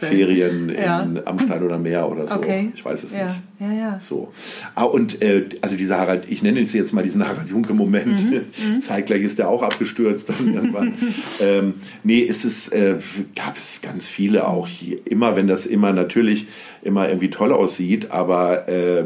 Ferien 0.08 0.70
ja. 0.70 1.02
in 1.02 1.26
Amstein 1.26 1.64
oder 1.64 1.78
Meer 1.78 2.10
oder 2.10 2.28
so. 2.28 2.36
Okay. 2.36 2.72
Ich 2.76 2.86
weiß 2.86 3.04
es 3.04 3.14
ja. 3.14 3.28
nicht. 3.28 3.38
Ja, 3.60 3.72
ja. 3.72 4.00
So. 4.00 4.32
Ah, 4.76 4.84
und 4.84 5.22
äh, 5.22 5.46
also 5.62 5.76
dieser 5.76 5.98
Harald, 5.98 6.26
ich 6.30 6.44
nenne 6.44 6.60
es 6.60 6.74
jetzt 6.74 6.94
mal 6.94 7.04
diesen 7.04 7.28
Harald 7.28 7.50
Junke-Moment. 7.50 8.26
Mhm. 8.26 8.32
mhm. 8.76 8.82
Zeitgleich 8.82 9.24
ist 9.24 9.40
der 9.40 9.50
auch 9.50 9.64
abgestürzt 9.64 10.30
dann 10.30 10.54
irgendwann. 10.54 10.94
ähm, 11.42 11.76
nee, 12.04 12.26
es 12.28 12.46
ist, 12.46 12.72
äh, 12.74 12.96
gab 13.36 13.58
es 13.58 13.82
ganz 13.82 14.08
viele 14.08 14.48
auch 14.48 14.68
hier. 14.68 15.00
Immer, 15.06 15.36
wenn 15.36 15.48
das 15.48 15.66
immer 15.66 15.94
natürlich 15.94 16.48
immer 16.84 17.08
irgendwie 17.08 17.30
toll 17.30 17.52
aussieht, 17.52 18.12
aber 18.12 18.70
äh, 18.70 19.06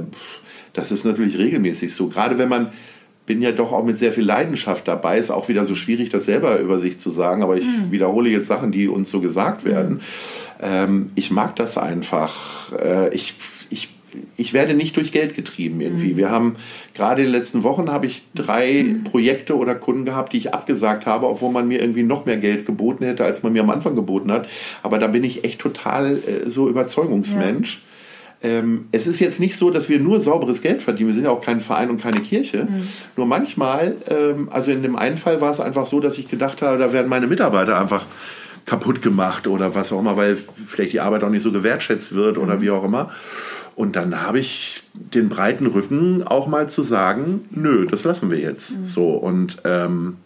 das 0.74 0.92
ist 0.92 1.06
natürlich 1.06 1.38
regelmäßig 1.38 1.94
so. 1.94 2.08
Gerade 2.08 2.38
wenn 2.38 2.50
man 2.50 2.72
bin 3.26 3.42
ja 3.42 3.52
doch 3.52 3.72
auch 3.72 3.86
mit 3.86 3.98
sehr 3.98 4.12
viel 4.12 4.26
Leidenschaft 4.26 4.88
dabei. 4.88 5.18
Ist 5.18 5.32
auch 5.32 5.48
wieder 5.48 5.66
so 5.66 5.76
schwierig, 5.76 6.10
das 6.10 6.26
selber 6.26 6.60
über 6.60 6.80
sich 6.80 7.00
zu 7.00 7.10
sagen, 7.10 7.44
aber 7.44 7.56
ich 7.56 7.66
mhm. 7.66 7.92
wiederhole 7.92 8.30
jetzt 8.30 8.48
Sachen, 8.48 8.72
die 8.72 8.88
uns 8.88 9.10
so 9.10 9.22
gesagt 9.22 9.64
werden. 9.64 9.96
Mhm. 9.96 10.00
Ähm, 10.62 11.12
ich 11.16 11.32
mag 11.32 11.56
das 11.56 11.78
einfach. 11.78 12.74
Äh, 12.74 13.14
ich, 13.14 13.36
ich, 13.70 13.90
ich 14.38 14.54
werde 14.54 14.74
nicht 14.74 14.98
durch 14.98 15.12
Geld 15.12 15.36
getrieben 15.36 15.82
irgendwie. 15.82 16.14
Mhm. 16.14 16.18
Wir 16.18 16.30
haben 16.30 16.56
gerade 16.94 17.22
in 17.22 17.28
den 17.28 17.32
letzten 17.32 17.64
Wochen 17.64 17.90
habe 17.90 18.08
ich 18.08 18.24
drei 18.34 18.84
mhm. 18.84 19.04
Projekte 19.06 19.56
oder 19.56 19.76
Kunden 19.76 20.04
gehabt, 20.04 20.34
die 20.34 20.38
ich 20.38 20.54
abgesagt 20.54 21.06
habe, 21.06 21.28
obwohl 21.28 21.52
man 21.52 21.68
mir 21.68 21.80
irgendwie 21.80 22.04
noch 22.04 22.26
mehr 22.26 22.38
Geld 22.38 22.66
geboten 22.66 23.06
hätte, 23.06 23.24
als 23.24 23.44
man 23.44 23.54
mir 23.54 23.62
am 23.62 23.70
Anfang 23.70 23.96
geboten 23.96 24.32
hat. 24.32 24.50
Aber 24.84 24.98
da 24.98 25.08
bin 25.08 25.24
ich 25.24 25.44
echt 25.44 25.60
total 25.60 26.18
äh, 26.18 26.50
so 26.50 26.68
Überzeugungsmensch. 26.68 27.76
Ja 27.76 27.91
ähm, 28.44 28.86
es 28.92 29.08
ist 29.08 29.20
jetzt 29.20 29.40
nicht 29.40 29.56
so, 29.56 29.70
dass 29.70 29.88
wir 29.88 30.00
nur 30.00 30.20
sauberes 30.20 30.62
Geld 30.62 30.82
verdienen. 30.82 31.10
Wir 31.10 31.14
sind 31.14 31.26
ja 31.26 31.30
auch 31.30 31.42
kein 31.42 31.62
Verein 31.62 31.90
und 31.90 32.02
keine 32.02 32.22
Kirche. 32.22 32.68
Mhm. 32.70 32.88
Nur 33.16 33.26
manchmal, 33.28 33.98
ähm, 34.10 34.50
also 34.52 34.72
in 34.72 34.82
dem 34.82 34.96
einen 34.96 35.18
Fall 35.18 35.42
war 35.42 35.52
es 35.52 35.60
einfach 35.60 35.86
so, 35.86 36.00
dass 36.00 36.18
ich 36.18 36.28
gedacht 36.28 36.62
habe, 36.62 36.78
da 36.78 36.92
werden 36.92 37.08
meine 37.08 37.28
Mitarbeiter 37.28 37.80
einfach 37.80 38.06
kaputt 38.66 39.02
gemacht 39.02 39.48
oder 39.48 39.76
was 39.76 39.92
auch 39.92 40.00
immer, 40.00 40.18
weil 40.18 40.36
vielleicht 40.38 40.94
die 40.94 41.00
Arbeit 41.00 41.24
auch 41.24 41.30
nicht 41.30 41.44
so 41.44 41.52
gewertschätzt 41.52 42.14
wird 42.14 42.38
oder 42.38 42.56
mhm. 42.56 42.62
wie 42.62 42.72
auch 42.72 42.84
immer. 42.84 43.12
Und 43.76 43.96
dann 43.96 44.22
habe 44.22 44.40
ich 44.40 44.84
den 44.94 45.30
breiten 45.30 45.68
Rücken 45.68 46.24
auch 46.24 46.48
mal 46.48 46.68
zu 46.68 46.84
sagen, 46.84 47.42
nö, 47.52 47.86
das 47.86 48.04
lassen 48.04 48.30
wir 48.32 48.40
jetzt. 48.40 48.72
Mhm. 48.72 48.88
So 48.88 49.10
und 49.12 49.58
ähm, 49.66 50.18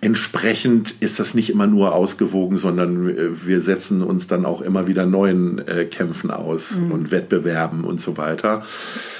Entsprechend 0.00 0.94
ist 1.00 1.18
das 1.18 1.34
nicht 1.34 1.50
immer 1.50 1.66
nur 1.66 1.94
ausgewogen, 1.94 2.58
sondern 2.58 3.08
äh, 3.08 3.46
wir 3.46 3.60
setzen 3.60 4.02
uns 4.02 4.26
dann 4.26 4.44
auch 4.44 4.60
immer 4.60 4.86
wieder 4.86 5.06
neuen 5.06 5.66
äh, 5.66 5.84
Kämpfen 5.84 6.30
aus 6.30 6.72
mhm. 6.72 6.92
und 6.92 7.10
Wettbewerben 7.10 7.84
und 7.84 8.00
so 8.00 8.16
weiter. 8.16 8.62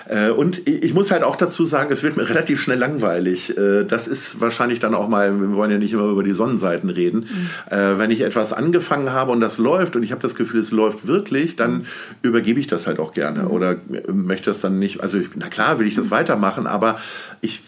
Äh, 0.08 0.30
und 0.30 0.66
ich 0.68 0.94
muss 0.94 1.10
halt 1.10 1.22
auch 1.22 1.36
dazu 1.36 1.64
sagen, 1.64 1.92
es 1.92 2.02
wird 2.02 2.16
mir 2.16 2.28
relativ 2.28 2.60
schnell 2.60 2.78
langweilig. 2.78 3.56
Äh, 3.56 3.84
das 3.84 4.06
ist 4.06 4.40
wahrscheinlich 4.40 4.78
dann 4.78 4.94
auch 4.94 5.08
mal, 5.08 5.40
wir 5.40 5.52
wollen 5.52 5.70
ja 5.70 5.78
nicht 5.78 5.92
immer 5.92 6.08
über 6.10 6.22
die 6.22 6.34
Sonnenseiten 6.34 6.90
reden. 6.90 7.20
Mhm. 7.20 7.98
Wenn 7.98 8.10
ich 8.10 8.20
etwas 8.20 8.52
angefangen 8.52 9.12
habe 9.12 9.32
und 9.32 9.40
das 9.40 9.58
läuft 9.58 9.96
und 9.96 10.02
ich 10.02 10.12
habe 10.12 10.22
das 10.22 10.34
Gefühl, 10.34 10.60
es 10.60 10.70
läuft 10.70 11.06
wirklich, 11.06 11.56
dann 11.56 11.72
mhm. 11.72 11.84
übergebe 12.22 12.60
ich 12.60 12.66
das 12.66 12.86
halt 12.86 12.98
auch 12.98 13.12
gerne 13.12 13.44
mhm. 13.44 13.50
oder 13.50 13.76
möchte 14.12 14.50
das 14.50 14.60
dann 14.60 14.78
nicht, 14.78 15.00
also 15.00 15.18
na 15.34 15.48
klar 15.48 15.78
will 15.78 15.86
ich 15.86 15.94
das 15.94 16.10
weitermachen, 16.10 16.66
aber 16.66 16.98
ich 17.40 17.60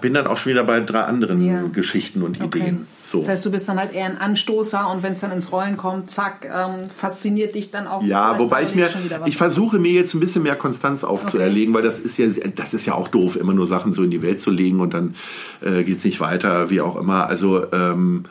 bin 0.00 0.14
dann 0.14 0.26
auch 0.26 0.36
schon 0.36 0.52
wieder 0.52 0.64
bei 0.64 0.80
drei 0.80 1.00
anderen 1.00 1.44
ja. 1.44 1.62
Geschichten 1.62 2.22
und 2.22 2.42
okay. 2.42 2.58
Ideen. 2.58 2.86
So. 3.02 3.18
Das 3.18 3.28
heißt, 3.28 3.46
du 3.46 3.50
bist 3.50 3.68
dann 3.68 3.78
halt 3.78 3.94
eher 3.94 4.06
ein 4.06 4.18
Anstoßer 4.18 4.90
und 4.90 5.02
wenn 5.02 5.12
es 5.12 5.20
dann 5.20 5.30
ins 5.32 5.52
Rollen 5.52 5.76
kommt, 5.76 6.10
zack, 6.10 6.44
ähm, 6.44 6.90
fasziniert 6.90 7.54
dich 7.54 7.70
dann 7.70 7.86
auch. 7.86 8.02
Ja, 8.02 8.38
wobei 8.38 8.64
ich 8.64 8.74
mir, 8.74 8.88
ich 9.26 9.36
versuche 9.36 9.78
mir 9.78 9.92
jetzt 9.92 10.14
ein 10.14 10.20
bisschen 10.20 10.42
mehr 10.42 10.56
Konstanz 10.56 11.04
aufzuerlegen, 11.04 11.74
okay. 11.74 11.82
weil 11.82 11.88
das 11.88 11.98
ist 11.98 12.18
ja, 12.18 12.26
das 12.54 12.74
ist 12.74 12.86
ja 12.86 12.94
auch 12.94 13.08
doof, 13.08 13.36
immer 13.36 13.54
nur 13.54 13.66
Sachen 13.66 13.92
so 13.92 14.02
in 14.02 14.10
die 14.10 14.22
Welt 14.22 14.40
zu 14.40 14.50
legen 14.50 14.80
und 14.80 14.94
dann 14.94 15.14
äh, 15.60 15.84
geht 15.84 15.98
es 15.98 16.04
nicht 16.04 16.20
weiter, 16.20 16.70
wie 16.70 16.80
auch 16.80 16.96
immer. 16.96 17.26
Also 17.26 17.70
ähm, 17.72 18.24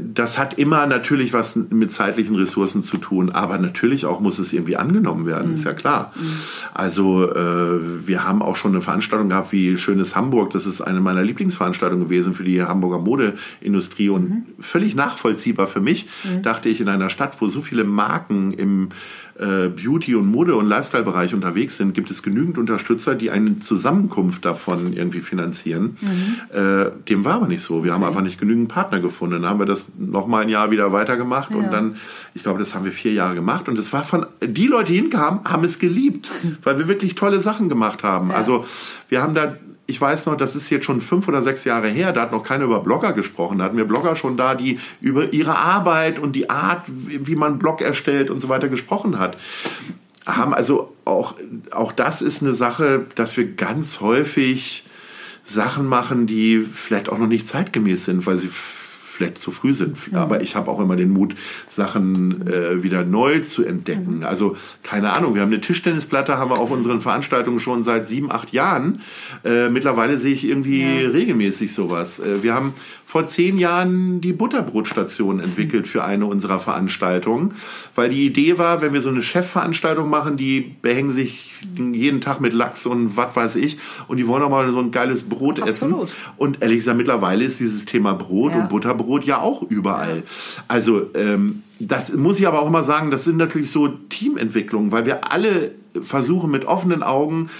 das 0.00 0.38
hat 0.38 0.54
immer 0.58 0.86
natürlich 0.86 1.32
was 1.32 1.56
mit 1.56 1.92
zeitlichen 1.92 2.34
Ressourcen 2.36 2.82
zu 2.82 2.98
tun, 2.98 3.30
aber 3.30 3.58
natürlich 3.58 4.06
auch 4.06 4.20
muss 4.20 4.38
es 4.38 4.52
irgendwie 4.52 4.76
angenommen 4.76 5.26
werden, 5.26 5.48
mhm. 5.48 5.54
ist 5.54 5.64
ja 5.64 5.72
klar. 5.72 6.12
Mhm. 6.14 6.36
Also 6.74 7.30
äh, 7.30 8.06
wir 8.06 8.24
haben 8.24 8.42
auch 8.42 8.56
schon 8.56 8.72
eine 8.72 8.80
Veranstaltung 8.80 9.28
gehabt 9.28 9.52
wie 9.52 9.76
Schönes 9.78 10.16
Hamburg, 10.16 10.50
das 10.52 10.66
ist 10.66 10.80
eine 10.80 11.00
meiner 11.00 11.22
Lieblingsveranstaltungen 11.22 12.04
gewesen 12.04 12.34
für 12.34 12.44
die 12.44 12.62
Hamburger 12.62 12.98
Modeindustrie 12.98 14.08
und 14.08 14.30
mhm. 14.30 14.42
völlig 14.60 14.94
nachvollziehbar 14.94 15.66
für 15.66 15.80
mich, 15.80 16.06
mhm. 16.24 16.42
dachte 16.42 16.68
ich, 16.68 16.80
in 16.80 16.88
einer 16.88 17.10
Stadt, 17.10 17.40
wo 17.40 17.48
so 17.48 17.62
viele 17.62 17.84
Marken 17.84 18.52
im 18.52 18.88
Beauty- 19.38 20.14
und 20.14 20.30
Mode- 20.30 20.56
und 20.56 20.66
Lifestyle-Bereich 20.66 21.34
unterwegs 21.34 21.76
sind, 21.76 21.94
gibt 21.94 22.10
es 22.10 22.22
genügend 22.22 22.58
Unterstützer, 22.58 23.14
die 23.14 23.30
eine 23.30 23.58
Zusammenkunft 23.60 24.44
davon 24.44 24.92
irgendwie 24.92 25.20
finanzieren. 25.20 25.96
Mhm. 26.00 26.56
Äh, 26.56 26.90
dem 27.08 27.24
war 27.24 27.34
aber 27.34 27.48
nicht 27.48 27.62
so. 27.62 27.82
Wir 27.82 27.92
haben 27.92 28.04
einfach 28.04 28.20
nicht 28.20 28.38
genügend 28.38 28.68
Partner 28.68 29.00
gefunden. 29.00 29.42
Dann 29.42 29.50
haben 29.50 29.58
wir 29.58 29.66
das 29.66 29.86
nochmal 29.98 30.42
ein 30.42 30.48
Jahr 30.48 30.70
wieder 30.70 30.92
weitergemacht 30.92 31.50
ja. 31.50 31.56
und 31.56 31.72
dann, 31.72 31.96
ich 32.34 32.42
glaube, 32.42 32.58
das 32.58 32.74
haben 32.74 32.84
wir 32.84 32.92
vier 32.92 33.12
Jahre 33.12 33.34
gemacht 33.34 33.68
und 33.68 33.78
es 33.78 33.92
war 33.92 34.04
von, 34.04 34.26
die 34.42 34.66
Leute, 34.66 34.92
die 34.92 34.98
hinkamen, 34.98 35.40
haben 35.44 35.64
es 35.64 35.78
geliebt, 35.78 36.30
weil 36.62 36.78
wir 36.78 36.88
wirklich 36.88 37.14
tolle 37.14 37.40
Sachen 37.40 37.68
gemacht 37.68 38.02
haben. 38.02 38.30
Ja. 38.30 38.36
Also 38.36 38.66
wir 39.08 39.22
haben 39.22 39.34
da 39.34 39.56
ich 39.92 40.00
weiß 40.00 40.24
noch, 40.24 40.38
das 40.38 40.56
ist 40.56 40.70
jetzt 40.70 40.86
schon 40.86 41.02
fünf 41.02 41.28
oder 41.28 41.42
sechs 41.42 41.64
Jahre 41.64 41.86
her, 41.86 42.14
da 42.14 42.22
hat 42.22 42.32
noch 42.32 42.42
keiner 42.42 42.64
über 42.64 42.80
Blogger 42.80 43.12
gesprochen. 43.12 43.58
Da 43.58 43.64
hatten 43.64 43.76
wir 43.76 43.84
Blogger 43.84 44.16
schon 44.16 44.38
da, 44.38 44.54
die 44.54 44.80
über 45.02 45.34
ihre 45.34 45.54
Arbeit 45.54 46.18
und 46.18 46.32
die 46.32 46.48
Art, 46.48 46.86
wie 46.86 47.36
man 47.36 47.58
Blog 47.58 47.82
erstellt 47.82 48.30
und 48.30 48.40
so 48.40 48.48
weiter 48.48 48.70
gesprochen 48.70 49.18
hat. 49.18 49.36
Haben 50.24 50.54
also 50.54 50.94
auch, 51.04 51.34
auch 51.72 51.92
das 51.92 52.22
ist 52.22 52.42
eine 52.42 52.54
Sache, 52.54 53.04
dass 53.16 53.36
wir 53.36 53.52
ganz 53.52 54.00
häufig 54.00 54.84
Sachen 55.44 55.86
machen, 55.86 56.26
die 56.26 56.66
vielleicht 56.72 57.10
auch 57.10 57.18
noch 57.18 57.26
nicht 57.26 57.46
zeitgemäß 57.46 58.06
sind, 58.06 58.24
weil 58.24 58.38
sie 58.38 58.48
vielleicht 59.12 59.38
zu 59.38 59.50
früh 59.50 59.74
sind. 59.74 60.10
Mhm. 60.10 60.18
Aber 60.18 60.42
ich 60.42 60.56
habe 60.56 60.70
auch 60.70 60.80
immer 60.80 60.96
den 60.96 61.10
Mut, 61.10 61.34
Sachen 61.68 62.46
äh, 62.46 62.82
wieder 62.82 63.04
neu 63.04 63.40
zu 63.40 63.64
entdecken. 63.64 64.18
Mhm. 64.18 64.24
Also 64.24 64.56
keine 64.82 65.12
Ahnung, 65.12 65.34
wir 65.34 65.42
haben 65.42 65.52
eine 65.52 65.60
Tischtennisplatte, 65.60 66.38
haben 66.38 66.50
wir 66.50 66.58
auf 66.58 66.70
unseren 66.70 67.00
Veranstaltungen 67.00 67.60
schon 67.60 67.84
seit 67.84 68.08
sieben, 68.08 68.30
acht 68.30 68.52
Jahren. 68.52 69.00
Äh, 69.44 69.68
mittlerweile 69.68 70.18
sehe 70.18 70.32
ich 70.32 70.44
irgendwie 70.44 70.82
ja. 70.82 71.10
regelmäßig 71.10 71.74
sowas. 71.74 72.18
Äh, 72.18 72.42
wir 72.42 72.54
haben 72.54 72.74
vor 73.12 73.26
zehn 73.26 73.58
Jahren 73.58 74.22
die 74.22 74.32
Butterbrotstation 74.32 75.38
entwickelt 75.38 75.86
für 75.86 76.02
eine 76.02 76.24
unserer 76.24 76.58
Veranstaltungen, 76.58 77.52
weil 77.94 78.08
die 78.08 78.24
Idee 78.24 78.56
war, 78.56 78.80
wenn 78.80 78.94
wir 78.94 79.02
so 79.02 79.10
eine 79.10 79.22
Chefveranstaltung 79.22 80.08
machen, 80.08 80.38
die 80.38 80.76
behängen 80.80 81.12
sich 81.12 81.52
jeden 81.76 82.22
Tag 82.22 82.40
mit 82.40 82.54
Lachs 82.54 82.86
und 82.86 83.14
was 83.14 83.36
weiß 83.36 83.56
ich 83.56 83.76
und 84.08 84.16
die 84.16 84.26
wollen 84.26 84.42
auch 84.42 84.48
mal 84.48 84.66
so 84.66 84.78
ein 84.78 84.92
geiles 84.92 85.24
Brot 85.24 85.60
Absolut. 85.60 86.04
essen. 86.04 86.16
Und 86.38 86.62
ehrlich 86.62 86.78
gesagt, 86.78 86.96
mittlerweile 86.96 87.44
ist 87.44 87.60
dieses 87.60 87.84
Thema 87.84 88.14
Brot 88.14 88.52
ja. 88.52 88.62
und 88.62 88.70
Butterbrot 88.70 89.24
ja 89.24 89.42
auch 89.42 89.60
überall. 89.60 90.16
Ja. 90.16 90.62
Also 90.68 91.10
ähm, 91.14 91.64
das 91.80 92.14
muss 92.14 92.40
ich 92.40 92.48
aber 92.48 92.62
auch 92.62 92.70
mal 92.70 92.82
sagen, 92.82 93.10
das 93.10 93.24
sind 93.24 93.36
natürlich 93.36 93.70
so 93.70 93.88
Teamentwicklungen, 93.88 94.90
weil 94.90 95.04
wir 95.04 95.30
alle 95.30 95.72
versuchen 96.02 96.50
mit 96.50 96.64
offenen 96.64 97.02
Augen 97.02 97.50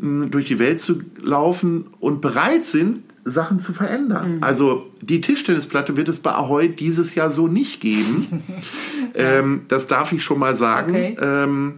hm, 0.00 0.30
durch 0.30 0.46
die 0.46 0.58
Welt 0.58 0.80
zu 0.80 1.02
laufen 1.22 1.88
und 2.00 2.22
bereit 2.22 2.64
sind, 2.64 3.02
Sachen 3.24 3.58
zu 3.58 3.72
verändern. 3.72 4.36
Mhm. 4.36 4.42
Also 4.42 4.90
die 5.00 5.20
Tischtennisplatte 5.20 5.96
wird 5.96 6.08
es 6.08 6.20
bei 6.20 6.32
Ahoy 6.32 6.68
dieses 6.68 7.14
Jahr 7.14 7.30
so 7.30 7.48
nicht 7.48 7.80
geben. 7.80 8.42
ähm, 9.14 9.62
das 9.68 9.86
darf 9.86 10.12
ich 10.12 10.22
schon 10.22 10.38
mal 10.38 10.56
sagen. 10.56 10.90
Okay. 10.90 11.16
Ähm, 11.20 11.74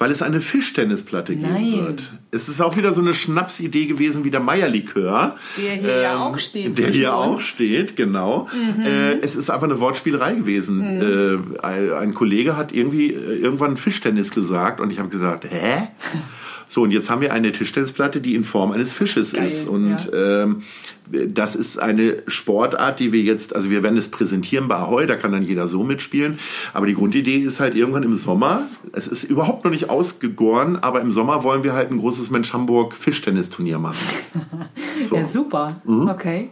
weil 0.00 0.10
es 0.12 0.22
eine 0.22 0.40
Fischtennisplatte 0.40 1.36
geben 1.36 1.72
wird. 1.72 2.10
Es 2.30 2.48
ist 2.48 2.62
auch 2.62 2.78
wieder 2.78 2.94
so 2.94 3.02
eine 3.02 3.12
Schnapsidee 3.12 3.84
gewesen 3.84 4.24
wie 4.24 4.30
der 4.30 4.40
Meierlikör. 4.40 5.36
Der 5.58 5.74
hier 5.74 5.94
ähm, 5.94 6.02
ja 6.02 6.18
auch 6.24 6.38
steht. 6.38 6.78
Der 6.78 6.88
hier 6.88 7.12
uns. 7.12 7.18
auch 7.18 7.38
steht, 7.38 7.96
genau. 7.96 8.48
Mhm. 8.78 8.82
Äh, 8.82 9.18
es 9.20 9.36
ist 9.36 9.50
einfach 9.50 9.66
eine 9.66 9.78
Wortspielerei 9.78 10.36
gewesen. 10.36 10.78
Mhm. 10.78 11.56
Äh, 11.62 11.92
ein 11.92 12.14
Kollege 12.14 12.56
hat 12.56 12.72
irgendwie 12.72 13.12
äh, 13.12 13.40
irgendwann 13.40 13.76
Fischtennis 13.76 14.30
gesagt 14.30 14.80
und 14.80 14.90
ich 14.90 14.98
habe 14.98 15.10
gesagt, 15.10 15.44
hä? 15.44 15.88
So, 16.70 16.82
und 16.82 16.92
jetzt 16.92 17.10
haben 17.10 17.20
wir 17.20 17.32
eine 17.32 17.50
Tischtennisplatte, 17.50 18.20
die 18.20 18.36
in 18.36 18.44
Form 18.44 18.70
eines 18.70 18.92
Fisches 18.92 19.32
Geil, 19.32 19.48
ist. 19.48 19.66
Und 19.66 19.98
ja. 20.12 20.44
ähm, 20.44 20.62
das 21.10 21.56
ist 21.56 21.80
eine 21.80 22.18
Sportart, 22.28 23.00
die 23.00 23.12
wir 23.12 23.20
jetzt, 23.22 23.56
also 23.56 23.70
wir 23.70 23.82
werden 23.82 23.98
es 23.98 24.08
präsentieren 24.08 24.68
bei 24.68 24.76
Ahoy, 24.76 25.08
da 25.08 25.16
kann 25.16 25.32
dann 25.32 25.42
jeder 25.42 25.66
so 25.66 25.82
mitspielen. 25.82 26.38
Aber 26.72 26.86
die 26.86 26.94
Grundidee 26.94 27.38
ist 27.38 27.58
halt 27.58 27.74
irgendwann 27.74 28.04
im 28.04 28.14
Sommer, 28.14 28.68
es 28.92 29.08
ist 29.08 29.24
überhaupt 29.24 29.64
noch 29.64 29.72
nicht 29.72 29.90
ausgegoren, 29.90 30.78
aber 30.80 31.00
im 31.00 31.10
Sommer 31.10 31.42
wollen 31.42 31.64
wir 31.64 31.72
halt 31.72 31.90
ein 31.90 31.98
großes 31.98 32.30
Mensch 32.30 32.52
Hamburg 32.52 32.94
Fischtennisturnier 32.94 33.80
machen. 33.80 33.98
So. 35.08 35.16
ja, 35.16 35.26
super. 35.26 35.80
Mhm. 35.84 36.08
Okay. 36.08 36.50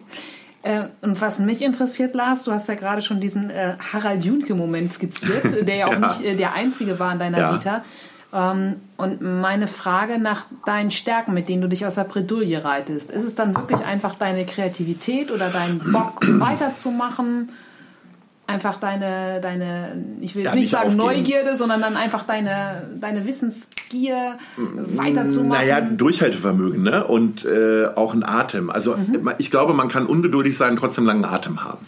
Äh, 0.62 0.88
und 1.02 1.20
was 1.20 1.38
mich 1.38 1.60
interessiert, 1.60 2.14
Lars, 2.14 2.44
du 2.44 2.52
hast 2.52 2.68
ja 2.68 2.74
gerade 2.74 3.02
schon 3.02 3.20
diesen 3.20 3.50
äh, 3.50 3.76
Harald 3.92 4.24
Junke-Moment 4.24 4.90
skizziert, 4.90 5.44
der 5.68 5.76
ja 5.76 5.86
auch 5.86 5.92
ja. 5.92 6.08
nicht 6.08 6.24
äh, 6.24 6.34
der 6.34 6.54
einzige 6.54 6.98
war 6.98 7.12
in 7.12 7.18
deiner 7.18 7.38
ja. 7.38 7.54
Vita. 7.54 7.84
Ähm, 8.32 8.76
und 8.96 9.22
meine 9.22 9.66
Frage 9.66 10.18
nach 10.18 10.46
deinen 10.66 10.90
Stärken, 10.90 11.32
mit 11.32 11.48
denen 11.48 11.62
du 11.62 11.68
dich 11.68 11.86
aus 11.86 11.94
der 11.94 12.04
Bredouille 12.04 12.62
reitest, 12.62 13.10
ist 13.10 13.24
es 13.24 13.34
dann 13.34 13.56
wirklich 13.56 13.84
einfach 13.84 14.16
deine 14.16 14.44
Kreativität 14.44 15.30
oder 15.30 15.48
dein 15.50 15.78
Bock 15.78 16.20
weiterzumachen? 16.22 17.50
Einfach 18.46 18.80
deine, 18.80 19.42
deine, 19.42 20.04
ich 20.22 20.34
will 20.34 20.44
jetzt 20.44 20.54
ja, 20.54 20.58
nicht 20.58 20.70
sagen 20.70 20.98
aufgeben. 20.98 21.04
Neugierde, 21.04 21.56
sondern 21.58 21.82
dann 21.82 21.98
einfach 21.98 22.24
deine, 22.24 22.88
deine 22.98 23.26
Wissensgier 23.26 24.38
weiterzumachen. 24.56 25.48
Naja, 25.48 25.82
Durchhaltevermögen, 25.82 26.82
ne? 26.82 27.04
Und 27.04 27.44
äh, 27.44 27.88
auch 27.94 28.14
ein 28.14 28.24
Atem. 28.24 28.70
Also 28.70 28.96
mhm. 28.96 29.32
ich 29.36 29.50
glaube, 29.50 29.74
man 29.74 29.88
kann 29.88 30.06
ungeduldig 30.06 30.56
sein, 30.56 30.76
trotzdem 30.76 31.04
langen 31.04 31.26
Atem 31.26 31.62
haben. 31.62 31.86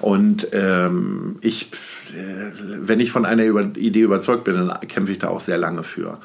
Und 0.00 0.48
ähm, 0.52 1.38
ich 1.40 1.70
wenn 2.14 3.00
ich 3.00 3.10
von 3.10 3.24
einer 3.24 3.44
Idee 3.76 4.00
überzeugt 4.00 4.44
bin, 4.44 4.54
dann 4.54 4.80
kämpfe 4.88 5.12
ich 5.12 5.18
da 5.18 5.28
auch 5.28 5.40
sehr 5.40 5.58
lange 5.58 5.82
für. 5.82 6.18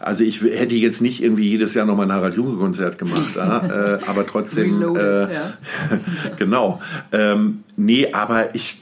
Also 0.00 0.24
ich 0.24 0.42
hätte 0.42 0.74
jetzt 0.74 1.00
nicht 1.00 1.22
irgendwie 1.22 1.48
jedes 1.48 1.74
Jahr 1.74 1.86
nochmal 1.86 2.06
ein 2.06 2.12
Harald 2.12 2.34
Junge 2.34 2.56
Konzert 2.56 2.98
gemacht, 2.98 3.36
äh, 3.36 3.40
aber 3.40 4.26
trotzdem, 4.26 4.78
Reloaded, 4.78 5.30
äh, 5.30 5.34
ja. 5.34 5.52
genau. 6.36 6.80
Ähm, 7.12 7.64
nee, 7.80 8.12
aber 8.12 8.54
ich, 8.54 8.78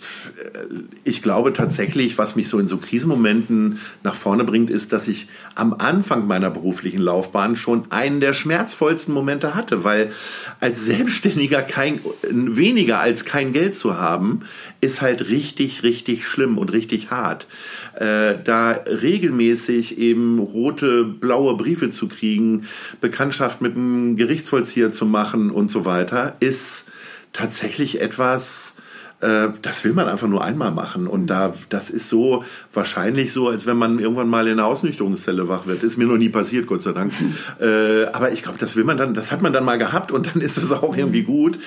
äh, 0.55 0.59
ich 1.05 1.23
glaube 1.23 1.53
tatsächlich, 1.53 2.19
was 2.19 2.37
mich 2.37 2.49
so 2.49 2.59
in 2.59 2.69
so 2.69 2.79
Krisenmomenten 2.79 3.79
nach 4.03 4.15
vorne 4.15 4.45
bringt, 4.45 4.71
ist, 4.71 4.93
dass 4.93 5.09
ich 5.09 5.29
am 5.55 5.75
Anfang 5.75 6.27
meiner 6.27 6.51
beruflichen 6.51 7.01
Laufbahn 7.01 7.57
schon 7.57 7.91
einen 7.91 8.21
der 8.21 8.33
schmerzvollsten 8.33 9.15
Momente 9.15 9.55
hatte, 9.55 9.85
weil 9.85 10.13
als 10.61 10.85
Selbstständiger 10.85 11.63
kein, 11.63 12.01
weniger 12.31 13.01
als 13.01 13.25
kein 13.25 13.53
Geld 13.53 13.75
zu 13.75 13.97
haben, 13.97 14.41
ist 14.81 15.01
halt 15.01 15.29
richtig, 15.29 15.83
richtig 15.83 16.27
schlimm 16.27 16.59
und 16.59 16.73
richtig 16.73 17.11
hart. 17.11 17.47
Äh, 17.95 18.35
da 18.45 18.73
regelmäßig 18.73 19.99
eben 19.99 20.39
rote, 20.39 21.05
blaue 21.05 21.57
Briefe 21.57 21.91
zu 21.91 22.09
kriegen, 22.09 22.67
Bekanntschaft 23.01 23.61
mit 23.61 23.77
einem 23.77 24.17
Gerichtsvollzieher 24.17 24.93
zu 24.93 25.07
machen 25.07 25.51
und 25.51 25.71
so 25.71 25.85
weiter, 25.85 26.37
ist 26.41 26.87
tatsächlich 27.33 28.01
etwas, 28.01 28.75
äh, 29.21 29.49
das 29.63 29.85
will 29.85 29.93
man 29.93 30.09
einfach 30.09 30.29
nur 30.29 30.45
einmal 30.45 30.71
machen. 30.71 31.07
Und 31.07 31.27
da, 31.27 31.55
das 31.69 31.91
ist 31.91 32.09
so 32.09 32.45
wahrscheinlich 32.73 33.33
so, 33.33 33.49
als 33.49 33.67
wenn 33.67 33.77
man 33.77 33.99
irgendwann 33.99 34.29
mal 34.29 34.47
in 34.47 34.55
einer 34.55 34.67
Ausnüchterungszelle 34.67 35.49
wach 35.49 35.67
wird. 35.67 35.83
Ist 35.83 35.97
mir 35.97 36.07
noch 36.07 36.19
nie 36.19 36.29
passiert, 36.29 36.67
Gott 36.67 36.83
sei 36.83 36.93
Dank. 36.93 37.13
äh, 37.61 38.07
aber 38.13 38.33
ich 38.33 38.43
glaube, 38.43 38.59
das 38.59 38.77
will 38.77 38.85
man 38.85 38.97
dann, 38.97 39.15
das 39.15 39.33
hat 39.33 39.43
man 39.43 39.53
dann 39.53 39.65
mal 39.65 39.79
gehabt 39.79 40.13
und 40.13 40.27
dann 40.27 40.41
ist 40.41 40.57
es 40.57 40.73
auch 40.73 40.97
irgendwie 40.97 41.23
gut. 41.23 41.59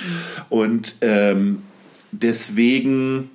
Und 0.50 0.96
ähm, 1.02 1.62
deswegen 2.12 3.30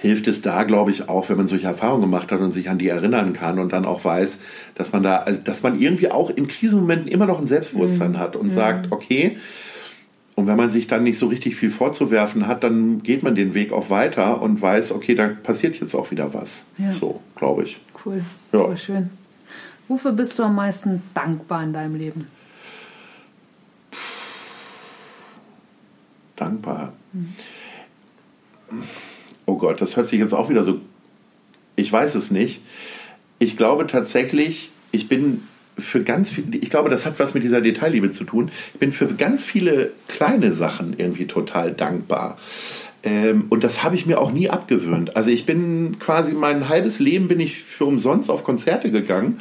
hilft 0.00 0.28
es 0.28 0.42
da, 0.42 0.64
glaube 0.64 0.90
ich, 0.90 1.08
auch, 1.08 1.28
wenn 1.30 1.38
man 1.38 1.46
solche 1.46 1.66
Erfahrungen 1.66 2.02
gemacht 2.02 2.30
hat 2.30 2.40
und 2.40 2.52
sich 2.52 2.68
an 2.68 2.78
die 2.78 2.88
erinnern 2.88 3.32
kann 3.32 3.58
und 3.58 3.72
dann 3.72 3.86
auch 3.86 4.04
weiß, 4.04 4.38
dass 4.74 4.92
man 4.92 5.02
da, 5.02 5.16
also, 5.16 5.40
dass 5.42 5.62
man 5.62 5.80
irgendwie 5.80 6.10
auch 6.10 6.30
in 6.30 6.46
Krisenmomenten 6.46 7.08
immer 7.08 7.26
noch 7.26 7.40
ein 7.40 7.46
Selbstbewusstsein 7.46 8.12
mhm. 8.12 8.18
hat 8.18 8.36
und 8.36 8.46
mhm. 8.46 8.50
sagt, 8.50 8.92
okay, 8.92 9.38
und 10.38 10.46
wenn 10.46 10.56
man 10.56 10.70
sich 10.70 10.86
dann 10.86 11.02
nicht 11.02 11.18
so 11.18 11.26
richtig 11.26 11.56
viel 11.56 11.70
vorzuwerfen 11.70 12.46
hat, 12.46 12.62
dann 12.62 13.02
geht 13.02 13.22
man 13.22 13.34
den 13.34 13.54
Weg 13.54 13.72
auch 13.72 13.90
weiter 13.90 14.40
und 14.40 14.62
weiß, 14.62 14.92
okay, 14.92 15.14
da 15.14 15.28
passiert 15.28 15.80
jetzt 15.80 15.94
auch 15.94 16.10
wieder 16.10 16.32
was. 16.32 16.62
Ja. 16.78 16.92
So, 16.92 17.22
glaube 17.34 17.64
ich. 17.64 17.78
Cool. 18.04 18.22
Ja. 18.52 18.66
Cool, 18.66 18.76
schön. 18.76 19.10
Wofür 19.88 20.12
bist 20.12 20.38
du 20.38 20.44
am 20.44 20.54
meisten 20.54 21.02
dankbar 21.14 21.64
in 21.64 21.72
deinem 21.72 21.96
Leben? 21.96 22.28
Dankbar. 26.36 26.92
Mhm 27.12 27.34
oh 29.46 29.56
Gott, 29.56 29.80
das 29.80 29.96
hört 29.96 30.08
sich 30.08 30.20
jetzt 30.20 30.34
auch 30.34 30.50
wieder 30.50 30.62
so, 30.62 30.80
ich 31.76 31.92
weiß 31.92 32.14
es 32.14 32.30
nicht. 32.30 32.60
Ich 33.38 33.56
glaube 33.56 33.86
tatsächlich, 33.86 34.72
ich 34.92 35.08
bin 35.08 35.42
für 35.78 36.02
ganz 36.02 36.30
viele, 36.30 36.56
ich 36.58 36.70
glaube, 36.70 36.88
das 36.88 37.06
hat 37.06 37.18
was 37.18 37.34
mit 37.34 37.42
dieser 37.42 37.60
Detailliebe 37.60 38.10
zu 38.10 38.24
tun. 38.24 38.50
Ich 38.74 38.80
bin 38.80 38.92
für 38.92 39.06
ganz 39.06 39.44
viele 39.44 39.92
kleine 40.08 40.52
Sachen 40.52 40.94
irgendwie 40.98 41.26
total 41.26 41.72
dankbar. 41.72 42.38
Ähm, 43.02 43.46
und 43.48 43.64
das 43.64 43.82
habe 43.82 43.94
ich 43.94 44.06
mir 44.06 44.20
auch 44.20 44.32
nie 44.32 44.50
abgewöhnt. 44.50 45.16
Also 45.16 45.30
ich 45.30 45.46
bin 45.46 45.98
quasi 45.98 46.32
mein 46.32 46.68
halbes 46.68 46.98
Leben 46.98 47.28
bin 47.28 47.40
ich 47.40 47.62
für 47.62 47.84
umsonst 47.84 48.30
auf 48.30 48.44
Konzerte 48.44 48.90
gegangen 48.90 49.40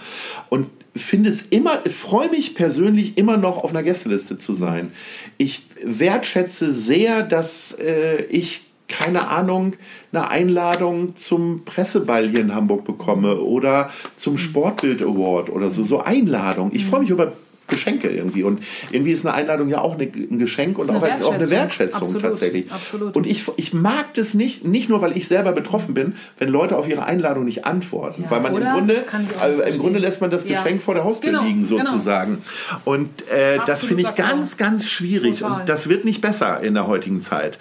und 0.49 0.67
finde 0.95 1.29
es 1.29 1.41
immer, 1.41 1.81
freue 1.89 2.29
mich 2.29 2.55
persönlich 2.55 3.17
immer 3.17 3.37
noch 3.37 3.63
auf 3.63 3.71
einer 3.71 3.83
Gästeliste 3.83 4.37
zu 4.37 4.53
sein. 4.53 4.91
Ich 5.37 5.67
wertschätze 5.83 6.73
sehr, 6.73 7.23
dass 7.23 7.73
äh, 7.73 8.23
ich 8.29 8.66
keine 8.87 9.27
Ahnung, 9.27 9.73
eine 10.11 10.29
Einladung 10.29 11.15
zum 11.15 11.65
Presseball 11.65 12.29
hier 12.29 12.39
in 12.39 12.55
Hamburg 12.55 12.85
bekomme 12.85 13.37
oder 13.37 13.91
zum 14.15 14.33
mhm. 14.33 14.37
Sportbild 14.37 15.01
Award 15.01 15.49
oder 15.49 15.69
so, 15.69 15.83
so 15.83 16.01
Einladung. 16.01 16.71
Ich 16.73 16.85
freue 16.85 17.01
mich 17.01 17.09
über 17.09 17.33
Geschenke 17.67 18.09
irgendwie. 18.09 18.43
Und 18.43 18.63
irgendwie 18.91 19.11
ist 19.11 19.25
eine 19.25 19.35
Einladung 19.35 19.69
ja 19.69 19.81
auch 19.81 19.97
ein 19.99 20.39
Geschenk 20.39 20.79
und 20.79 20.89
auch 20.89 21.01
eine, 21.01 21.25
auch 21.25 21.33
eine 21.33 21.49
Wertschätzung 21.49 22.01
Absolut. 22.01 22.23
tatsächlich. 22.23 22.71
Absolut. 22.71 23.15
Und 23.15 23.27
ich, 23.27 23.43
ich 23.57 23.73
mag 23.73 24.13
das 24.13 24.33
nicht, 24.33 24.65
nicht 24.65 24.89
nur, 24.89 25.01
weil 25.01 25.17
ich 25.17 25.27
selber 25.27 25.51
betroffen 25.51 25.93
bin, 25.93 26.15
wenn 26.39 26.49
Leute 26.49 26.77
auf 26.77 26.87
ihre 26.87 27.03
Einladung 27.03 27.45
nicht 27.45 27.65
antworten. 27.65 28.23
Ja, 28.23 28.31
weil 28.31 28.41
man 28.41 28.55
im 28.55 28.63
Grunde, 28.63 29.03
also 29.39 29.61
im 29.61 29.79
Grunde 29.79 29.99
lässt 29.99 30.21
man 30.21 30.31
das 30.31 30.45
ja. 30.45 30.51
Geschenk 30.51 30.81
vor 30.81 30.95
der 30.95 31.03
Haustür 31.03 31.31
genau, 31.31 31.43
liegen, 31.43 31.67
genau. 31.67 31.85
sozusagen. 31.85 32.37
Genau. 32.69 32.81
Und 32.85 33.09
äh, 33.29 33.59
das 33.65 33.83
finde 33.83 34.03
ich 34.03 34.15
ganz, 34.15 34.57
ganz 34.57 34.89
schwierig. 34.89 35.39
Total. 35.39 35.61
Und 35.61 35.69
das 35.69 35.89
wird 35.89 36.05
nicht 36.05 36.21
besser 36.21 36.61
in 36.61 36.73
der 36.73 36.87
heutigen 36.87 37.21
Zeit. 37.21 37.57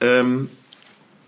Ähm, 0.00 0.48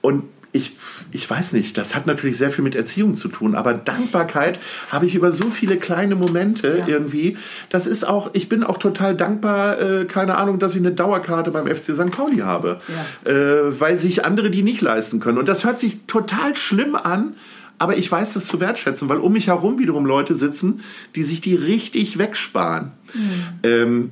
und 0.00 0.24
ich, 0.52 0.72
ich 1.12 1.30
weiß 1.30 1.52
nicht, 1.52 1.78
das 1.78 1.94
hat 1.94 2.06
natürlich 2.06 2.36
sehr 2.36 2.50
viel 2.50 2.64
mit 2.64 2.74
Erziehung 2.74 3.14
zu 3.14 3.28
tun, 3.28 3.54
aber 3.54 3.72
Dankbarkeit 3.72 4.58
habe 4.90 5.06
ich 5.06 5.14
über 5.14 5.30
so 5.30 5.48
viele 5.48 5.76
kleine 5.76 6.16
Momente 6.16 6.78
ja. 6.78 6.88
irgendwie. 6.88 7.36
Das 7.70 7.86
ist 7.86 8.04
auch, 8.04 8.30
ich 8.32 8.48
bin 8.48 8.64
auch 8.64 8.78
total 8.78 9.16
dankbar, 9.16 9.80
äh, 9.80 10.04
keine 10.06 10.36
Ahnung, 10.38 10.58
dass 10.58 10.72
ich 10.72 10.78
eine 10.78 10.90
Dauerkarte 10.90 11.52
beim 11.52 11.68
FC 11.68 11.94
St. 11.94 12.10
Pauli 12.10 12.38
habe, 12.38 12.80
ja. 13.24 13.30
äh, 13.30 13.80
weil 13.80 14.00
sich 14.00 14.24
andere 14.24 14.50
die 14.50 14.62
nicht 14.62 14.80
leisten 14.80 15.20
können. 15.20 15.38
Und 15.38 15.48
das 15.48 15.64
hört 15.64 15.78
sich 15.78 16.06
total 16.06 16.56
schlimm 16.56 16.96
an, 16.96 17.34
aber 17.78 17.96
ich 17.96 18.10
weiß 18.10 18.34
das 18.34 18.46
zu 18.46 18.58
wertschätzen, 18.58 19.08
weil 19.08 19.18
um 19.18 19.32
mich 19.32 19.46
herum 19.46 19.78
wiederum 19.78 20.04
Leute 20.04 20.34
sitzen, 20.34 20.82
die 21.14 21.22
sich 21.22 21.40
die 21.40 21.54
richtig 21.54 22.18
wegsparen. 22.18 22.90
Mhm. 23.14 23.44
Ähm, 23.62 24.10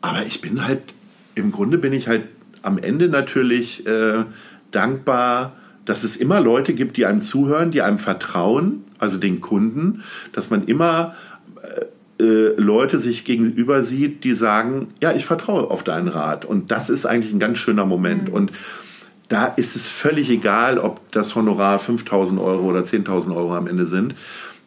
aber 0.00 0.26
ich 0.26 0.40
bin 0.40 0.64
halt, 0.66 0.80
im 1.36 1.52
Grunde 1.52 1.78
bin 1.78 1.92
ich 1.92 2.08
halt 2.08 2.24
am 2.62 2.78
Ende 2.78 3.08
natürlich 3.08 3.86
äh, 3.86 4.24
dankbar, 4.72 5.52
dass 5.84 6.04
es 6.04 6.16
immer 6.16 6.40
Leute 6.40 6.74
gibt, 6.74 6.96
die 6.96 7.06
einem 7.06 7.20
zuhören, 7.20 7.70
die 7.70 7.82
einem 7.82 7.98
vertrauen, 7.98 8.84
also 8.98 9.18
den 9.18 9.40
Kunden, 9.40 10.02
dass 10.32 10.50
man 10.50 10.64
immer 10.66 11.14
äh, 12.18 12.22
äh, 12.22 12.54
Leute 12.56 12.98
sich 12.98 13.24
gegenüber 13.24 13.82
sieht, 13.82 14.24
die 14.24 14.34
sagen, 14.34 14.88
ja, 15.00 15.12
ich 15.12 15.24
vertraue 15.24 15.70
auf 15.70 15.82
deinen 15.82 16.08
Rat. 16.08 16.44
Und 16.44 16.70
das 16.70 16.88
ist 16.88 17.06
eigentlich 17.06 17.32
ein 17.32 17.40
ganz 17.40 17.58
schöner 17.58 17.84
Moment. 17.86 18.28
Mhm. 18.28 18.34
Und 18.34 18.52
da 19.28 19.46
ist 19.46 19.76
es 19.76 19.88
völlig 19.88 20.30
egal, 20.30 20.78
ob 20.78 21.10
das 21.10 21.34
Honorar 21.34 21.80
5.000 21.80 22.40
Euro 22.40 22.64
oder 22.64 22.80
10.000 22.80 23.34
Euro 23.34 23.56
am 23.56 23.66
Ende 23.66 23.86
sind. 23.86 24.14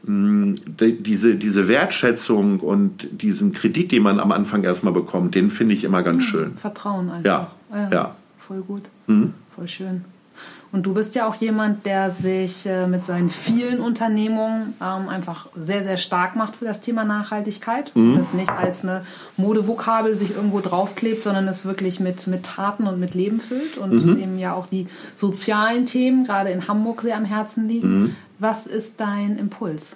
Mm, 0.04 0.56
diese, 0.78 1.36
diese 1.36 1.68
Wertschätzung 1.68 2.60
und 2.60 3.08
diesen 3.12 3.54
Kredit, 3.54 3.92
den 3.92 4.04
man 4.04 4.20
am 4.20 4.32
Anfang 4.32 4.64
erstmal 4.64 4.94
bekommt, 4.94 5.36
den 5.36 5.50
finde 5.50 5.76
ich 5.76 5.84
immer 5.84 6.04
ganz 6.04 6.24
mhm. 6.24 6.28
schön. 6.28 6.58
Vertrauen 6.58 7.10
einfach. 7.10 7.26
Ja. 7.26 7.52
ja. 7.72 7.90
ja. 7.92 8.16
Voll 8.40 8.62
gut. 8.62 8.84
Mhm. 9.08 9.34
Voll 9.56 9.68
schön. 9.68 10.06
Und 10.72 10.86
du 10.86 10.94
bist 10.94 11.16
ja 11.16 11.26
auch 11.26 11.36
jemand, 11.36 11.86
der 11.86 12.12
sich 12.12 12.66
äh, 12.66 12.86
mit 12.88 13.06
seinen 13.06 13.30
vielen 13.30 13.80
Unternehmungen 13.80 14.74
ähm, 14.82 15.08
einfach 15.08 15.48
sehr, 15.56 15.86
sehr 15.86 15.96
stark 15.96 16.36
macht 16.36 16.58
für 16.58 16.66
das 16.66 16.82
Thema 16.82 17.06
Nachhaltigkeit. 17.06 17.94
Mhm. 17.96 18.18
Das 18.18 18.34
nicht 18.34 18.52
als 18.52 18.84
eine 18.84 19.06
Modevokabel 19.38 20.16
sich 20.18 20.36
irgendwo 20.36 20.60
draufklebt, 20.60 21.24
sondern 21.24 21.48
es 21.48 21.64
wirklich 21.64 22.02
mit, 22.02 22.28
mit 22.28 22.44
Taten 22.44 22.88
und 22.88 23.00
mit 23.00 23.14
Leben 23.14 23.40
füllt 23.40 23.78
und 23.78 24.06
mhm. 24.06 24.22
eben 24.22 24.38
ja 24.38 24.54
auch 24.54 24.68
die 24.68 24.88
sozialen 25.16 25.86
Themen 25.86 26.26
gerade 26.26 26.50
in 26.50 26.68
Hamburg 26.68 27.02
sehr 27.02 27.16
am 27.16 27.26
Herzen 27.26 27.70
liegen. 27.70 28.02
Mhm. 28.02 28.16
Was 28.40 28.68
ist 28.68 29.00
dein 29.00 29.38
Impuls? 29.38 29.96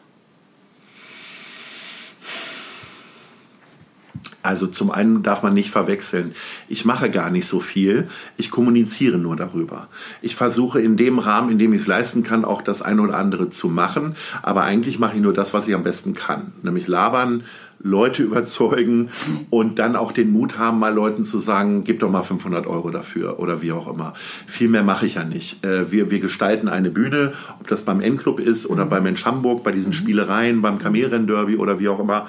Also 4.41 4.67
zum 4.67 4.89
einen 4.89 5.21
darf 5.21 5.43
man 5.43 5.53
nicht 5.53 5.69
verwechseln. 5.69 6.33
Ich 6.69 6.85
mache 6.85 7.09
gar 7.09 7.29
nicht 7.29 7.45
so 7.45 7.59
viel. 7.59 8.07
Ich 8.37 8.51
kommuniziere 8.51 9.17
nur 9.17 9.35
darüber. 9.35 9.89
Ich 10.21 10.35
versuche 10.35 10.79
in 10.81 10.95
dem 10.95 11.19
Rahmen, 11.19 11.51
in 11.51 11.59
dem 11.59 11.73
ich 11.73 11.81
es 11.81 11.87
leisten 11.87 12.23
kann, 12.23 12.45
auch 12.45 12.61
das 12.61 12.81
eine 12.81 13.01
oder 13.01 13.17
andere 13.17 13.49
zu 13.49 13.67
machen. 13.67 14.15
Aber 14.41 14.63
eigentlich 14.63 14.97
mache 14.97 15.17
ich 15.17 15.21
nur 15.21 15.33
das, 15.33 15.53
was 15.53 15.67
ich 15.67 15.75
am 15.75 15.83
besten 15.83 16.13
kann. 16.13 16.53
Nämlich 16.63 16.87
labern, 16.87 17.43
Leute 17.81 18.23
überzeugen 18.23 19.09
und 19.49 19.79
dann 19.79 19.95
auch 19.95 20.11
den 20.11 20.31
Mut 20.31 20.57
haben, 20.57 20.79
mal 20.79 20.93
Leuten 20.93 21.23
zu 21.23 21.39
sagen, 21.39 21.83
gib 21.85 21.99
doch 21.99 22.09
mal 22.09 22.23
500 22.23 22.67
Euro 22.67 22.89
dafür 22.89 23.39
oder 23.39 23.61
wie 23.61 23.71
auch 23.71 23.91
immer. 23.91 24.13
Viel 24.47 24.67
mehr 24.67 24.83
mache 24.83 25.05
ich 25.05 25.15
ja 25.15 25.23
nicht. 25.23 25.65
Äh, 25.65 25.91
wir, 25.91 26.11
wir 26.11 26.19
gestalten 26.19 26.67
eine 26.67 26.89
Bühne, 26.89 27.33
ob 27.59 27.67
das 27.67 27.83
beim 27.83 28.01
N-Club 28.01 28.39
ist 28.39 28.65
oder 28.69 28.85
beim 28.85 29.03
Mensch 29.03 29.23
Hamburg, 29.23 29.63
bei 29.63 29.71
diesen 29.71 29.93
Spielereien, 29.93 30.61
beim 30.61 30.77
Kamelrennderby 30.77 31.55
oder 31.55 31.79
wie 31.79 31.87
auch 31.87 31.99
immer, 31.99 32.27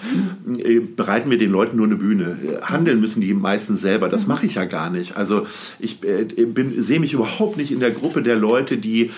äh, 0.59 0.78
bereiten 0.78 1.30
wir 1.30 1.38
den 1.38 1.51
Leuten 1.51 1.76
nur 1.76 1.86
eine 1.86 1.96
Bühne. 1.96 2.38
Handeln 2.62 3.01
müssen 3.01 3.20
die 3.20 3.34
meistens 3.34 3.80
selber. 3.80 4.09
Das 4.09 4.28
mache 4.28 4.46
ich 4.46 4.55
ja 4.55 4.66
gar 4.66 4.90
nicht. 4.90 5.16
Also 5.16 5.46
ich 5.80 5.98
äh, 6.05 6.44
bin, 6.44 6.80
sehe 6.80 7.01
mich 7.01 7.12
überhaupt 7.12 7.57
nicht 7.57 7.72
in 7.72 7.80
der 7.80 7.90
Gruppe 7.90 8.22
der 8.22 8.36
Leute, 8.36 8.78
die 8.78 9.11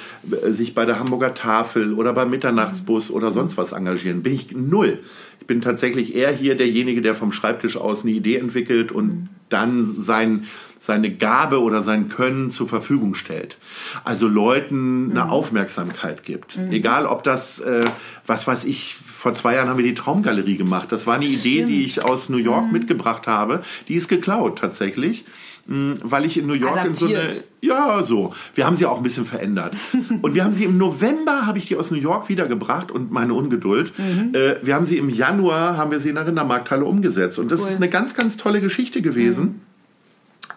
sich 0.49 0.75
bei 0.75 0.87
der 0.87 0.99
Hamburger 0.99 1.35
Tafel 1.35 1.93
oder 1.93 2.13
beim 2.15 2.31
Mitternachtsbus 2.31 3.11
oder 3.11 3.33
sonst 3.33 3.59
was 3.59 3.73
engagieren. 3.73 4.23
Bin 4.23 4.33
ich 4.33 4.53
null. 4.57 5.01
Ich 5.43 5.47
bin 5.49 5.61
tatsächlich 5.61 6.15
eher 6.15 6.31
hier 6.31 6.55
derjenige, 6.55 7.03
der 7.03 7.17
vom 7.17 7.33
Schreibtisch 7.33 7.77
aus 7.77 8.03
eine 8.03 8.13
Idee 8.13 8.37
entwickelt 8.37 8.93
und 8.93 9.07
mhm. 9.07 9.29
dann 9.49 9.85
sein, 9.85 10.47
seine 10.79 11.13
Gabe 11.13 11.61
oder 11.61 11.83
sein 11.83 12.09
Können 12.09 12.49
zur 12.49 12.69
Verfügung 12.69 13.17
stellt. 13.17 13.59
Also 14.05 14.29
Leuten 14.29 15.11
eine 15.11 15.25
mhm. 15.25 15.31
Aufmerksamkeit 15.31 16.23
gibt. 16.23 16.57
Mhm. 16.57 16.71
Egal, 16.71 17.07
ob 17.07 17.25
das, 17.25 17.59
äh, 17.59 17.85
was 18.25 18.47
weiß 18.47 18.63
ich, 18.63 18.95
vor 18.95 19.35
zwei 19.35 19.57
Jahren 19.57 19.69
haben 19.69 19.79
wir 19.79 19.85
die 19.85 19.95
Traumgalerie 19.95 20.57
gemacht. 20.57 20.93
Das 20.93 21.09
war 21.09 21.17
eine 21.17 21.25
Idee, 21.25 21.57
Stimmt. 21.57 21.71
die 21.71 21.83
ich 21.83 22.05
aus 22.05 22.29
New 22.29 22.37
York 22.37 22.67
mhm. 22.67 22.73
mitgebracht 22.73 23.27
habe. 23.27 23.65
Die 23.89 23.97
ist 23.97 24.07
geklaut 24.07 24.61
tatsächlich. 24.61 25.25
Weil 25.67 26.25
ich 26.25 26.37
in 26.37 26.47
New 26.47 26.55
York 26.55 26.77
Adaptiert. 26.77 27.01
in 27.01 27.09
so 27.09 27.15
eine 27.15 27.31
ja 27.61 28.03
so 28.03 28.35
wir 28.57 28.67
haben 28.67 28.75
sie 28.75 28.85
auch 28.85 28.97
ein 28.97 29.03
bisschen 29.05 29.25
verändert 29.25 29.77
und 30.23 30.35
wir 30.35 30.43
haben 30.45 30.53
sie 30.53 30.65
im 30.65 30.77
November 30.77 31.47
habe 31.47 31.59
ich 31.59 31.67
die 31.67 31.77
aus 31.77 31.93
New 31.93 31.99
York 31.99 32.29
wiedergebracht 32.29 32.91
und 32.91 33.13
meine 33.13 33.35
Ungeduld 33.35 33.97
mhm. 33.97 34.35
äh, 34.35 34.57
wir 34.63 34.75
haben 34.75 34.85
sie 34.85 34.99
im 34.99 35.09
Januar 35.09 35.77
haben 35.77 35.93
wir 35.93 36.01
sie 36.01 36.09
in 36.09 36.17
der 36.17 36.27
Rindermarkthalle 36.27 36.85
umgesetzt 36.85 37.39
und 37.39 37.53
das 37.53 37.61
cool. 37.61 37.69
ist 37.69 37.77
eine 37.77 37.89
ganz 37.89 38.15
ganz 38.15 38.37
tolle 38.37 38.61
Geschichte 38.61 39.03
gewesen 39.03 39.45
mhm. 39.45 39.61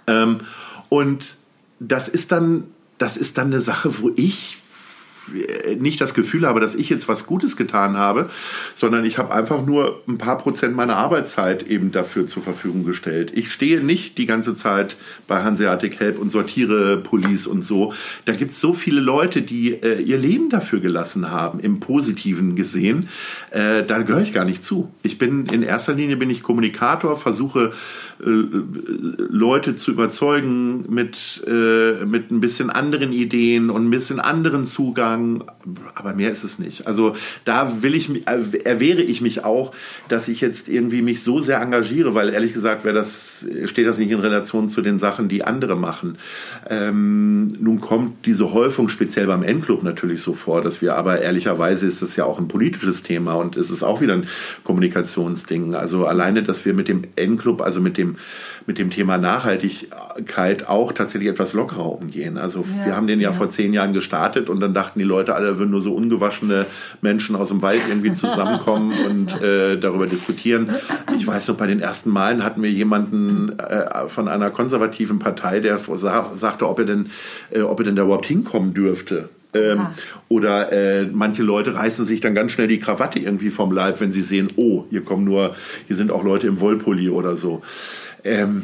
ähm, 0.08 0.38
und 0.90 1.36
das 1.80 2.10
ist 2.10 2.32
dann 2.32 2.64
das 2.98 3.16
ist 3.16 3.38
dann 3.38 3.48
eine 3.48 3.62
Sache 3.62 4.02
wo 4.02 4.12
ich 4.16 4.58
nicht 5.80 6.00
das 6.02 6.14
Gefühl 6.14 6.48
habe, 6.48 6.60
dass 6.60 6.76
ich 6.76 6.90
jetzt 6.90 7.08
was 7.08 7.26
Gutes 7.26 7.58
getan 7.58 7.98
habe, 7.98 8.30
sondern 8.76 9.06
ich 9.06 9.18
habe 9.18 9.34
einfach 9.34 9.66
nur 9.66 10.02
ein 10.08 10.18
paar 10.18 10.38
Prozent 10.38 10.76
meiner 10.76 10.98
Arbeitszeit 10.98 11.64
eben 11.64 11.92
dafür 11.92 12.28
zur 12.28 12.44
Verfügung 12.44 12.84
gestellt. 12.84 13.32
Ich 13.34 13.52
stehe 13.52 13.82
nicht 13.82 14.18
die 14.18 14.26
ganze 14.26 14.56
Zeit 14.56 14.96
bei 15.28 15.44
Hanseatic 15.44 16.00
Help 16.00 16.20
und 16.20 16.32
sortiere 16.32 16.98
Police 16.98 17.48
und 17.48 17.62
so. 17.62 17.94
Da 18.26 18.34
gibt 18.34 18.52
es 18.52 18.60
so 18.60 18.74
viele 18.74 19.02
Leute, 19.02 19.42
die 19.42 19.74
äh, 19.74 20.02
ihr 20.02 20.18
Leben 20.18 20.50
dafür 20.50 20.80
gelassen 20.80 21.32
haben, 21.32 21.60
im 21.60 21.80
Positiven 21.80 22.56
gesehen. 22.56 23.10
Äh, 23.52 23.84
da 23.84 24.02
gehöre 24.02 24.22
ich 24.22 24.34
gar 24.34 24.46
nicht 24.46 24.64
zu. 24.64 24.92
Ich 25.04 25.18
bin 25.18 25.46
in 25.48 25.64
erster 25.64 25.94
Linie 25.94 26.18
bin 26.18 26.30
ich 26.30 26.44
Kommunikator, 26.44 27.18
versuche 27.18 27.74
äh, 28.15 28.15
Leute 28.18 29.76
zu 29.76 29.92
überzeugen 29.92 30.86
mit, 30.90 31.44
äh, 31.46 32.06
mit 32.06 32.32
ein 32.32 32.40
bisschen 32.40 32.70
anderen 32.70 33.12
Ideen 33.12 33.70
und 33.70 33.88
ein 33.88 33.90
bisschen 33.90 34.20
anderen 34.20 34.64
Zugang. 34.64 35.44
Aber 35.96 36.14
mehr 36.14 36.32
ist 36.32 36.44
es 36.44 36.58
nicht. 36.58 36.88
Also 36.88 37.16
da 37.44 37.82
will 37.84 37.94
ich, 37.94 38.10
äh, 38.10 38.58
erwehre 38.64 39.02
ich 39.02 39.22
mich 39.22 39.44
auch, 39.44 39.74
dass 40.08 40.28
ich 40.28 40.40
jetzt 40.40 40.70
irgendwie 40.70 41.02
mich 41.02 41.24
so 41.24 41.40
sehr 41.40 41.62
engagiere, 41.62 42.16
weil 42.16 42.30
ehrlich 42.30 42.54
gesagt 42.54 42.86
das, 42.86 43.46
steht 43.66 43.88
das 43.88 43.98
nicht 43.98 44.12
in 44.12 44.20
Relation 44.20 44.70
zu 44.70 44.82
den 44.82 45.00
Sachen, 45.00 45.28
die 45.28 45.44
andere 45.44 45.76
machen. 45.76 46.18
Ähm, 46.70 47.48
nun 47.60 47.82
kommt 47.82 48.26
diese 48.26 48.54
Häufung 48.54 48.90
speziell 48.90 49.28
beim 49.28 49.44
N-Club 49.44 49.84
natürlich 49.84 50.22
so 50.22 50.34
vor, 50.34 50.62
dass 50.62 50.82
wir 50.82 50.96
aber 50.96 51.22
ehrlicherweise 51.22 51.86
ist 51.86 52.02
das 52.02 52.16
ja 52.16 52.26
auch 52.26 52.40
ein 52.40 52.48
politisches 52.48 53.04
Thema 53.04 53.34
und 53.34 53.58
es 53.58 53.70
ist 53.70 53.84
auch 53.84 54.02
wieder 54.02 54.14
ein 54.14 54.28
Kommunikationsding. 54.64 55.76
Also 55.76 56.06
alleine, 56.06 56.44
dass 56.44 56.64
wir 56.64 56.74
mit 56.74 56.88
dem 56.88 57.02
N-Club, 57.16 57.62
also 57.62 57.82
mit 57.82 57.98
dem 57.98 58.05
dem, 58.06 58.18
mit 58.66 58.78
dem 58.78 58.90
Thema 58.90 59.18
Nachhaltigkeit 59.18 60.68
auch 60.68 60.92
tatsächlich 60.92 61.30
etwas 61.30 61.54
lockerer 61.54 61.92
umgehen. 61.92 62.38
Also 62.38 62.66
ja, 62.80 62.86
wir 62.86 62.96
haben 62.96 63.08
den 63.08 63.20
ja, 63.20 63.32
ja, 63.32 63.36
vor 63.36 63.50
zehn 63.50 63.74
Jahren 63.74 63.94
gestartet 63.94 64.50
und 64.50 64.60
dann 64.60 64.74
dachten 64.74 65.00
die 65.00 65.06
Leute, 65.06 65.36
alle 65.36 65.58
würden 65.58 65.72
nur 65.72 65.82
so 65.82 65.94
ungewaschene 65.94 66.66
Menschen 67.02 67.36
aus 67.36 67.50
dem 67.50 67.62
Wald 67.62 67.82
irgendwie 67.90 68.14
zusammenkommen 68.16 68.94
und 69.06 69.42
äh, 69.42 69.78
darüber 69.78 70.08
diskutieren. 70.08 70.70
Ich 71.18 71.26
weiß 71.26 71.48
noch, 71.48 71.58
bei 71.58 71.68
den 71.68 71.80
ersten 71.80 72.10
Malen 72.10 72.44
hatten 72.44 72.62
wir 72.62 72.72
jemanden 72.72 73.58
äh, 73.60 74.08
von 74.08 74.28
einer 74.28 74.52
konservativen 74.52 75.20
Partei, 75.20 75.60
der 75.60 75.80
sagte, 75.96 76.68
ob 76.68 76.80
er 76.80 76.86
denn, 76.86 77.10
äh, 77.52 77.62
ob 77.62 77.80
er 77.80 77.86
denn 77.86 77.96
da 77.96 78.04
überhaupt 78.04 78.28
hinkommen 78.28 78.74
dürfte. 78.74 79.30
Ähm, 79.56 79.88
oder 80.28 80.72
äh, 80.72 81.06
manche 81.06 81.44
Leute 81.44 81.76
reißen 81.76 82.06
sich 82.06 82.20
dann 82.20 82.36
ganz 82.36 82.52
schnell 82.52 82.68
die 82.68 82.80
Krawatte 82.80 83.20
irgendwie 83.20 83.50
vom 83.50 83.72
Leib, 83.72 84.02
wenn 84.02 84.12
sie 84.12 84.22
sehen, 84.22 84.50
oh, 84.56 84.86
hier 84.90 85.02
kommen 85.02 85.24
nur, 85.24 85.56
hier 85.88 85.96
sind 85.96 86.12
auch 86.12 86.24
Leute 86.24 86.48
im 86.48 86.60
Wollpulli 86.60 87.10
oder 87.10 87.38
so. 87.38 87.62
Ähm, 88.24 88.64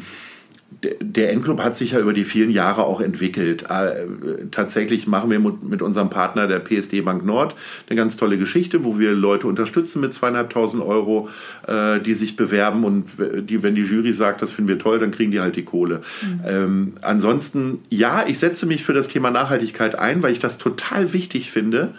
der 1.00 1.30
Endclub 1.30 1.62
hat 1.62 1.76
sich 1.76 1.92
ja 1.92 2.00
über 2.00 2.12
die 2.12 2.24
vielen 2.24 2.50
Jahre 2.50 2.84
auch 2.84 3.00
entwickelt. 3.00 3.64
Äh, 3.68 4.06
tatsächlich 4.50 5.06
machen 5.06 5.30
wir 5.30 5.38
mit 5.38 5.82
unserem 5.82 6.10
Partner 6.10 6.46
der 6.46 6.58
PSD 6.58 7.00
Bank 7.02 7.24
Nord 7.24 7.54
eine 7.88 7.96
ganz 7.96 8.16
tolle 8.16 8.38
Geschichte, 8.38 8.84
wo 8.84 8.98
wir 8.98 9.12
Leute 9.12 9.46
unterstützen 9.46 10.00
mit 10.00 10.12
zweieinhalbtausend 10.14 10.82
Euro, 10.82 11.28
äh, 11.66 12.00
die 12.00 12.14
sich 12.14 12.36
bewerben 12.36 12.84
und 12.84 13.06
die, 13.18 13.62
wenn 13.62 13.74
die 13.74 13.82
Jury 13.82 14.12
sagt, 14.12 14.42
das 14.42 14.52
finden 14.52 14.68
wir 14.68 14.78
toll, 14.78 14.98
dann 14.98 15.10
kriegen 15.10 15.30
die 15.30 15.40
halt 15.40 15.56
die 15.56 15.64
Kohle. 15.64 16.02
Mhm. 16.22 16.40
Ähm, 16.46 16.92
ansonsten, 17.02 17.80
ja, 17.90 18.24
ich 18.26 18.38
setze 18.38 18.66
mich 18.66 18.84
für 18.84 18.92
das 18.92 19.08
Thema 19.08 19.30
Nachhaltigkeit 19.30 19.98
ein, 19.98 20.22
weil 20.22 20.32
ich 20.32 20.38
das 20.38 20.58
total 20.58 21.12
wichtig 21.12 21.50
finde 21.50 21.94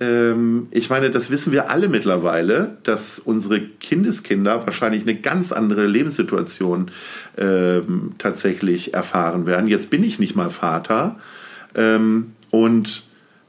ähm, 0.00 0.68
ich 0.70 0.90
meine, 0.90 1.10
das 1.10 1.30
wissen 1.30 1.52
wir 1.52 1.70
alle 1.70 1.88
mittlerweile, 1.88 2.76
dass 2.82 3.18
unsere 3.18 3.60
Kindeskinder 3.60 4.66
wahrscheinlich 4.66 5.02
eine 5.02 5.14
ganz 5.14 5.52
andere 5.52 5.86
Lebenssituation 5.86 6.90
ähm, 7.38 8.12
tatsächlich 8.18 8.94
erfahren 8.94 9.46
werden. 9.46 9.68
Jetzt 9.68 9.90
bin 9.90 10.04
ich 10.04 10.18
nicht 10.18 10.36
mal 10.36 10.50
Vater 10.50 11.16
ähm, 11.74 12.32
und 12.50 13.04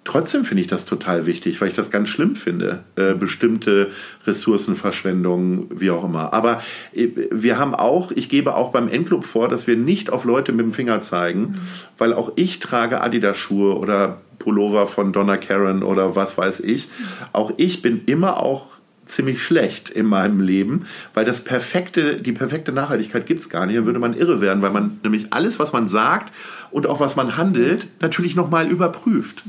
trotzdem 0.08 0.45
finde 0.45 0.62
ich 0.62 0.68
das 0.68 0.86
total 0.86 1.26
wichtig, 1.26 1.60
weil 1.60 1.68
ich 1.68 1.76
das 1.76 1.91
ganz 1.91 2.10
schlimm 2.10 2.38
finde, 2.38 2.84
äh, 2.95 3.14
bestimmte 3.14 3.91
Ressourcenverschwendungen, 4.26 5.68
wie 5.80 5.91
auch 5.91 6.06
immer. 6.06 6.34
Aber 6.34 6.64
äh, 6.93 7.10
wir 7.30 7.60
haben 7.60 7.76
auch, 7.76 8.12
ich 8.12 8.30
gebe 8.30 8.56
auch 8.56 8.72
beim 8.72 8.88
Endclub 8.88 9.26
vor, 9.26 9.50
dass 9.50 9.68
wir 9.68 9.76
nicht 9.76 10.10
auf 10.10 10.24
Leute 10.24 10.54
mit 10.54 10.66
dem 10.66 10.74
Finger 10.74 11.02
zeigen, 11.02 11.41
mhm. 11.41 11.58
weil 11.98 12.14
auch 12.14 12.32
ich 12.36 12.60
trage 12.60 13.02
Adidas-Schuhe 13.02 13.78
oder 13.78 14.22
Pullover 14.40 14.88
von 14.88 15.14
Donna 15.14 15.38
Karen 15.38 15.84
oder 15.84 16.16
was 16.16 16.38
weiß 16.38 16.60
ich. 16.62 16.88
Auch 17.34 17.52
ich 17.58 17.82
bin 17.82 18.04
immer 18.06 18.42
auch 18.42 18.78
ziemlich 19.08 19.42
schlecht 19.42 19.90
in 19.90 20.06
meinem 20.06 20.42
Leben, 20.42 20.86
weil 21.14 21.26
das 21.26 21.42
perfekte, 21.44 22.18
die 22.18 22.34
perfekte 22.34 22.72
Nachhaltigkeit 22.72 23.26
gibt 23.26 23.42
es 23.42 23.50
gar 23.50 23.66
nicht. 23.66 23.78
Dann 23.78 23.86
würde 23.86 24.00
man 24.00 24.14
irre 24.14 24.42
werden, 24.42 24.62
weil 24.62 24.72
man 24.72 25.00
nämlich 25.04 25.32
alles, 25.32 25.60
was 25.60 25.74
man 25.74 25.88
sagt 25.88 26.34
und 26.72 26.88
auch 26.88 27.00
was 27.00 27.16
man 27.16 27.38
handelt, 27.38 27.88
natürlich 28.02 28.36
nochmal 28.36 28.70
überprüft. 28.70 29.44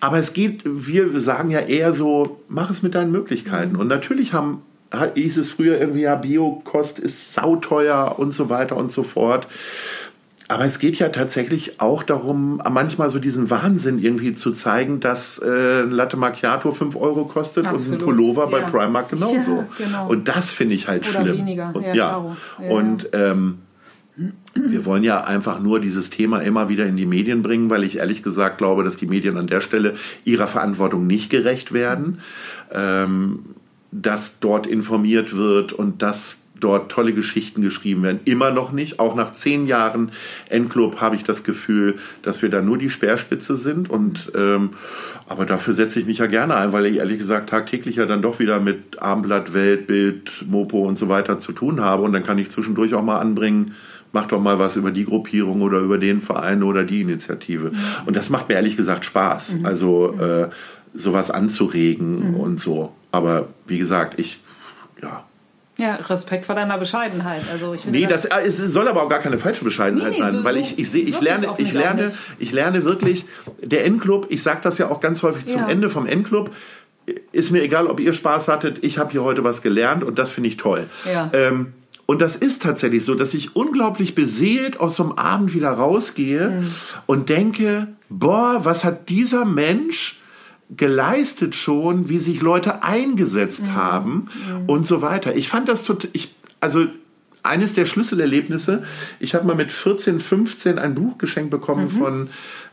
Aber 0.00 0.18
es 0.18 0.34
geht, 0.34 0.60
wir 0.64 1.18
sagen 1.18 1.50
ja 1.50 1.60
eher 1.60 1.92
so, 1.92 2.42
mach 2.48 2.70
es 2.70 2.82
mit 2.82 2.94
deinen 2.94 3.10
Möglichkeiten. 3.10 3.74
Und 3.76 3.88
natürlich 3.88 4.34
haben, 4.34 4.62
hieß 5.14 5.38
es 5.38 5.50
früher 5.50 5.80
irgendwie, 5.80 6.02
ja, 6.02 6.14
Biokost 6.14 6.98
ist 6.98 7.32
sauteuer 7.32 8.16
und 8.18 8.32
so 8.32 8.50
weiter 8.50 8.76
und 8.76 8.92
so 8.92 9.02
fort. 9.02 9.48
Aber 10.48 10.64
es 10.66 10.78
geht 10.78 10.98
ja 10.98 11.08
tatsächlich 11.08 11.80
auch 11.80 12.02
darum, 12.02 12.60
manchmal 12.70 13.10
so 13.10 13.18
diesen 13.18 13.48
Wahnsinn 13.50 13.98
irgendwie 13.98 14.32
zu 14.32 14.52
zeigen, 14.52 15.00
dass 15.00 15.38
äh, 15.38 15.82
Latte 15.82 16.16
Macchiato 16.16 16.70
5 16.70 16.96
Euro 16.96 17.24
kostet 17.24 17.66
Absolut. 17.66 18.02
und 18.02 18.02
ein 18.02 18.04
Pullover 18.04 18.46
bei 18.48 18.60
Ja. 18.60 18.66
Primark 18.68 19.08
genauso. 19.10 19.36
Ja, 19.36 19.66
genau. 19.78 20.08
Und 20.08 20.28
das 20.28 20.50
finde 20.50 20.74
ich 20.74 20.86
halt 20.86 21.08
Oder 21.08 21.22
schlimm. 21.22 21.38
weniger. 21.38 21.70
Und, 21.74 21.82
Ja. 21.84 21.92
Ja, 21.94 22.36
Und 22.68 23.08
ähm, 23.12 23.58
wir 24.54 24.84
wollen 24.84 25.02
ja 25.02 25.24
einfach 25.24 25.60
nur 25.60 25.80
dieses 25.80 26.10
Thema 26.10 26.38
immer 26.40 26.68
wieder 26.68 26.86
in 26.86 26.96
die 26.96 27.06
Medien 27.06 27.42
bringen, 27.42 27.68
weil 27.70 27.82
ich 27.82 27.96
ehrlich 27.96 28.22
gesagt 28.22 28.58
glaube, 28.58 28.84
dass 28.84 28.96
die 28.96 29.06
Medien 29.06 29.36
an 29.36 29.46
der 29.48 29.60
Stelle 29.60 29.94
ihrer 30.24 30.46
Verantwortung 30.46 31.06
nicht 31.06 31.30
gerecht 31.30 31.72
werden, 31.72 32.20
ähm, 32.70 33.40
dass 33.90 34.38
dort 34.40 34.66
informiert 34.66 35.34
wird 35.36 35.72
und 35.72 36.02
dass 36.02 36.38
dort 36.64 36.90
tolle 36.90 37.12
Geschichten 37.12 37.60
geschrieben 37.60 38.02
werden. 38.02 38.20
Immer 38.24 38.50
noch 38.50 38.72
nicht. 38.72 38.98
Auch 38.98 39.14
nach 39.14 39.32
zehn 39.32 39.66
Jahren 39.66 40.12
Endclub 40.48 41.00
habe 41.00 41.14
ich 41.14 41.22
das 41.22 41.44
Gefühl, 41.44 41.96
dass 42.22 42.40
wir 42.40 42.48
da 42.48 42.62
nur 42.62 42.78
die 42.78 42.88
Speerspitze 42.88 43.56
sind. 43.56 43.90
Und 43.90 44.32
ähm, 44.34 44.70
aber 45.28 45.44
dafür 45.44 45.74
setze 45.74 46.00
ich 46.00 46.06
mich 46.06 46.18
ja 46.18 46.26
gerne 46.26 46.56
ein, 46.56 46.72
weil 46.72 46.86
ich 46.86 46.96
ehrlich 46.96 47.18
gesagt 47.18 47.50
tagtäglich 47.50 47.96
ja 47.96 48.06
dann 48.06 48.22
doch 48.22 48.38
wieder 48.38 48.60
mit 48.60 49.02
Abendblatt, 49.02 49.52
Welt, 49.52 49.86
Bild, 49.86 50.44
Mopo 50.46 50.86
und 50.86 50.98
so 50.98 51.08
weiter 51.08 51.38
zu 51.38 51.52
tun 51.52 51.80
habe. 51.82 52.02
Und 52.02 52.14
dann 52.14 52.22
kann 52.22 52.38
ich 52.38 52.50
zwischendurch 52.50 52.94
auch 52.94 53.04
mal 53.04 53.18
anbringen, 53.18 53.74
mach 54.12 54.26
doch 54.26 54.40
mal 54.40 54.58
was 54.58 54.76
über 54.76 54.90
die 54.90 55.04
Gruppierung 55.04 55.60
oder 55.60 55.80
über 55.80 55.98
den 55.98 56.22
Verein 56.22 56.62
oder 56.62 56.84
die 56.84 57.02
Initiative. 57.02 57.72
Und 58.06 58.16
das 58.16 58.30
macht 58.30 58.48
mir 58.48 58.54
ehrlich 58.54 58.76
gesagt 58.76 59.04
Spaß. 59.04 59.56
Also 59.64 60.14
äh, 60.14 60.48
sowas 60.94 61.30
anzuregen 61.30 62.36
und 62.36 62.58
so. 62.58 62.92
Aber 63.12 63.48
wie 63.66 63.78
gesagt, 63.78 64.18
ich 64.18 64.40
ja. 65.02 65.24
Ja, 65.76 65.96
Respekt 65.96 66.46
vor 66.46 66.54
deiner 66.54 66.78
Bescheidenheit. 66.78 67.42
Also 67.50 67.74
ich 67.74 67.80
finde 67.82 67.98
Nee, 67.98 68.06
das, 68.06 68.24
äh, 68.26 68.42
es 68.46 68.58
soll 68.58 68.86
aber 68.86 69.02
auch 69.02 69.08
gar 69.08 69.18
keine 69.18 69.38
falsche 69.38 69.64
Bescheidenheit 69.64 70.10
Nee, 70.12 70.16
nee, 70.16 70.22
sein, 70.22 70.32
so- 70.32 70.44
weil 70.44 70.56
ich, 70.58 70.78
ich 70.78 70.88
sehe, 70.90 71.02
ich 71.02 71.20
lerne, 71.20 71.48
ich 71.58 71.72
lerne, 71.72 72.12
ich 72.38 72.52
lerne 72.52 72.84
wirklich, 72.84 73.24
der 73.60 73.84
Endclub, 73.84 74.26
ich 74.28 74.42
sage 74.42 74.60
das 74.62 74.78
ja 74.78 74.88
auch 74.88 75.00
ganz 75.00 75.22
häufig 75.24 75.46
zum 75.46 75.60
Ja. 75.62 75.68
Ende 75.68 75.90
vom 75.90 76.06
Endclub, 76.06 76.50
ist 77.32 77.50
mir 77.50 77.62
egal, 77.62 77.88
ob 77.88 77.98
ihr 78.00 78.12
Spaß 78.12 78.48
hattet, 78.48 78.82
ich 78.84 78.98
habe 78.98 79.10
hier 79.10 79.24
heute 79.24 79.42
was 79.44 79.62
gelernt 79.62 80.04
und 80.04 80.18
das 80.18 80.30
finde 80.32 80.48
ich 80.48 80.56
toll. 80.56 80.86
Ja. 81.12 81.28
Ähm, 81.32 81.72
und 82.06 82.20
das 82.20 82.36
ist 82.36 82.62
tatsächlich 82.62 83.04
so, 83.04 83.14
dass 83.14 83.34
ich 83.34 83.56
unglaublich 83.56 84.14
beseelt 84.14 84.78
aus 84.78 84.96
so 84.96 85.02
einem 85.02 85.12
Abend 85.12 85.54
wieder 85.54 85.70
rausgehe 85.70 86.50
Mhm. 86.60 86.74
und 87.06 87.28
denke, 87.30 87.88
boah, 88.10 88.60
was 88.62 88.84
hat 88.84 89.08
dieser 89.08 89.44
Mensch 89.44 90.20
geleistet 90.76 91.54
schon, 91.54 92.08
wie 92.08 92.18
sich 92.18 92.40
Leute 92.40 92.82
eingesetzt 92.82 93.62
Mhm. 93.64 93.74
haben 93.74 94.26
und 94.66 94.86
so 94.86 95.02
weiter. 95.02 95.36
Ich 95.36 95.48
fand 95.48 95.68
das 95.68 95.84
total, 95.84 96.10
ich, 96.12 96.34
also 96.60 96.86
eines 97.42 97.74
der 97.74 97.84
Schlüsselerlebnisse, 97.84 98.84
ich 99.20 99.34
habe 99.34 99.46
mal 99.46 99.54
mit 99.54 99.70
14, 99.70 100.18
15 100.18 100.78
ein 100.78 100.94
Buch 100.94 101.18
geschenkt 101.18 101.50
bekommen 101.50 101.90
von, 101.90 102.28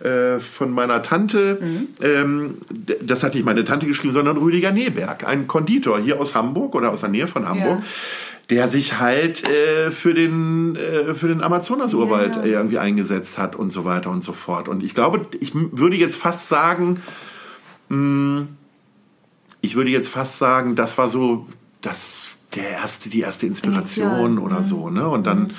äh, 0.08 0.40
von 0.40 0.72
meiner 0.72 1.04
Tante. 1.04 1.62
Ähm, 2.02 2.56
d- 2.70 2.96
das 3.02 3.22
hat 3.24 3.36
nicht 3.36 3.46
meine 3.46 3.66
Tante 3.66 3.86
geschrieben, 3.86 4.14
sondern 4.14 4.38
Rüdiger 4.38 4.72
Neberg, 4.72 5.28
ein 5.28 5.48
Konditor 5.48 6.00
hier 6.00 6.22
aus 6.22 6.36
Hamburg 6.36 6.74
oder 6.76 6.92
aus 6.92 7.02
der 7.02 7.10
Nähe 7.10 7.28
von 7.28 7.48
Hamburg. 7.50 7.80
Ja. 7.80 7.86
Der 8.50 8.68
sich 8.70 9.00
halt 9.00 9.48
äh, 9.50 9.92
für 9.92 10.14
den 10.14 10.76
äh, 10.78 11.14
für 11.16 11.28
den 11.28 11.42
Amazonas-Urwald 11.44 12.36
Ja. 12.38 12.42
äh, 12.44 12.52
irgendwie 12.52 12.80
eingesetzt 12.80 13.38
hat 13.38 13.56
und 13.58 13.72
so 13.72 13.84
weiter 13.86 14.10
und 14.10 14.24
so 14.24 14.32
fort. 14.34 14.68
Und 14.70 14.84
ich 14.84 14.94
glaube, 14.96 15.26
ich 15.42 15.52
würde 15.54 15.96
jetzt 15.98 16.16
fast 16.18 16.48
sagen, 16.48 17.02
ich 19.62 19.76
würde 19.76 19.90
jetzt 19.90 20.10
fast 20.10 20.38
sagen, 20.38 20.76
das 20.76 20.98
war 20.98 21.10
so 21.10 21.48
das 21.82 22.22
der 22.56 22.70
erste, 22.70 23.10
die 23.10 23.22
erste 23.22 23.46
Inspiration 23.46 24.08
Initial, 24.08 24.40
oder 24.40 24.64
so, 24.64 24.90
ne? 24.90 25.08
Und 25.08 25.26
dann, 25.26 25.54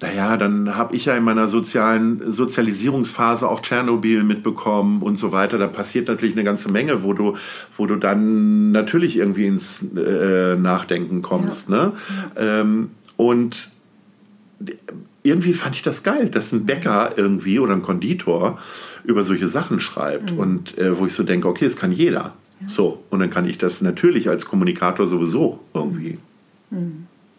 naja, 0.00 0.36
dann 0.36 0.76
habe 0.76 0.96
ich 0.96 1.06
ja 1.06 1.16
in 1.16 1.24
meiner 1.24 1.48
sozialen 1.48 2.30
Sozialisierungsphase 2.30 3.48
auch 3.48 3.60
Tschernobyl 3.60 4.24
mitbekommen 4.24 5.02
und 5.02 5.16
so 5.16 5.32
weiter. 5.32 5.58
Da 5.58 5.66
passiert 5.66 6.08
natürlich 6.08 6.34
eine 6.34 6.44
ganze 6.44 6.70
Menge, 6.70 7.02
wo 7.02 7.12
du, 7.12 7.36
wo 7.76 7.86
du 7.86 7.96
dann 7.96 8.72
natürlich 8.72 9.16
irgendwie 9.16 9.46
ins 9.46 9.82
äh, 9.96 10.56
Nachdenken 10.56 11.22
kommst, 11.22 11.68
ne? 11.68 11.92
Ähm, 12.36 12.90
und 13.16 13.70
irgendwie 15.26 15.52
fand 15.52 15.76
ich 15.76 15.82
das 15.82 16.02
geil, 16.02 16.28
dass 16.28 16.52
ein 16.52 16.66
Bäcker 16.66 17.12
irgendwie 17.16 17.58
oder 17.58 17.74
ein 17.74 17.82
Konditor 17.82 18.58
über 19.04 19.24
solche 19.24 19.48
Sachen 19.48 19.80
schreibt 19.80 20.30
und 20.32 20.76
äh, 20.78 20.98
wo 20.98 21.06
ich 21.06 21.14
so 21.14 21.22
denke, 21.22 21.48
okay, 21.48 21.64
das 21.64 21.76
kann 21.76 21.92
jeder. 21.92 22.34
So, 22.68 23.04
und 23.10 23.20
dann 23.20 23.30
kann 23.30 23.48
ich 23.48 23.58
das 23.58 23.82
natürlich 23.82 24.28
als 24.28 24.46
Kommunikator 24.46 25.06
sowieso 25.06 25.60
irgendwie. 25.74 26.18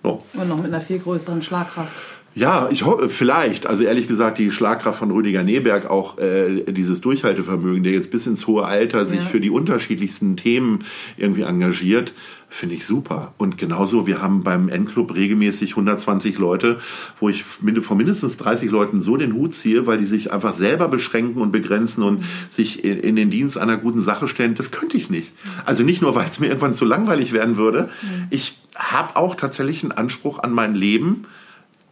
So. 0.03 0.23
Und 0.33 0.47
noch 0.47 0.57
mit 0.57 0.67
einer 0.67 0.81
viel 0.81 0.99
größeren 0.99 1.41
Schlagkraft. 1.41 1.91
Ja, 2.37 2.69
ich 2.71 2.85
hoffe, 2.85 3.09
vielleicht. 3.09 3.65
Also 3.65 3.83
ehrlich 3.83 4.07
gesagt, 4.07 4.37
die 4.37 4.51
Schlagkraft 4.51 4.99
von 4.99 5.09
Rüdiger 5.09 5.43
Neberg, 5.43 5.89
auch 5.89 6.19
äh, 6.19 6.71
dieses 6.71 7.01
Durchhaltevermögen, 7.01 7.81
der 7.83 7.93
jetzt 7.93 8.11
bis 8.11 8.27
ins 8.27 8.45
hohe 8.45 8.63
Alter 8.63 9.05
sich 9.07 9.21
Ja. 9.21 9.25
für 9.25 9.39
die 9.39 9.49
unterschiedlichsten 9.49 10.37
Themen 10.37 10.79
irgendwie 11.17 11.41
engagiert, 11.41 12.13
finde 12.47 12.75
ich 12.75 12.85
super. 12.85 13.33
Und 13.37 13.57
genauso, 13.57 14.05
wir 14.05 14.21
haben 14.21 14.43
beim 14.43 14.69
N-Club 14.69 15.15
regelmäßig 15.15 15.71
120 15.71 16.37
Leute, 16.37 16.79
wo 17.19 17.27
ich 17.27 17.43
von 17.43 17.97
mindestens 17.97 18.37
30 18.37 18.69
Leuten 18.69 19.01
so 19.01 19.17
den 19.17 19.33
Hut 19.33 19.53
ziehe, 19.53 19.87
weil 19.87 19.97
die 19.97 20.05
sich 20.05 20.31
einfach 20.31 20.53
selber 20.53 20.87
beschränken 20.89 21.41
und 21.41 21.51
begrenzen 21.51 22.03
und 22.03 22.23
sich 22.51 22.83
in, 22.85 22.99
in 22.99 23.15
den 23.15 23.31
Dienst 23.31 23.57
einer 23.57 23.77
guten 23.77 24.01
Sache 24.01 24.27
stellen. 24.27 24.53
Das 24.53 24.71
könnte 24.71 24.95
ich 24.95 25.09
nicht. 25.09 25.31
Also 25.65 25.83
nicht 25.83 26.03
nur, 26.03 26.13
weil 26.13 26.27
es 26.29 26.39
mir 26.39 26.47
irgendwann 26.47 26.75
zu 26.75 26.85
langweilig 26.85 27.33
werden 27.33 27.57
würde. 27.57 27.89
Ich 28.29 28.57
habe 28.75 29.15
auch 29.15 29.35
tatsächlich 29.35 29.81
einen 29.83 29.91
Anspruch 29.91 30.39
an 30.39 30.51
mein 30.53 30.75
Leben, 30.75 31.25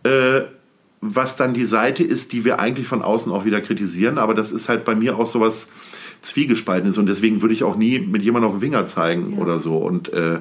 äh, 0.05 0.45
was 1.01 1.35
dann 1.35 1.53
die 1.53 1.65
Seite 1.65 2.03
ist, 2.03 2.31
die 2.31 2.45
wir 2.45 2.59
eigentlich 2.59 2.87
von 2.87 3.01
außen 3.01 3.31
auch 3.31 3.45
wieder 3.45 3.61
kritisieren. 3.61 4.17
Aber 4.17 4.33
das 4.33 4.51
ist 4.51 4.69
halt 4.69 4.85
bei 4.85 4.95
mir 4.95 5.17
auch 5.17 5.27
sowas 5.27 5.67
Zwiegespaltenes 6.21 6.97
und 6.97 7.07
deswegen 7.07 7.41
würde 7.41 7.53
ich 7.53 7.63
auch 7.63 7.75
nie 7.75 7.99
mit 7.99 8.23
jemandem 8.23 8.49
auf 8.49 8.55
den 8.55 8.61
Finger 8.61 8.87
zeigen 8.87 9.37
oder 9.37 9.59
so. 9.59 9.77
Und 9.77 10.11
äh, 10.13 10.39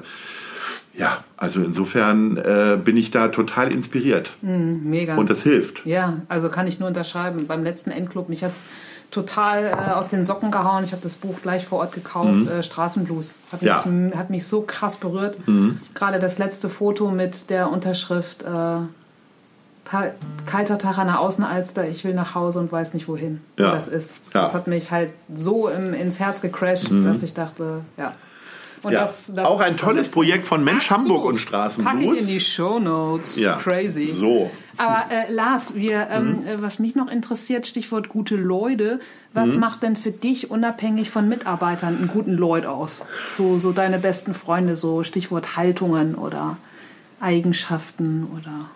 ja, 0.97 1.23
also 1.37 1.61
insofern 1.61 2.37
äh, 2.37 2.79
bin 2.83 2.97
ich 2.97 3.11
da 3.11 3.27
total 3.27 3.71
inspiriert 3.73 4.31
Mega. 4.41 5.15
und 5.17 5.29
das 5.29 5.43
hilft. 5.43 5.85
Ja, 5.85 6.21
also 6.29 6.49
kann 6.49 6.67
ich 6.67 6.79
nur 6.79 6.87
unterschreiben. 6.87 7.47
Beim 7.47 7.63
letzten 7.63 7.91
Endclub, 7.91 8.29
mich 8.29 8.43
hat's 8.43 8.65
total 9.11 9.65
äh, 9.65 9.91
aus 9.91 10.07
den 10.07 10.25
Socken 10.25 10.51
gehauen. 10.51 10.83
Ich 10.83 10.91
habe 10.93 11.03
das 11.03 11.15
Buch 11.15 11.35
gleich 11.43 11.65
vor 11.65 11.79
Ort 11.79 11.93
gekauft, 11.93 12.47
äh, 12.47 12.63
Straßenblues. 12.63 13.35
Hat 13.51 13.61
mich, 13.61 13.67
Ja. 13.67 13.85
hat 14.17 14.29
mich 14.29 14.47
so 14.47 14.61
krass 14.61 14.97
berührt. 14.97 15.37
Gerade 15.93 16.19
das 16.19 16.37
letzte 16.39 16.69
Foto 16.69 17.11
mit 17.11 17.49
der 17.49 17.69
Unterschrift 17.71 18.41
äh, 18.43 18.77
Kalter 19.85 20.77
Tag 20.77 20.97
an 20.97 21.07
der 21.07 21.19
Außenalster, 21.19 21.87
ich 21.87 22.03
will 22.03 22.13
nach 22.13 22.33
Hause 22.35 22.59
und 22.59 22.71
weiß 22.71 22.93
nicht 22.93 23.07
wohin. 23.07 23.41
Ja. 23.59 23.71
Das 23.71 23.87
ist. 23.87 24.15
Ja. 24.33 24.41
Das 24.41 24.53
hat 24.53 24.67
mich 24.67 24.91
halt 24.91 25.11
so 25.33 25.67
im, 25.69 25.93
ins 25.93 26.19
Herz 26.19 26.41
gecrashed, 26.41 26.91
dass 27.05 27.21
ich 27.23 27.33
dachte, 27.33 27.81
ja. 27.97 28.13
Und 28.83 28.91
Ja. 28.93 29.09
Auch 29.45 29.61
ein 29.61 29.77
tolles 29.77 30.09
Projekt 30.09 30.43
von 30.43 30.63
Mensch 30.63 30.91
Absolut. 30.91 31.13
Hamburg 31.17 31.25
und 31.25 31.39
Straßenblues. 31.41 31.95
Pack 32.03 32.13
ich 32.13 32.21
in 32.21 32.27
die 32.27 32.39
Shownotes. 32.39 33.35
Ja, 33.35 33.53
Crazy. 33.55 34.05
So. 34.07 34.51
Aber 34.77 35.05
äh, 35.11 35.31
Lars, 35.31 35.73
wir, 35.73 36.07
ähm, 36.11 36.41
Mhm. 36.41 36.47
äh, 36.47 36.61
was 36.61 36.77
mich 36.77 36.93
noch 36.95 37.09
interessiert, 37.09 37.65
Stichwort 37.65 38.09
gute 38.09 38.35
Leute. 38.35 38.99
Was 39.33 39.49
Mhm. 39.49 39.59
macht 39.59 39.81
denn 39.81 39.95
für 39.95 40.11
dich 40.11 40.51
unabhängig 40.51 41.09
von 41.09 41.27
Mitarbeitern 41.27 41.97
einen 41.97 42.09
guten 42.09 42.33
Leut 42.33 42.67
aus? 42.67 43.03
So, 43.31 43.57
so 43.57 43.71
deine 43.71 43.97
besten 43.97 44.35
Freunde, 44.35 44.75
so 44.75 45.03
Stichwort 45.03 45.55
Haltungen 45.57 46.13
oder 46.13 46.57
Eigenschaften 47.19 48.27
oder. 48.37 48.69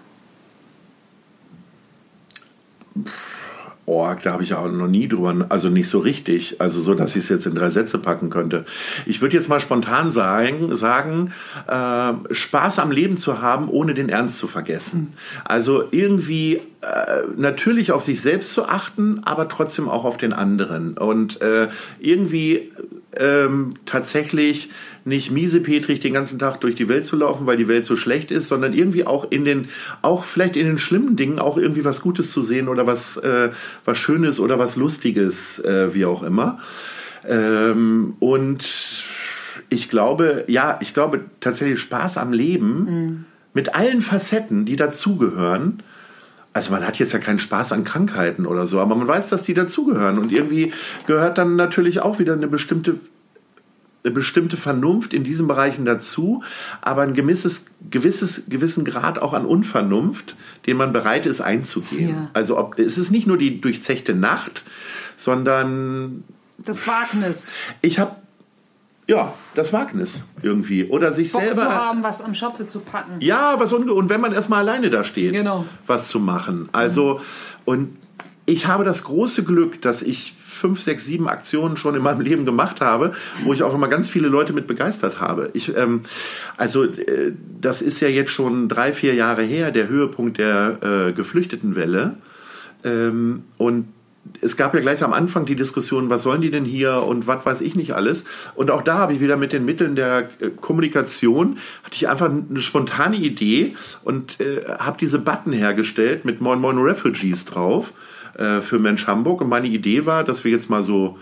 Oh, 3.91 4.07
da 4.21 4.33
habe 4.33 4.43
ich 4.43 4.53
auch 4.53 4.69
noch 4.69 4.87
nie 4.87 5.07
drüber, 5.07 5.47
also 5.49 5.69
nicht 5.69 5.89
so 5.89 5.97
richtig, 5.97 6.61
also 6.61 6.79
so, 6.79 6.93
dass 6.93 7.15
ich 7.15 7.23
es 7.23 7.29
jetzt 7.29 7.47
in 7.47 7.55
drei 7.55 7.71
Sätze 7.71 7.97
packen 7.97 8.29
könnte. 8.29 8.65
Ich 9.07 9.19
würde 9.19 9.35
jetzt 9.35 9.49
mal 9.49 9.59
spontan 9.59 10.11
sagen, 10.11 10.77
sagen 10.77 11.33
äh, 11.67 12.13
Spaß 12.31 12.77
am 12.77 12.91
Leben 12.91 13.17
zu 13.17 13.41
haben, 13.41 13.67
ohne 13.67 13.95
den 13.95 14.07
Ernst 14.07 14.37
zu 14.37 14.47
vergessen. 14.47 15.13
Also 15.43 15.85
irgendwie 15.89 16.57
äh, 16.81 17.23
natürlich 17.35 17.91
auf 17.91 18.03
sich 18.03 18.21
selbst 18.21 18.53
zu 18.53 18.65
achten, 18.65 19.21
aber 19.23 19.49
trotzdem 19.49 19.89
auch 19.89 20.05
auf 20.05 20.17
den 20.17 20.33
anderen. 20.33 20.95
Und 20.95 21.41
äh, 21.41 21.69
irgendwie 21.99 22.71
ähm, 23.17 23.73
tatsächlich 23.85 24.69
nicht 25.05 25.31
miesepetrig 25.31 25.99
den 25.99 26.13
ganzen 26.13 26.39
Tag 26.39 26.61
durch 26.61 26.75
die 26.75 26.87
Welt 26.87 27.05
zu 27.05 27.15
laufen, 27.15 27.47
weil 27.47 27.57
die 27.57 27.67
Welt 27.67 27.85
so 27.85 27.95
schlecht 27.95 28.31
ist, 28.31 28.47
sondern 28.47 28.73
irgendwie 28.73 29.05
auch 29.05 29.31
in 29.31 29.45
den, 29.45 29.69
auch 30.01 30.23
vielleicht 30.23 30.55
in 30.55 30.67
den 30.67 30.77
schlimmen 30.77 31.15
Dingen 31.15 31.39
auch 31.39 31.57
irgendwie 31.57 31.85
was 31.85 32.01
Gutes 32.01 32.31
zu 32.31 32.41
sehen 32.41 32.67
oder 32.67 32.85
was, 32.85 33.17
äh, 33.17 33.49
was 33.85 33.97
Schönes 33.97 34.39
oder 34.39 34.59
was 34.59 34.75
Lustiges, 34.75 35.59
äh, 35.59 35.93
wie 35.93 36.05
auch 36.05 36.23
immer. 36.23 36.59
Ähm, 37.27 38.13
und 38.19 39.03
ich 39.69 39.89
glaube, 39.89 40.45
ja, 40.47 40.79
ich 40.81 40.93
glaube 40.93 41.21
tatsächlich 41.39 41.79
Spaß 41.79 42.17
am 42.17 42.33
Leben 42.33 43.25
mit 43.53 43.75
allen 43.75 44.01
Facetten, 44.01 44.65
die 44.65 44.75
dazugehören. 44.75 45.83
Also 46.53 46.71
man 46.71 46.85
hat 46.85 46.97
jetzt 46.97 47.13
ja 47.13 47.19
keinen 47.19 47.39
Spaß 47.39 47.71
an 47.71 47.83
Krankheiten 47.83 48.45
oder 48.45 48.65
so, 48.65 48.79
aber 48.79 48.95
man 48.95 49.07
weiß, 49.07 49.27
dass 49.27 49.43
die 49.43 49.53
dazugehören. 49.53 50.17
Und 50.17 50.31
irgendwie 50.31 50.73
gehört 51.05 51.37
dann 51.37 51.55
natürlich 51.55 52.01
auch 52.01 52.19
wieder 52.19 52.33
eine 52.33 52.47
bestimmte 52.47 52.99
eine 54.03 54.13
bestimmte 54.13 54.55
Vernunft 54.55 55.13
in 55.13 55.23
diesen 55.23 55.47
Bereichen 55.47 55.83
dazu, 55.83 56.41
aber 56.81 57.01
ein 57.01 57.13
gewisses, 57.13 57.65
gewisses, 57.91 58.43
gewissen 58.47 58.85
Grad 58.85 59.19
auch 59.19 59.33
an 59.33 59.45
Unvernunft, 59.45 60.35
den 60.65 60.77
man 60.77 60.93
bereit 60.93 61.25
ist 61.25 61.41
einzugehen. 61.41 62.09
Ja. 62.09 62.29
Also 62.33 62.57
ob, 62.57 62.79
es 62.79 62.97
ist 62.97 63.11
nicht 63.11 63.27
nur 63.27 63.37
die 63.37 63.59
durchzechte 63.59 64.13
Nacht, 64.13 64.63
sondern 65.17 66.23
Das 66.57 66.87
Wagnis. 66.87 67.51
ich 67.81 67.99
habe 67.99 68.15
ja 69.09 69.33
das 69.55 69.73
Wagnis 69.73 70.21
irgendwie 70.41 70.85
oder 70.85 71.11
sich 71.11 71.31
Bock 71.31 71.41
selber 71.41 71.55
zu 71.57 71.69
haben, 71.69 72.03
was 72.03 72.21
am 72.21 72.35
Schopfe 72.35 72.65
zu 72.65 72.79
packen. 72.79 73.13
ja, 73.19 73.55
was 73.57 73.73
und, 73.73 73.89
und 73.89 74.09
wenn 74.09 74.21
man 74.21 74.31
erstmal 74.33 74.59
alleine 74.59 74.89
da 74.89 75.03
steht, 75.03 75.33
Genau. 75.33 75.65
was 75.87 76.07
zu 76.07 76.19
machen. 76.19 76.69
Also, 76.71 77.19
und 77.65 77.97
ich 78.45 78.67
habe 78.67 78.83
das 78.83 79.03
große 79.03 79.43
Glück, 79.43 79.81
dass 79.81 80.01
ich 80.01 80.35
fünf, 80.47 80.81
sechs, 80.81 81.05
sieben 81.05 81.27
Aktionen 81.27 81.77
schon 81.77 81.95
in 81.95 82.01
meinem 82.03 82.21
Leben 82.21 82.45
gemacht 82.45 82.81
habe, 82.81 83.13
wo 83.43 83.53
ich 83.53 83.63
auch 83.63 83.73
immer 83.73 83.87
ganz 83.87 84.09
viele 84.09 84.27
Leute 84.27 84.53
mit 84.53 84.67
begeistert 84.67 85.19
habe. 85.21 85.49
Ich, 85.53 85.75
ähm, 85.75 86.01
also, 86.57 86.83
äh, 86.83 87.31
das 87.61 87.81
ist 87.81 87.99
ja 88.01 88.07
jetzt 88.09 88.31
schon 88.31 88.67
drei, 88.69 88.91
vier 88.93 89.13
Jahre 89.15 89.43
her, 89.43 89.71
der 89.71 89.87
Höhepunkt 89.87 90.37
der 90.37 90.77
äh, 90.81 91.13
Geflüchtetenwelle. 91.13 92.17
Ähm, 92.83 93.43
und 93.57 93.87
es 94.41 94.57
gab 94.57 94.73
ja 94.73 94.79
gleich 94.79 95.03
am 95.03 95.13
Anfang 95.13 95.45
die 95.45 95.55
Diskussion, 95.55 96.09
was 96.09 96.23
sollen 96.23 96.41
die 96.41 96.51
denn 96.51 96.65
hier 96.65 97.03
und 97.03 97.27
was 97.27 97.45
weiß 97.45 97.61
ich 97.61 97.75
nicht 97.75 97.93
alles. 97.93 98.25
Und 98.55 98.71
auch 98.71 98.81
da 98.81 98.97
habe 98.97 99.13
ich 99.13 99.19
wieder 99.19 99.37
mit 99.37 99.53
den 99.53 99.65
Mitteln 99.65 99.95
der 99.95 100.29
äh, 100.39 100.49
Kommunikation, 100.49 101.57
hatte 101.83 101.95
ich 101.95 102.07
einfach 102.07 102.29
eine 102.29 102.61
spontane 102.61 103.17
Idee 103.17 103.75
und 104.03 104.39
äh, 104.39 104.63
habe 104.79 104.97
diese 104.97 105.19
Button 105.19 105.53
hergestellt 105.53 106.25
mit 106.25 106.41
Moin 106.41 106.59
Moin 106.59 106.77
Refugees 106.77 107.45
drauf 107.45 107.93
äh, 108.37 108.61
für 108.61 108.79
Mensch 108.79 109.07
Hamburg. 109.07 109.41
Und 109.41 109.49
meine 109.49 109.67
Idee 109.67 110.05
war, 110.05 110.23
dass 110.23 110.43
wir 110.43 110.51
jetzt 110.51 110.69
mal 110.69 110.83
so 110.83 111.17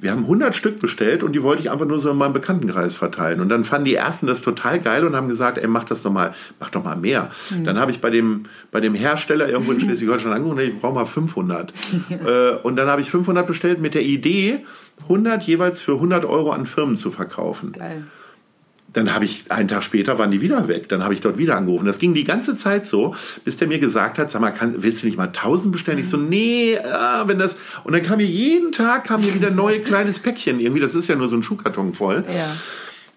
wir 0.00 0.10
haben 0.10 0.22
100 0.22 0.54
Stück 0.54 0.80
bestellt 0.80 1.22
und 1.22 1.32
die 1.32 1.42
wollte 1.42 1.62
ich 1.62 1.70
einfach 1.70 1.86
nur 1.86 2.00
so 2.00 2.10
in 2.10 2.16
meinem 2.16 2.32
Bekanntenkreis 2.32 2.96
verteilen. 2.96 3.40
Und 3.40 3.48
dann 3.50 3.64
fanden 3.64 3.84
die 3.84 3.94
ersten 3.94 4.26
das 4.26 4.40
total 4.40 4.80
geil 4.80 5.04
und 5.04 5.14
haben 5.14 5.28
gesagt, 5.28 5.58
ey, 5.58 5.66
mach 5.66 5.84
das 5.84 6.02
doch 6.02 6.10
mal, 6.10 6.34
mach 6.58 6.70
doch 6.70 6.82
mal 6.82 6.96
mehr. 6.96 7.30
Dann 7.64 7.78
habe 7.78 7.90
ich 7.90 8.00
bei 8.00 8.10
dem, 8.10 8.44
bei 8.70 8.80
dem 8.80 8.94
Hersteller 8.94 9.48
irgendwo 9.48 9.72
in 9.72 9.80
Schleswig-Holstein 9.80 10.32
angerufen, 10.32 10.60
ich 10.60 10.80
brauche 10.80 10.94
mal 10.94 11.06
500. 11.06 11.72
äh, 12.10 12.56
und 12.62 12.76
dann 12.76 12.88
habe 12.88 13.02
ich 13.02 13.10
500 13.10 13.46
bestellt 13.46 13.80
mit 13.80 13.94
der 13.94 14.02
Idee, 14.02 14.64
100 15.02 15.42
jeweils 15.42 15.82
für 15.82 15.92
100 15.92 16.24
Euro 16.24 16.52
an 16.52 16.66
Firmen 16.66 16.96
zu 16.96 17.10
verkaufen. 17.10 17.72
Geil. 17.72 18.04
Dann 18.92 19.14
habe 19.14 19.24
ich, 19.24 19.44
einen 19.50 19.68
Tag 19.68 19.84
später 19.84 20.18
waren 20.18 20.30
die 20.30 20.40
wieder 20.40 20.66
weg. 20.66 20.88
Dann 20.88 21.04
habe 21.04 21.14
ich 21.14 21.20
dort 21.20 21.38
wieder 21.38 21.56
angerufen. 21.56 21.86
Das 21.86 21.98
ging 21.98 22.12
die 22.12 22.24
ganze 22.24 22.56
Zeit 22.56 22.86
so, 22.86 23.14
bis 23.44 23.56
der 23.56 23.68
mir 23.68 23.78
gesagt 23.78 24.18
hat, 24.18 24.30
sag 24.30 24.40
mal, 24.40 24.50
kann, 24.50 24.82
willst 24.82 25.02
du 25.02 25.06
nicht 25.06 25.16
mal 25.16 25.28
1000 25.28 25.70
bestellen? 25.70 25.98
Ich 25.98 26.08
so, 26.08 26.16
nee, 26.16 26.74
äh, 26.74 26.82
wenn 27.26 27.38
das... 27.38 27.56
Und 27.84 27.92
dann 27.92 28.02
kam 28.02 28.18
mir 28.18 28.26
jeden 28.26 28.72
Tag, 28.72 29.04
kam 29.04 29.20
mir 29.20 29.34
wieder 29.34 29.48
ein 29.48 29.54
neues 29.54 29.84
kleines 29.84 30.18
Päckchen. 30.18 30.58
Irgendwie, 30.58 30.80
das 30.80 30.94
ist 30.94 31.08
ja 31.08 31.14
nur 31.14 31.28
so 31.28 31.36
ein 31.36 31.42
Schuhkarton 31.42 31.94
voll. 31.94 32.24
Ja. 32.34 32.56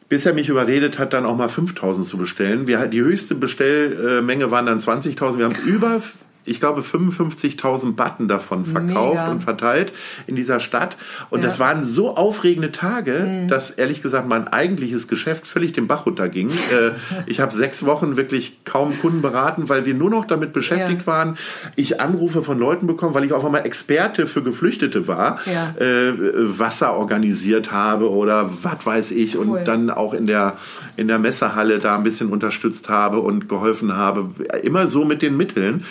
Bis 0.09 0.25
er 0.25 0.33
mich 0.33 0.49
überredet 0.49 0.99
hat, 0.99 1.13
dann 1.13 1.25
auch 1.25 1.35
mal 1.35 1.49
5000 1.49 2.07
zu 2.07 2.17
bestellen. 2.17 2.67
Wir, 2.67 2.85
die 2.85 3.01
höchste 3.01 3.33
Bestellmenge 3.33 4.51
waren 4.51 4.67
dann 4.67 4.79
20.000. 4.79 5.37
Wir 5.39 5.45
haben 5.45 5.55
über, 5.65 6.01
ich 6.45 6.59
glaube, 6.59 6.81
55.000 6.81 7.95
Button 7.95 8.27
davon 8.27 8.65
verkauft 8.65 9.13
Mega. 9.21 9.31
und 9.31 9.41
verteilt 9.41 9.93
in 10.27 10.35
dieser 10.35 10.59
Stadt. 10.59 10.97
Und 11.29 11.39
Ja. 11.41 11.45
das 11.47 11.59
waren 11.59 11.83
so 11.85 12.15
aufregende 12.17 12.71
Tage, 12.71 13.45
dass 13.49 13.69
ehrlich 13.71 14.01
gesagt 14.01 14.27
mein 14.27 14.47
eigentliches 14.47 15.07
Geschäft 15.07 15.47
völlig 15.47 15.71
den 15.73 15.87
Bach 15.87 16.05
runterging. 16.05 16.49
äh, 16.49 16.91
ich 17.27 17.39
habe 17.39 17.53
sechs 17.53 17.85
Wochen 17.85 18.17
wirklich 18.17 18.57
kaum 18.65 18.99
Kunden 18.99 19.21
beraten, 19.21 19.69
weil 19.69 19.85
wir 19.85 19.93
nur 19.93 20.09
noch 20.09 20.25
damit 20.25 20.53
beschäftigt 20.53 21.01
Ja. 21.01 21.07
waren. 21.07 21.37
Ich 21.75 21.99
Anrufe 22.01 22.43
von 22.43 22.59
Leuten 22.59 22.87
bekommen, 22.87 23.13
weil 23.13 23.23
ich 23.23 23.33
auf 23.33 23.45
einmal 23.45 23.65
Experte 23.65 24.27
für 24.27 24.41
Geflüchtete 24.43 25.07
war, 25.07 25.39
Ja. 25.45 25.73
äh, 25.79 26.13
Wasser 26.59 26.93
organisiert 26.95 27.71
habe 27.71 28.09
oder 28.09 28.49
was 28.63 28.85
weiß 28.85 29.11
ich 29.11 29.37
und 29.37 29.49
Cool. 29.49 29.61
dann 29.65 29.89
auch 29.89 30.13
in 30.13 30.27
der, 30.27 30.53
in 30.97 31.07
der 31.07 31.19
Messehalle 31.19 31.79
da 31.79 31.95
ein 31.95 32.03
bisschen 32.03 32.29
unterstützt 32.29 32.89
habe 32.89 33.19
und 33.19 33.47
geholfen 33.49 33.95
habe. 33.95 34.29
Immer 34.63 34.87
so 34.87 35.05
mit 35.05 35.21
den 35.21 35.37
Mitteln. 35.37 35.85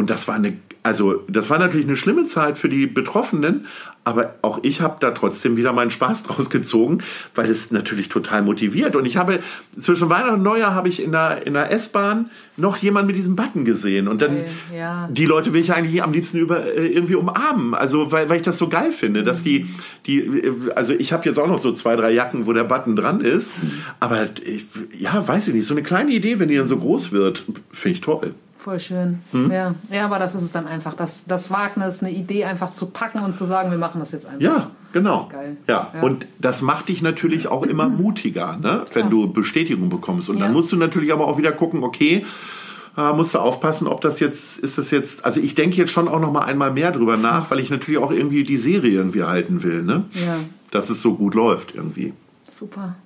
Und 0.00 0.08
das 0.08 0.26
war 0.26 0.36
eine, 0.36 0.54
also 0.82 1.24
das 1.28 1.50
war 1.50 1.58
natürlich 1.58 1.84
eine 1.86 1.94
schlimme 1.94 2.24
Zeit 2.24 2.56
für 2.56 2.70
die 2.70 2.86
Betroffenen, 2.86 3.66
aber 4.02 4.36
auch 4.40 4.60
ich 4.62 4.80
habe 4.80 4.96
da 4.98 5.10
trotzdem 5.10 5.58
wieder 5.58 5.74
meinen 5.74 5.90
Spaß 5.90 6.22
draus 6.26 6.48
gezogen, 6.48 7.00
weil 7.34 7.50
es 7.50 7.70
natürlich 7.70 8.08
total 8.08 8.40
motiviert. 8.40 8.96
Und 8.96 9.04
ich 9.04 9.18
habe 9.18 9.40
zwischen 9.78 10.08
Weihnachten 10.08 10.36
und 10.36 10.42
Neujahr 10.42 10.74
habe 10.74 10.88
ich 10.88 11.02
in 11.04 11.12
der, 11.12 11.46
in 11.46 11.52
der 11.52 11.70
S-Bahn 11.70 12.30
noch 12.56 12.78
jemanden 12.78 13.08
mit 13.08 13.16
diesem 13.16 13.36
Button 13.36 13.66
gesehen. 13.66 14.08
Und 14.08 14.22
dann, 14.22 14.38
Ja. 14.74 15.06
die 15.12 15.26
Leute 15.26 15.52
will 15.52 15.60
ich 15.60 15.74
eigentlich 15.74 16.02
am 16.02 16.14
liebsten 16.14 16.38
über, 16.38 16.64
äh, 16.64 16.86
irgendwie 16.86 17.16
umarmen. 17.16 17.74
Also, 17.74 18.10
weil, 18.10 18.30
weil 18.30 18.36
ich 18.38 18.42
das 18.42 18.56
so 18.56 18.70
geil 18.70 18.90
finde, 18.92 19.22
dass 19.22 19.42
die, 19.42 19.66
die, 20.06 20.20
äh, 20.20 20.72
also 20.76 20.94
ich 20.94 21.12
habe 21.12 21.26
jetzt 21.26 21.38
auch 21.38 21.46
noch 21.46 21.58
so 21.58 21.72
zwei, 21.72 21.94
drei 21.94 22.10
Jacken, 22.10 22.46
wo 22.46 22.54
der 22.54 22.64
Button 22.64 22.96
dran 22.96 23.20
ist. 23.20 23.52
Aber 24.00 24.30
ich, 24.46 24.64
ja, 24.98 25.28
weiß 25.28 25.48
ich 25.48 25.54
nicht, 25.54 25.66
so 25.66 25.74
eine 25.74 25.82
kleine 25.82 26.10
Idee, 26.12 26.38
wenn 26.38 26.48
die 26.48 26.56
dann 26.56 26.68
so 26.68 26.78
groß 26.78 27.12
wird, 27.12 27.44
finde 27.70 27.94
ich 27.96 28.00
toll. 28.00 28.32
Voll 28.62 28.78
schön. 28.78 29.20
Hm? 29.32 29.50
Ja. 29.50 29.74
ja, 29.90 30.04
aber 30.04 30.18
das 30.18 30.34
ist 30.34 30.42
es 30.42 30.52
dann 30.52 30.66
einfach. 30.66 30.94
Das, 30.94 31.24
das 31.26 31.50
Wagnis, 31.50 32.02
eine 32.02 32.12
Idee 32.12 32.44
einfach 32.44 32.72
zu 32.72 32.86
packen 32.86 33.20
und 33.20 33.32
zu 33.34 33.46
sagen, 33.46 33.70
wir 33.70 33.78
machen 33.78 34.00
das 34.00 34.12
jetzt 34.12 34.26
einfach. 34.26 34.40
Ja, 34.40 34.70
genau. 34.92 35.28
Geil. 35.32 35.56
Ja. 35.66 35.90
Ja. 35.94 36.02
und 36.02 36.26
das 36.38 36.60
macht 36.60 36.88
dich 36.88 37.00
natürlich 37.00 37.48
auch 37.48 37.62
immer 37.62 37.88
mutiger, 37.88 38.58
ne? 38.58 38.84
wenn 38.92 39.08
du 39.08 39.32
Bestätigung 39.32 39.88
bekommst. 39.88 40.28
Und 40.28 40.40
dann 40.40 40.48
Ja. 40.50 40.52
musst 40.52 40.70
du 40.72 40.76
natürlich 40.76 41.10
aber 41.12 41.26
auch 41.26 41.38
wieder 41.38 41.52
gucken, 41.52 41.82
okay, 41.82 42.26
äh, 42.98 43.12
musst 43.14 43.34
du 43.34 43.38
aufpassen, 43.38 43.86
ob 43.86 44.02
das 44.02 44.20
jetzt, 44.20 44.58
ist 44.58 44.76
das 44.76 44.90
jetzt, 44.90 45.24
also 45.24 45.40
ich 45.40 45.54
denke 45.54 45.76
jetzt 45.78 45.92
schon 45.92 46.06
auch 46.06 46.20
noch 46.20 46.32
mal 46.32 46.42
einmal 46.42 46.70
mehr 46.70 46.92
drüber 46.92 47.16
nach, 47.16 47.50
weil 47.50 47.60
ich 47.60 47.70
natürlich 47.70 47.98
auch 47.98 48.10
irgendwie 48.10 48.44
die 48.44 48.58
Serie 48.58 48.90
irgendwie 48.92 49.22
halten 49.22 49.62
will, 49.62 49.82
ne? 49.82 50.04
Ja. 50.12 50.36
Dass 50.70 50.90
es 50.90 51.00
so 51.00 51.14
gut 51.14 51.34
läuft 51.34 51.74
irgendwie. 51.74 52.12
Super. 52.50 52.96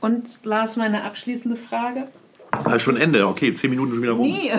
Und 0.00 0.24
Lars, 0.44 0.76
meine 0.76 1.04
abschließende 1.04 1.56
Frage. 1.58 2.04
Also 2.64 2.78
schon 2.80 2.96
Ende, 2.96 3.26
okay, 3.26 3.54
zehn 3.54 3.70
Minuten 3.70 3.92
schon 3.92 4.02
wieder 4.02 4.12
rum. 4.12 4.26
Nee, 4.26 4.50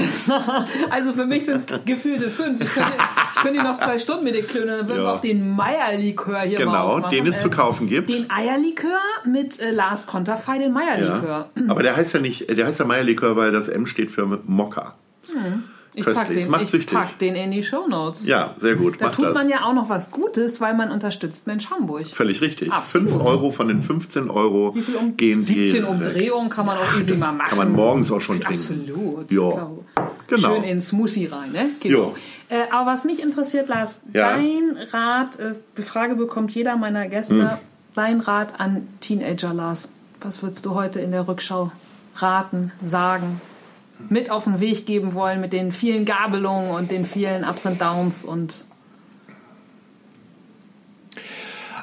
also 0.89 1.13
für 1.13 1.25
mich 1.25 1.45
sind 1.45 1.55
es 1.55 1.65
gefühlte 1.85 2.29
fünf. 2.29 2.61
Ich 2.63 2.73
könnte, 2.73 2.91
ich 3.35 3.41
könnte 3.41 3.63
noch 3.63 3.77
zwei 3.79 3.99
Stunden 3.99 4.23
mit 4.23 4.33
dir 4.35 4.43
klönen, 4.43 4.67
dann 4.67 4.87
würden 4.87 4.99
Ja. 4.99 5.07
wir 5.09 5.13
auch 5.13 5.19
den 5.21 5.49
Meierlikör 5.55 6.39
hier 6.41 6.65
mal 6.65 6.97
Genau, 6.99 7.09
den 7.09 7.27
es 7.27 7.41
zu 7.41 7.47
Äh, 7.47 7.51
kaufen 7.51 7.87
gibt. 7.87 8.09
Den 8.09 8.29
Eierlikör 8.31 8.97
mit 9.25 9.59
äh, 9.59 9.71
Lars 9.71 10.07
Konterfei, 10.07 10.57
den 10.57 10.71
Meierlikör. 10.73 11.49
ja. 11.55 11.63
Aber 11.67 11.83
der 11.83 11.95
heißt 11.95 12.13
ja 12.13 12.19
nicht, 12.21 12.49
der 12.49 12.65
heißt 12.65 12.79
ja 12.79 12.85
Meierlikör, 12.85 13.35
weil 13.35 13.51
das 13.51 13.67
M 13.67 13.85
steht 13.87 14.09
für 14.09 14.25
Mokka. 14.45 14.95
Ich 15.93 16.05
pack 16.05 16.15
Köstlich. 16.15 16.37
Es 16.39 16.43
den, 16.45 16.51
macht 16.51 16.73
ich 16.73 16.85
pack 16.87 17.19
den 17.19 17.35
in 17.35 17.51
die 17.51 17.63
Shownotes. 17.63 18.25
Ja, 18.25 18.55
sehr 18.57 18.75
gut. 18.75 19.01
Da 19.01 19.09
tut 19.09 19.25
das. 19.25 19.33
man 19.33 19.49
ja 19.49 19.65
auch 19.65 19.73
noch 19.73 19.89
was 19.89 20.11
Gutes, 20.11 20.61
weil 20.61 20.73
man 20.73 20.89
unterstützt 20.89 21.47
Mensch 21.47 21.69
Hamburg. 21.69 22.07
Völlig 22.07 22.39
richtig. 22.41 22.71
Absolut. 22.71 23.09
5 23.09 23.21
Euro 23.23 23.51
von 23.51 23.67
den 23.67 23.81
15 23.81 24.29
Euro 24.29 24.73
Wie 24.73 24.81
viel 24.81 24.95
um 24.95 25.17
gehen 25.17 25.41
17 25.41 25.83
die 25.83 25.89
Umdrehungen 25.89 26.49
kann 26.49 26.65
man 26.65 26.77
auch 26.77 26.97
easy 26.99 27.17
mal 27.17 27.33
machen. 27.33 27.49
kann 27.49 27.57
man 27.57 27.71
morgens 27.73 28.09
auch 28.11 28.21
schon 28.21 28.39
trinken. 28.39 28.89
Absolut. 28.89 29.31
Ja. 29.31 29.69
Genau. 30.27 30.53
Schön 30.53 30.63
in 30.63 30.79
Smoothie 30.79 31.25
rein, 31.25 31.51
ne? 31.51 31.69
Genau. 31.81 32.15
Äh, 32.47 32.63
aber 32.71 32.91
was 32.91 33.03
mich 33.03 33.21
interessiert, 33.21 33.67
Lars, 33.67 33.99
Ja. 34.13 34.29
dein 34.37 34.77
Rat, 34.91 35.39
äh, 35.39 35.55
die 35.77 35.81
Frage 35.81 36.15
bekommt 36.15 36.51
jeder 36.55 36.77
meiner 36.77 37.07
Gäste, 37.09 37.51
Hm. 37.51 37.57
dein 37.95 38.19
Rat 38.21 38.59
an 38.61 38.87
Teenager, 39.01 39.53
Lars. 39.53 39.89
Was 40.21 40.41
würdest 40.41 40.65
du 40.65 40.73
heute 40.73 40.99
in 41.01 41.11
der 41.11 41.27
Rückschau 41.27 41.71
raten, 42.15 42.71
sagen, 42.83 43.41
mit 44.09 44.29
auf 44.29 44.45
den 44.45 44.59
Weg 44.59 44.85
geben 44.85 45.13
wollen 45.13 45.41
mit 45.41 45.53
den 45.53 45.71
vielen 45.71 46.05
Gabelungen 46.05 46.71
und 46.71 46.91
den 46.91 47.05
vielen 47.05 47.43
Ups 47.43 47.65
und 47.65 47.81
Downs 47.81 48.25
und 48.25 48.65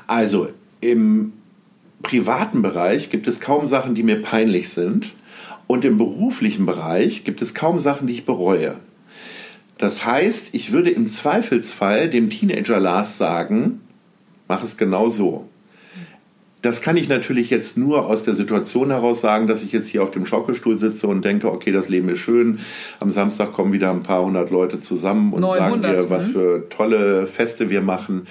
Also 0.09 0.49
im 0.81 1.35
privaten 2.03 2.63
Bereich 2.63 3.11
gibt 3.11 3.29
es 3.29 3.41
kaum 3.41 3.67
Sachen, 3.67 3.95
die 3.95 4.03
mir 4.03 4.23
peinlich 4.23 4.71
sind. 4.71 5.13
Und 5.67 5.85
im 5.85 5.99
beruflichen 5.99 6.65
Bereich 6.65 7.25
gibt 7.25 7.43
es 7.43 7.55
kaum 7.55 7.79
Sachen, 7.79 8.07
die 8.07 8.15
ich 8.15 8.25
bereue. 8.25 8.77
Das 9.77 10.07
heißt, 10.07 10.49
ich 10.53 10.73
würde 10.73 10.91
im 10.91 11.07
Zweifelsfall 11.07 12.09
dem 12.09 12.31
Teenager 12.31 12.81
Lars 12.81 13.19
sagen, 13.19 13.81
mach 14.49 14.65
es 14.65 14.79
genau 14.79 15.11
so. 15.11 15.47
Das 16.63 16.81
kann 16.81 16.97
ich 16.97 17.09
natürlich 17.09 17.51
jetzt 17.51 17.77
nur 17.77 18.07
aus 18.07 18.25
der 18.25 18.35
Situation 18.35 18.91
heraus 18.91 19.21
sagen, 19.21 19.47
dass 19.47 19.63
ich 19.63 19.73
jetzt 19.73 19.87
hier 19.87 20.03
auf 20.03 20.11
dem 20.11 20.27
Schaukelstuhl 20.27 20.77
sitze 20.77 21.07
und 21.07 21.25
denke, 21.25 21.51
okay, 21.51 21.71
das 21.71 21.89
Leben 21.89 22.09
ist 22.09 22.19
schön. 22.19 22.61
Am 22.99 23.13
Samstag 23.13 23.53
kommen 23.53 23.73
wieder 23.73 23.91
ein 23.91 24.03
paar 24.03 24.25
hundert 24.25 24.51
Leute 24.51 24.81
zusammen 24.81 25.33
und 25.33 25.43
900, 25.43 25.83
sagen 25.83 25.83
dir, 25.83 26.11
was 26.11 26.29
mhm. 26.29 26.33
für 26.33 26.69
tolle 26.69 27.27
Feste 27.29 27.71
wir 27.71 27.81
machen. 27.81 28.27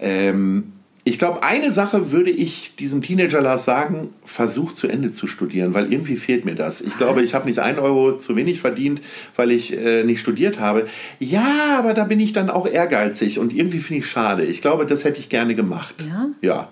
Ähm, 0.00 0.72
ich 1.02 1.18
glaube, 1.18 1.42
eine 1.42 1.72
Sache 1.72 2.12
würde 2.12 2.30
ich 2.30 2.76
diesem 2.76 3.00
Teenager 3.00 3.40
Lars 3.40 3.64
sagen, 3.64 4.10
versuch 4.24 4.74
zu 4.74 4.86
Ende 4.86 5.10
zu 5.10 5.26
studieren, 5.26 5.72
weil 5.72 5.90
irgendwie 5.90 6.16
fehlt 6.16 6.44
mir 6.44 6.54
das. 6.54 6.82
Ich 6.82 6.96
glaube, 6.98 7.22
ich 7.22 7.34
habe 7.34 7.48
nicht 7.48 7.58
ein 7.58 7.78
Euro 7.78 8.18
zu 8.18 8.36
wenig 8.36 8.60
verdient, 8.60 9.00
weil 9.34 9.50
ich 9.50 9.76
äh, 9.76 10.04
nicht 10.04 10.20
studiert 10.20 10.60
habe. 10.60 10.86
Ja, 11.18 11.78
aber 11.78 11.94
da 11.94 12.04
bin 12.04 12.20
ich 12.20 12.34
dann 12.34 12.50
auch 12.50 12.66
ehrgeizig 12.66 13.38
und 13.38 13.54
irgendwie 13.54 13.78
finde 13.78 14.00
ich 14.00 14.10
schade. 14.10 14.44
Ich 14.44 14.60
glaube, 14.60 14.84
das 14.84 15.04
hätte 15.04 15.20
ich 15.20 15.30
gerne 15.30 15.54
gemacht. 15.54 15.94
Ja? 16.06 16.28
Ja. 16.42 16.68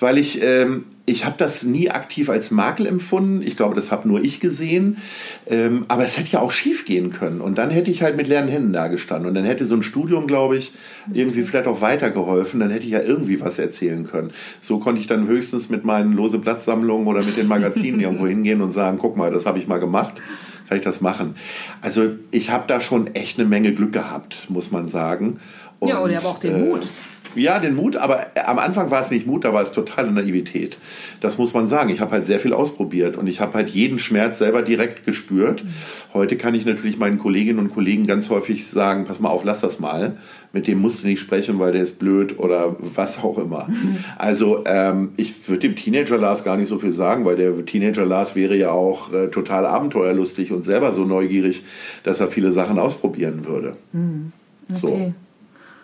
Weil 0.00 0.18
ich, 0.18 0.42
ähm, 0.42 0.84
ich 1.06 1.24
habe 1.24 1.36
das 1.38 1.62
nie 1.62 1.90
aktiv 1.90 2.28
als 2.28 2.50
Makel 2.50 2.86
empfunden. 2.86 3.42
Ich 3.42 3.56
glaube, 3.56 3.74
das 3.74 3.92
habe 3.92 4.08
nur 4.08 4.22
ich 4.22 4.40
gesehen. 4.40 4.98
Ähm, 5.46 5.84
aber 5.88 6.04
es 6.04 6.18
hätte 6.18 6.32
ja 6.32 6.40
auch 6.40 6.50
schief 6.50 6.84
gehen 6.84 7.12
können. 7.12 7.40
Und 7.40 7.58
dann 7.58 7.70
hätte 7.70 7.90
ich 7.90 8.02
halt 8.02 8.16
mit 8.16 8.28
leeren 8.28 8.48
Händen 8.48 8.72
da 8.72 8.88
gestanden. 8.88 9.28
Und 9.28 9.34
dann 9.34 9.44
hätte 9.44 9.64
so 9.64 9.74
ein 9.74 9.82
Studium, 9.82 10.26
glaube 10.26 10.56
ich, 10.56 10.72
irgendwie 11.12 11.42
vielleicht 11.42 11.66
auch 11.66 11.80
weitergeholfen. 11.80 12.60
Dann 12.60 12.70
hätte 12.70 12.84
ich 12.84 12.92
ja 12.92 13.00
irgendwie 13.00 13.40
was 13.40 13.58
erzählen 13.58 14.06
können. 14.06 14.32
So 14.60 14.78
konnte 14.78 15.00
ich 15.00 15.06
dann 15.06 15.26
höchstens 15.26 15.70
mit 15.70 15.84
meinen 15.84 16.12
lose 16.12 16.38
Blattsammlungen 16.38 17.06
oder 17.06 17.22
mit 17.22 17.36
den 17.36 17.48
Magazinen 17.48 18.00
irgendwo 18.00 18.26
hingehen 18.26 18.60
und 18.60 18.72
sagen, 18.72 18.98
guck 19.00 19.16
mal, 19.16 19.30
das 19.30 19.46
habe 19.46 19.58
ich 19.58 19.68
mal 19.68 19.78
gemacht. 19.78 20.14
Kann 20.68 20.78
ich 20.78 20.84
das 20.84 21.00
machen? 21.00 21.36
Also 21.80 22.10
ich 22.32 22.50
habe 22.50 22.64
da 22.66 22.80
schon 22.80 23.14
echt 23.14 23.38
eine 23.38 23.48
Menge 23.48 23.72
Glück 23.72 23.92
gehabt, 23.92 24.46
muss 24.48 24.72
man 24.72 24.88
sagen. 24.88 25.38
Und, 25.78 25.88
ja, 25.88 25.98
und 25.98 26.10
ihr 26.10 26.16
habt 26.16 26.26
auch 26.26 26.38
den 26.38 26.54
äh, 26.54 26.58
Mut 26.58 26.88
ja, 27.36 27.58
den 27.58 27.74
Mut, 27.74 27.96
aber 27.96 28.26
am 28.46 28.58
Anfang 28.58 28.90
war 28.90 29.00
es 29.00 29.10
nicht 29.10 29.26
Mut, 29.26 29.44
da 29.44 29.52
war 29.52 29.62
es 29.62 29.72
totale 29.72 30.10
Naivität. 30.10 30.78
Das 31.20 31.38
muss 31.38 31.54
man 31.54 31.68
sagen. 31.68 31.90
Ich 31.90 32.00
habe 32.00 32.12
halt 32.12 32.26
sehr 32.26 32.40
viel 32.40 32.52
ausprobiert 32.52 33.16
und 33.16 33.26
ich 33.26 33.40
habe 33.40 33.54
halt 33.54 33.70
jeden 33.70 33.98
Schmerz 33.98 34.38
selber 34.38 34.62
direkt 34.62 35.04
gespürt. 35.04 35.64
Heute 36.12 36.36
kann 36.36 36.54
ich 36.54 36.64
natürlich 36.64 36.98
meinen 36.98 37.18
Kolleginnen 37.18 37.58
und 37.58 37.74
Kollegen 37.74 38.06
ganz 38.06 38.30
häufig 38.30 38.68
sagen, 38.68 39.04
pass 39.04 39.20
mal 39.20 39.28
auf, 39.28 39.44
lass 39.44 39.60
das 39.60 39.80
mal. 39.80 40.16
Mit 40.52 40.66
dem 40.66 40.80
musst 40.80 41.02
du 41.02 41.06
nicht 41.06 41.20
sprechen, 41.20 41.58
weil 41.58 41.72
der 41.72 41.82
ist 41.82 41.98
blöd 41.98 42.38
oder 42.38 42.76
was 42.80 43.22
auch 43.22 43.38
immer. 43.38 43.68
Also 44.18 44.64
ähm, 44.66 45.10
ich 45.16 45.48
würde 45.48 45.68
dem 45.68 45.76
Teenager 45.76 46.16
Lars 46.16 46.42
gar 46.42 46.56
nicht 46.56 46.68
so 46.68 46.78
viel 46.78 46.92
sagen, 46.92 47.24
weil 47.24 47.36
der 47.36 47.64
Teenager 47.66 48.04
Lars 48.04 48.34
wäre 48.34 48.56
ja 48.56 48.70
auch 48.70 49.12
äh, 49.12 49.28
total 49.28 49.66
abenteuerlustig 49.66 50.52
und 50.52 50.64
selber 50.64 50.92
so 50.92 51.04
neugierig, 51.04 51.64
dass 52.02 52.20
er 52.20 52.28
viele 52.28 52.52
Sachen 52.52 52.78
ausprobieren 52.78 53.46
würde. 53.46 53.76
Mhm. 53.92 54.32
Okay. 54.70 54.80
So. 54.80 55.14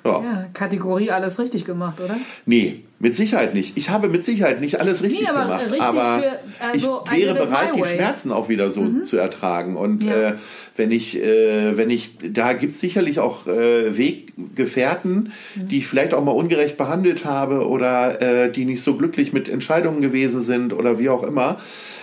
Ja. 0.04 0.22
ja. 0.22 0.44
Kategorie 0.52 1.10
alles 1.10 1.38
richtig 1.38 1.64
gemacht, 1.64 2.00
oder? 2.00 2.16
Nee, 2.44 2.82
mit 2.98 3.14
Sicherheit 3.16 3.54
nicht. 3.54 3.76
Ich 3.76 3.90
habe 3.90 4.08
mit 4.08 4.24
Sicherheit 4.24 4.60
nicht 4.60 4.80
alles 4.80 5.02
richtig 5.02 5.22
nee, 5.22 5.28
aber 5.28 5.42
gemacht. 5.44 5.64
Richtig 5.64 5.82
aber 5.82 6.20
für, 6.20 6.64
also 6.64 7.04
ich 7.12 7.18
wäre 7.18 7.34
bereit, 7.34 7.70
die 7.76 7.84
Schmerzen 7.84 8.32
auch 8.32 8.48
wieder 8.48 8.70
so 8.70 8.80
mhm. 8.80 9.04
zu 9.04 9.16
ertragen. 9.16 9.76
Und 9.76 10.02
ja. 10.02 10.30
äh, 10.30 10.34
wenn 10.76 10.90
ich, 10.90 11.16
äh, 11.22 11.76
wenn 11.76 11.90
ich, 11.90 12.12
da 12.32 12.52
gibt 12.52 12.72
es 12.72 12.80
sicherlich 12.80 13.20
auch 13.20 13.46
äh, 13.46 13.96
Weggefährten, 13.96 15.32
mhm. 15.54 15.68
die 15.68 15.78
ich 15.78 15.86
vielleicht 15.86 16.14
auch 16.14 16.24
mal 16.24 16.32
ungerecht 16.32 16.76
behandelt 16.76 17.24
habe 17.24 17.68
oder 17.68 18.20
äh, 18.20 18.52
die 18.52 18.64
nicht 18.64 18.82
so 18.82 18.96
glücklich 18.96 19.32
mit 19.32 19.48
Entscheidungen 19.48 20.00
gewesen 20.00 20.42
sind 20.42 20.72
oder 20.72 20.98
wie 20.98 21.08
auch 21.08 21.22
immer. 21.22 21.60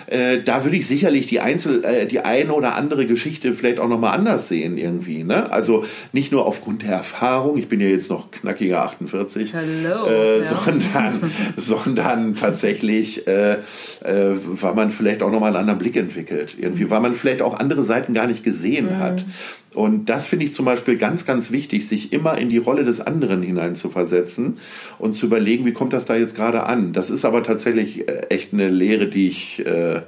Äh, 0.09 0.41
da 0.43 0.63
würde 0.63 0.75
ich 0.75 0.87
sicherlich 0.87 1.27
die 1.27 1.39
Einzel, 1.39 1.83
äh, 1.85 2.07
die 2.07 2.21
eine 2.21 2.53
oder 2.53 2.75
andere 2.75 3.05
Geschichte 3.05 3.53
vielleicht 3.53 3.79
auch 3.79 3.87
nochmal 3.87 4.17
anders 4.17 4.47
sehen 4.47 4.77
irgendwie. 4.77 5.23
Ne? 5.23 5.51
Also 5.51 5.85
nicht 6.13 6.31
nur 6.31 6.47
aufgrund 6.47 6.81
der 6.81 6.93
Erfahrung, 6.93 7.57
ich 7.57 7.67
bin 7.69 7.79
ja 7.79 7.87
jetzt 7.87 8.09
noch 8.09 8.31
knackiger 8.31 8.81
48, 8.81 9.53
Hello, 9.53 10.07
äh, 10.07 10.39
ja. 10.39 10.43
sondern, 10.45 11.31
sondern 11.55 12.33
tatsächlich, 12.33 13.27
äh, 13.27 13.53
äh, 13.53 13.57
weil 14.03 14.73
man 14.73 14.89
vielleicht 14.89 15.21
auch 15.21 15.31
nochmal 15.31 15.49
einen 15.49 15.57
anderen 15.57 15.79
Blick 15.79 15.95
entwickelt. 15.95 16.55
Irgendwie, 16.57 16.89
weil 16.89 17.01
man 17.01 17.15
vielleicht 17.15 17.43
auch 17.43 17.59
andere 17.59 17.83
Seiten 17.83 18.15
gar 18.15 18.25
nicht 18.25 18.43
gesehen 18.43 18.87
mhm. 18.87 18.97
hat. 18.97 19.25
Und 19.73 20.05
das 20.05 20.25
finde 20.25 20.45
ich 20.45 20.53
zum 20.53 20.65
Beispiel 20.65 20.97
ganz, 20.97 21.25
ganz 21.25 21.51
wichtig, 21.51 21.87
sich 21.87 22.11
immer 22.11 22.37
in 22.37 22.49
die 22.49 22.57
Rolle 22.57 22.83
des 22.83 23.01
anderen 23.01 23.41
hinein 23.41 23.75
zu 23.75 23.89
versetzen 23.89 24.57
und 24.97 25.13
zu 25.13 25.27
überlegen, 25.27 25.65
wie 25.65 25.73
kommt 25.73 25.93
das 25.93 26.05
da 26.05 26.15
jetzt 26.15 26.35
gerade 26.35 26.63
an. 26.63 26.91
Das 26.93 27.09
ist 27.09 27.23
aber 27.23 27.43
tatsächlich 27.43 28.07
äh, 28.07 28.27
echt 28.29 28.53
eine 28.53 28.69
Lehre, 28.69 29.07
die 29.07 29.27
ich 29.27 29.65
äh, 29.65 30.01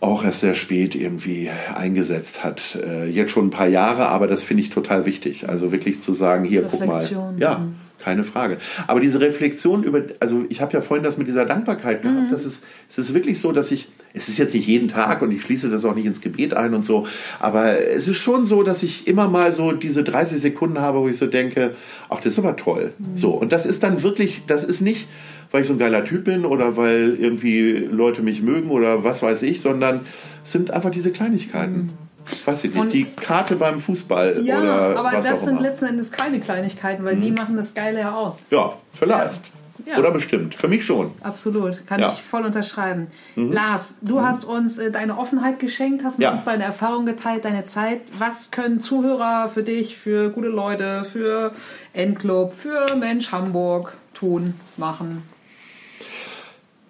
auch 0.00 0.24
erst 0.24 0.40
sehr 0.40 0.54
spät 0.54 0.94
irgendwie 0.94 1.50
eingesetzt 1.74 2.42
hat. 2.42 2.78
Äh, 2.82 3.08
jetzt 3.10 3.32
schon 3.32 3.48
ein 3.48 3.50
paar 3.50 3.68
Jahre, 3.68 4.06
aber 4.06 4.26
das 4.26 4.44
finde 4.44 4.62
ich 4.62 4.70
total 4.70 5.04
wichtig. 5.04 5.48
Also 5.48 5.70
wirklich 5.70 6.00
zu 6.00 6.14
sagen, 6.14 6.44
hier, 6.44 6.62
guck 6.62 6.86
mal. 6.86 7.06
Ja. 7.38 7.58
Mhm 7.58 7.87
keine 8.08 8.24
Frage. 8.24 8.56
Aber 8.86 9.00
diese 9.00 9.20
Reflexion 9.20 9.82
über, 9.84 10.02
also 10.18 10.44
ich 10.48 10.62
habe 10.62 10.72
ja 10.72 10.80
vorhin 10.80 11.04
das 11.04 11.18
mit 11.18 11.28
dieser 11.28 11.44
Dankbarkeit 11.44 12.00
gehabt. 12.00 12.28
Mhm. 12.28 12.30
Das 12.30 12.46
ist, 12.46 12.64
es 12.88 12.96
ist 12.96 13.12
wirklich 13.12 13.38
so, 13.38 13.52
dass 13.52 13.70
ich, 13.70 13.88
es 14.14 14.30
ist 14.30 14.38
jetzt 14.38 14.54
nicht 14.54 14.66
jeden 14.66 14.88
Tag 14.88 15.20
und 15.20 15.30
ich 15.30 15.42
schließe 15.42 15.68
das 15.68 15.84
auch 15.84 15.94
nicht 15.94 16.06
ins 16.06 16.22
Gebet 16.22 16.54
ein 16.54 16.72
und 16.72 16.86
so, 16.86 17.06
aber 17.38 17.86
es 17.86 18.08
ist 18.08 18.16
schon 18.18 18.46
so, 18.46 18.62
dass 18.62 18.82
ich 18.82 19.06
immer 19.06 19.28
mal 19.28 19.52
so 19.52 19.72
diese 19.72 20.02
30 20.02 20.40
Sekunden 20.40 20.80
habe, 20.80 21.00
wo 21.00 21.08
ich 21.08 21.18
so 21.18 21.26
denke, 21.26 21.74
ach, 22.08 22.20
das 22.20 22.32
ist 22.32 22.38
aber 22.38 22.56
toll. 22.56 22.92
Mhm. 22.98 23.16
So. 23.16 23.30
Und 23.32 23.52
das 23.52 23.66
ist 23.66 23.82
dann 23.82 24.02
wirklich, 24.02 24.42
das 24.46 24.64
ist 24.64 24.80
nicht, 24.80 25.06
weil 25.50 25.62
ich 25.62 25.66
so 25.66 25.74
ein 25.74 25.78
geiler 25.78 26.04
Typ 26.04 26.24
bin 26.24 26.46
oder 26.46 26.78
weil 26.78 27.16
irgendwie 27.20 27.88
Leute 27.90 28.22
mich 28.22 28.40
mögen 28.42 28.70
oder 28.70 29.04
was 29.04 29.22
weiß 29.22 29.42
ich, 29.42 29.60
sondern 29.60 30.00
es 30.42 30.52
sind 30.52 30.70
einfach 30.70 30.90
diese 30.90 31.10
Kleinigkeiten. 31.10 31.76
Mhm 31.76 32.07
weiß 32.44 32.64
ich 32.64 32.74
nicht, 32.74 32.80
und 32.80 32.92
die 32.92 33.04
Karte 33.04 33.56
beim 33.56 33.80
Fußball 33.80 34.40
ja, 34.42 34.60
oder 34.60 34.98
aber 34.98 35.12
was 35.12 35.26
das 35.26 35.44
sind 35.44 35.60
letzten 35.60 35.86
Endes 35.86 36.10
keine 36.10 36.40
Kleinigkeiten, 36.40 37.04
weil 37.04 37.16
mhm. 37.16 37.22
die 37.22 37.30
machen 37.32 37.56
das 37.56 37.74
Geile 37.74 38.00
ja 38.00 38.14
aus. 38.14 38.38
Ja, 38.50 38.74
vielleicht. 38.92 39.40
Ja. 39.88 39.98
Oder 39.98 40.10
bestimmt. 40.10 40.56
Für 40.56 40.68
mich 40.68 40.84
schon. 40.84 41.12
Absolut. 41.22 41.86
Kann 41.86 42.00
ja. 42.00 42.08
ich 42.08 42.20
voll 42.20 42.44
unterschreiben. 42.44 43.06
Mhm. 43.36 43.52
Lars, 43.52 43.98
du 44.02 44.18
mhm. 44.18 44.22
hast 44.22 44.44
uns 44.44 44.78
äh, 44.78 44.90
deine 44.90 45.16
Offenheit 45.16 45.60
geschenkt, 45.60 46.04
hast 46.04 46.18
mit 46.18 46.30
uns 46.30 46.44
deine 46.44 46.64
Erfahrung 46.64 47.06
geteilt, 47.06 47.44
deine 47.44 47.64
Zeit. 47.64 48.00
Was 48.18 48.50
können 48.50 48.80
Zuhörer 48.80 49.48
für 49.48 49.62
dich, 49.62 49.96
für 49.96 50.30
gute 50.30 50.48
Leute, 50.48 51.04
für 51.04 51.52
Endclub, 51.92 52.52
für 52.52 52.96
Mensch 52.96 53.32
Hamburg 53.32 53.96
tun, 54.12 54.54
machen? 54.76 55.22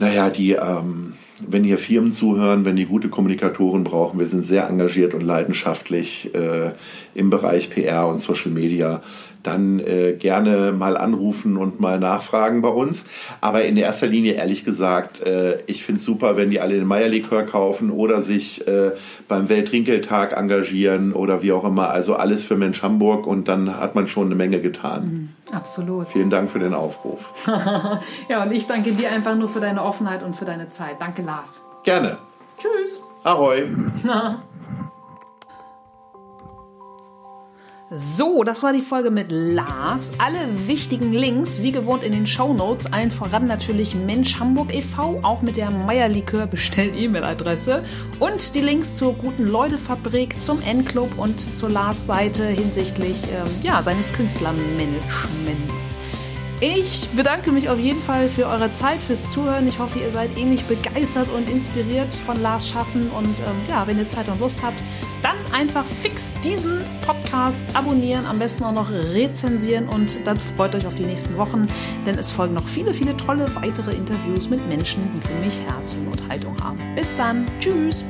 Naja, 0.00 0.30
die, 0.30 0.52
ähm, 0.52 1.14
wenn 1.46 1.64
hier 1.64 1.78
Firmen 1.78 2.12
zuhören, 2.12 2.64
wenn 2.64 2.76
die 2.76 2.86
gute 2.86 3.08
Kommunikatoren 3.08 3.84
brauchen, 3.84 4.18
wir 4.18 4.26
sind 4.26 4.44
sehr 4.44 4.68
engagiert 4.68 5.14
und 5.14 5.22
leidenschaftlich 5.22 6.34
äh, 6.34 6.72
im 7.14 7.30
Bereich 7.30 7.70
PR 7.70 8.06
und 8.06 8.20
Social 8.20 8.50
Media, 8.50 9.02
dann 9.42 9.80
äh, 9.80 10.14
gerne 10.14 10.72
mal 10.72 10.96
anrufen 10.96 11.56
und 11.56 11.80
mal 11.80 11.98
nachfragen 11.98 12.62
bei 12.62 12.68
uns. 12.68 13.04
Aber 13.40 13.64
in 13.64 13.76
erster 13.76 14.06
Linie, 14.06 14.34
ehrlich 14.34 14.64
gesagt, 14.64 15.20
äh, 15.20 15.60
ich 15.66 15.84
finde 15.84 16.00
es 16.00 16.04
super, 16.04 16.36
wenn 16.36 16.50
die 16.50 16.60
alle 16.60 16.74
den 16.74 16.86
Meierlikör 16.86 17.44
kaufen 17.44 17.90
oder 17.90 18.22
sich 18.22 18.66
äh, 18.66 18.92
beim 19.28 19.48
Welttrinkgeldtag 19.48 20.36
engagieren 20.36 21.12
oder 21.12 21.42
wie 21.42 21.52
auch 21.52 21.64
immer. 21.64 21.90
Also 21.90 22.14
alles 22.14 22.44
für 22.44 22.56
Mensch 22.56 22.82
Hamburg 22.82 23.26
und 23.26 23.48
dann 23.48 23.76
hat 23.78 23.94
man 23.94 24.08
schon 24.08 24.26
eine 24.26 24.34
Menge 24.34 24.60
getan. 24.60 25.34
Mhm. 25.48 25.54
Absolut. 25.54 26.08
Vielen 26.08 26.30
Dank 26.30 26.50
für 26.50 26.58
den 26.58 26.74
Aufruf. 26.74 27.20
ja, 28.28 28.42
und 28.42 28.52
ich 28.52 28.66
danke 28.66 28.92
dir 28.92 29.10
einfach 29.10 29.34
nur 29.34 29.48
für 29.48 29.60
deine 29.60 29.82
Offenheit 29.82 30.22
und 30.22 30.36
für 30.36 30.44
deine 30.44 30.68
Zeit. 30.68 30.96
Danke, 31.00 31.22
Lars. 31.22 31.60
Gerne. 31.84 32.18
Tschüss. 32.58 33.00
Ahoi. 33.24 33.66
So, 37.90 38.44
das 38.44 38.62
war 38.62 38.74
die 38.74 38.82
Folge 38.82 39.10
mit 39.10 39.28
Lars. 39.30 40.12
Alle 40.18 40.38
wichtigen 40.66 41.14
Links, 41.14 41.62
wie 41.62 41.72
gewohnt, 41.72 42.02
in 42.02 42.12
den 42.12 42.26
Show 42.26 42.52
Notes. 42.52 42.92
Allen 42.92 43.10
voran 43.10 43.46
natürlich 43.46 43.94
Mensch 43.94 44.38
Hamburg 44.38 44.74
e.V., 44.74 45.20
auch 45.22 45.40
mit 45.40 45.56
der 45.56 45.70
Meierlikör 45.70 46.46
bestellt 46.46 46.92
E-Mail-Adresse. 46.94 47.82
Und 48.18 48.54
die 48.54 48.60
Links 48.60 48.94
zur 48.94 49.14
Guten 49.14 49.46
Leute-Fabrik, 49.46 50.38
zum 50.38 50.60
N-Club 50.60 51.16
und 51.16 51.40
zur 51.40 51.70
Lars-Seite 51.70 52.44
hinsichtlich 52.44 53.16
ähm, 53.24 53.48
ja, 53.62 53.82
seines 53.82 54.12
Künstlermanagements. 54.12 55.98
Ich 56.60 57.08
bedanke 57.10 57.52
mich 57.52 57.68
auf 57.68 57.78
jeden 57.78 58.02
Fall 58.02 58.28
für 58.28 58.46
eure 58.46 58.72
Zeit, 58.72 59.00
fürs 59.00 59.28
Zuhören. 59.28 59.68
Ich 59.68 59.78
hoffe, 59.78 60.00
ihr 60.00 60.10
seid 60.10 60.36
ähnlich 60.36 60.64
begeistert 60.64 61.28
und 61.36 61.48
inspiriert 61.48 62.12
von 62.26 62.40
Lars 62.42 62.68
Schaffen. 62.68 63.08
Und 63.10 63.26
ähm, 63.26 63.56
ja, 63.68 63.86
wenn 63.86 63.96
ihr 63.96 64.08
Zeit 64.08 64.28
und 64.28 64.40
Lust 64.40 64.60
habt, 64.60 64.76
dann 65.22 65.36
einfach 65.52 65.84
fix 65.84 66.34
diesen 66.42 66.80
Podcast 67.06 67.62
abonnieren, 67.74 68.26
am 68.26 68.40
besten 68.40 68.64
auch 68.64 68.72
noch 68.72 68.90
rezensieren 68.90 69.88
und 69.88 70.26
dann 70.26 70.36
freut 70.56 70.74
euch 70.74 70.86
auf 70.86 70.94
die 70.94 71.04
nächsten 71.04 71.36
Wochen, 71.36 71.66
denn 72.06 72.16
es 72.18 72.30
folgen 72.30 72.54
noch 72.54 72.66
viele, 72.66 72.94
viele 72.94 73.16
tolle 73.16 73.46
weitere 73.54 73.94
Interviews 73.96 74.48
mit 74.48 74.64
Menschen, 74.68 75.02
die 75.02 75.26
für 75.26 75.34
mich 75.40 75.60
Herz 75.60 75.96
und 76.06 76.28
Haltung 76.28 76.56
haben. 76.62 76.78
Bis 76.94 77.16
dann, 77.16 77.44
tschüss! 77.58 78.04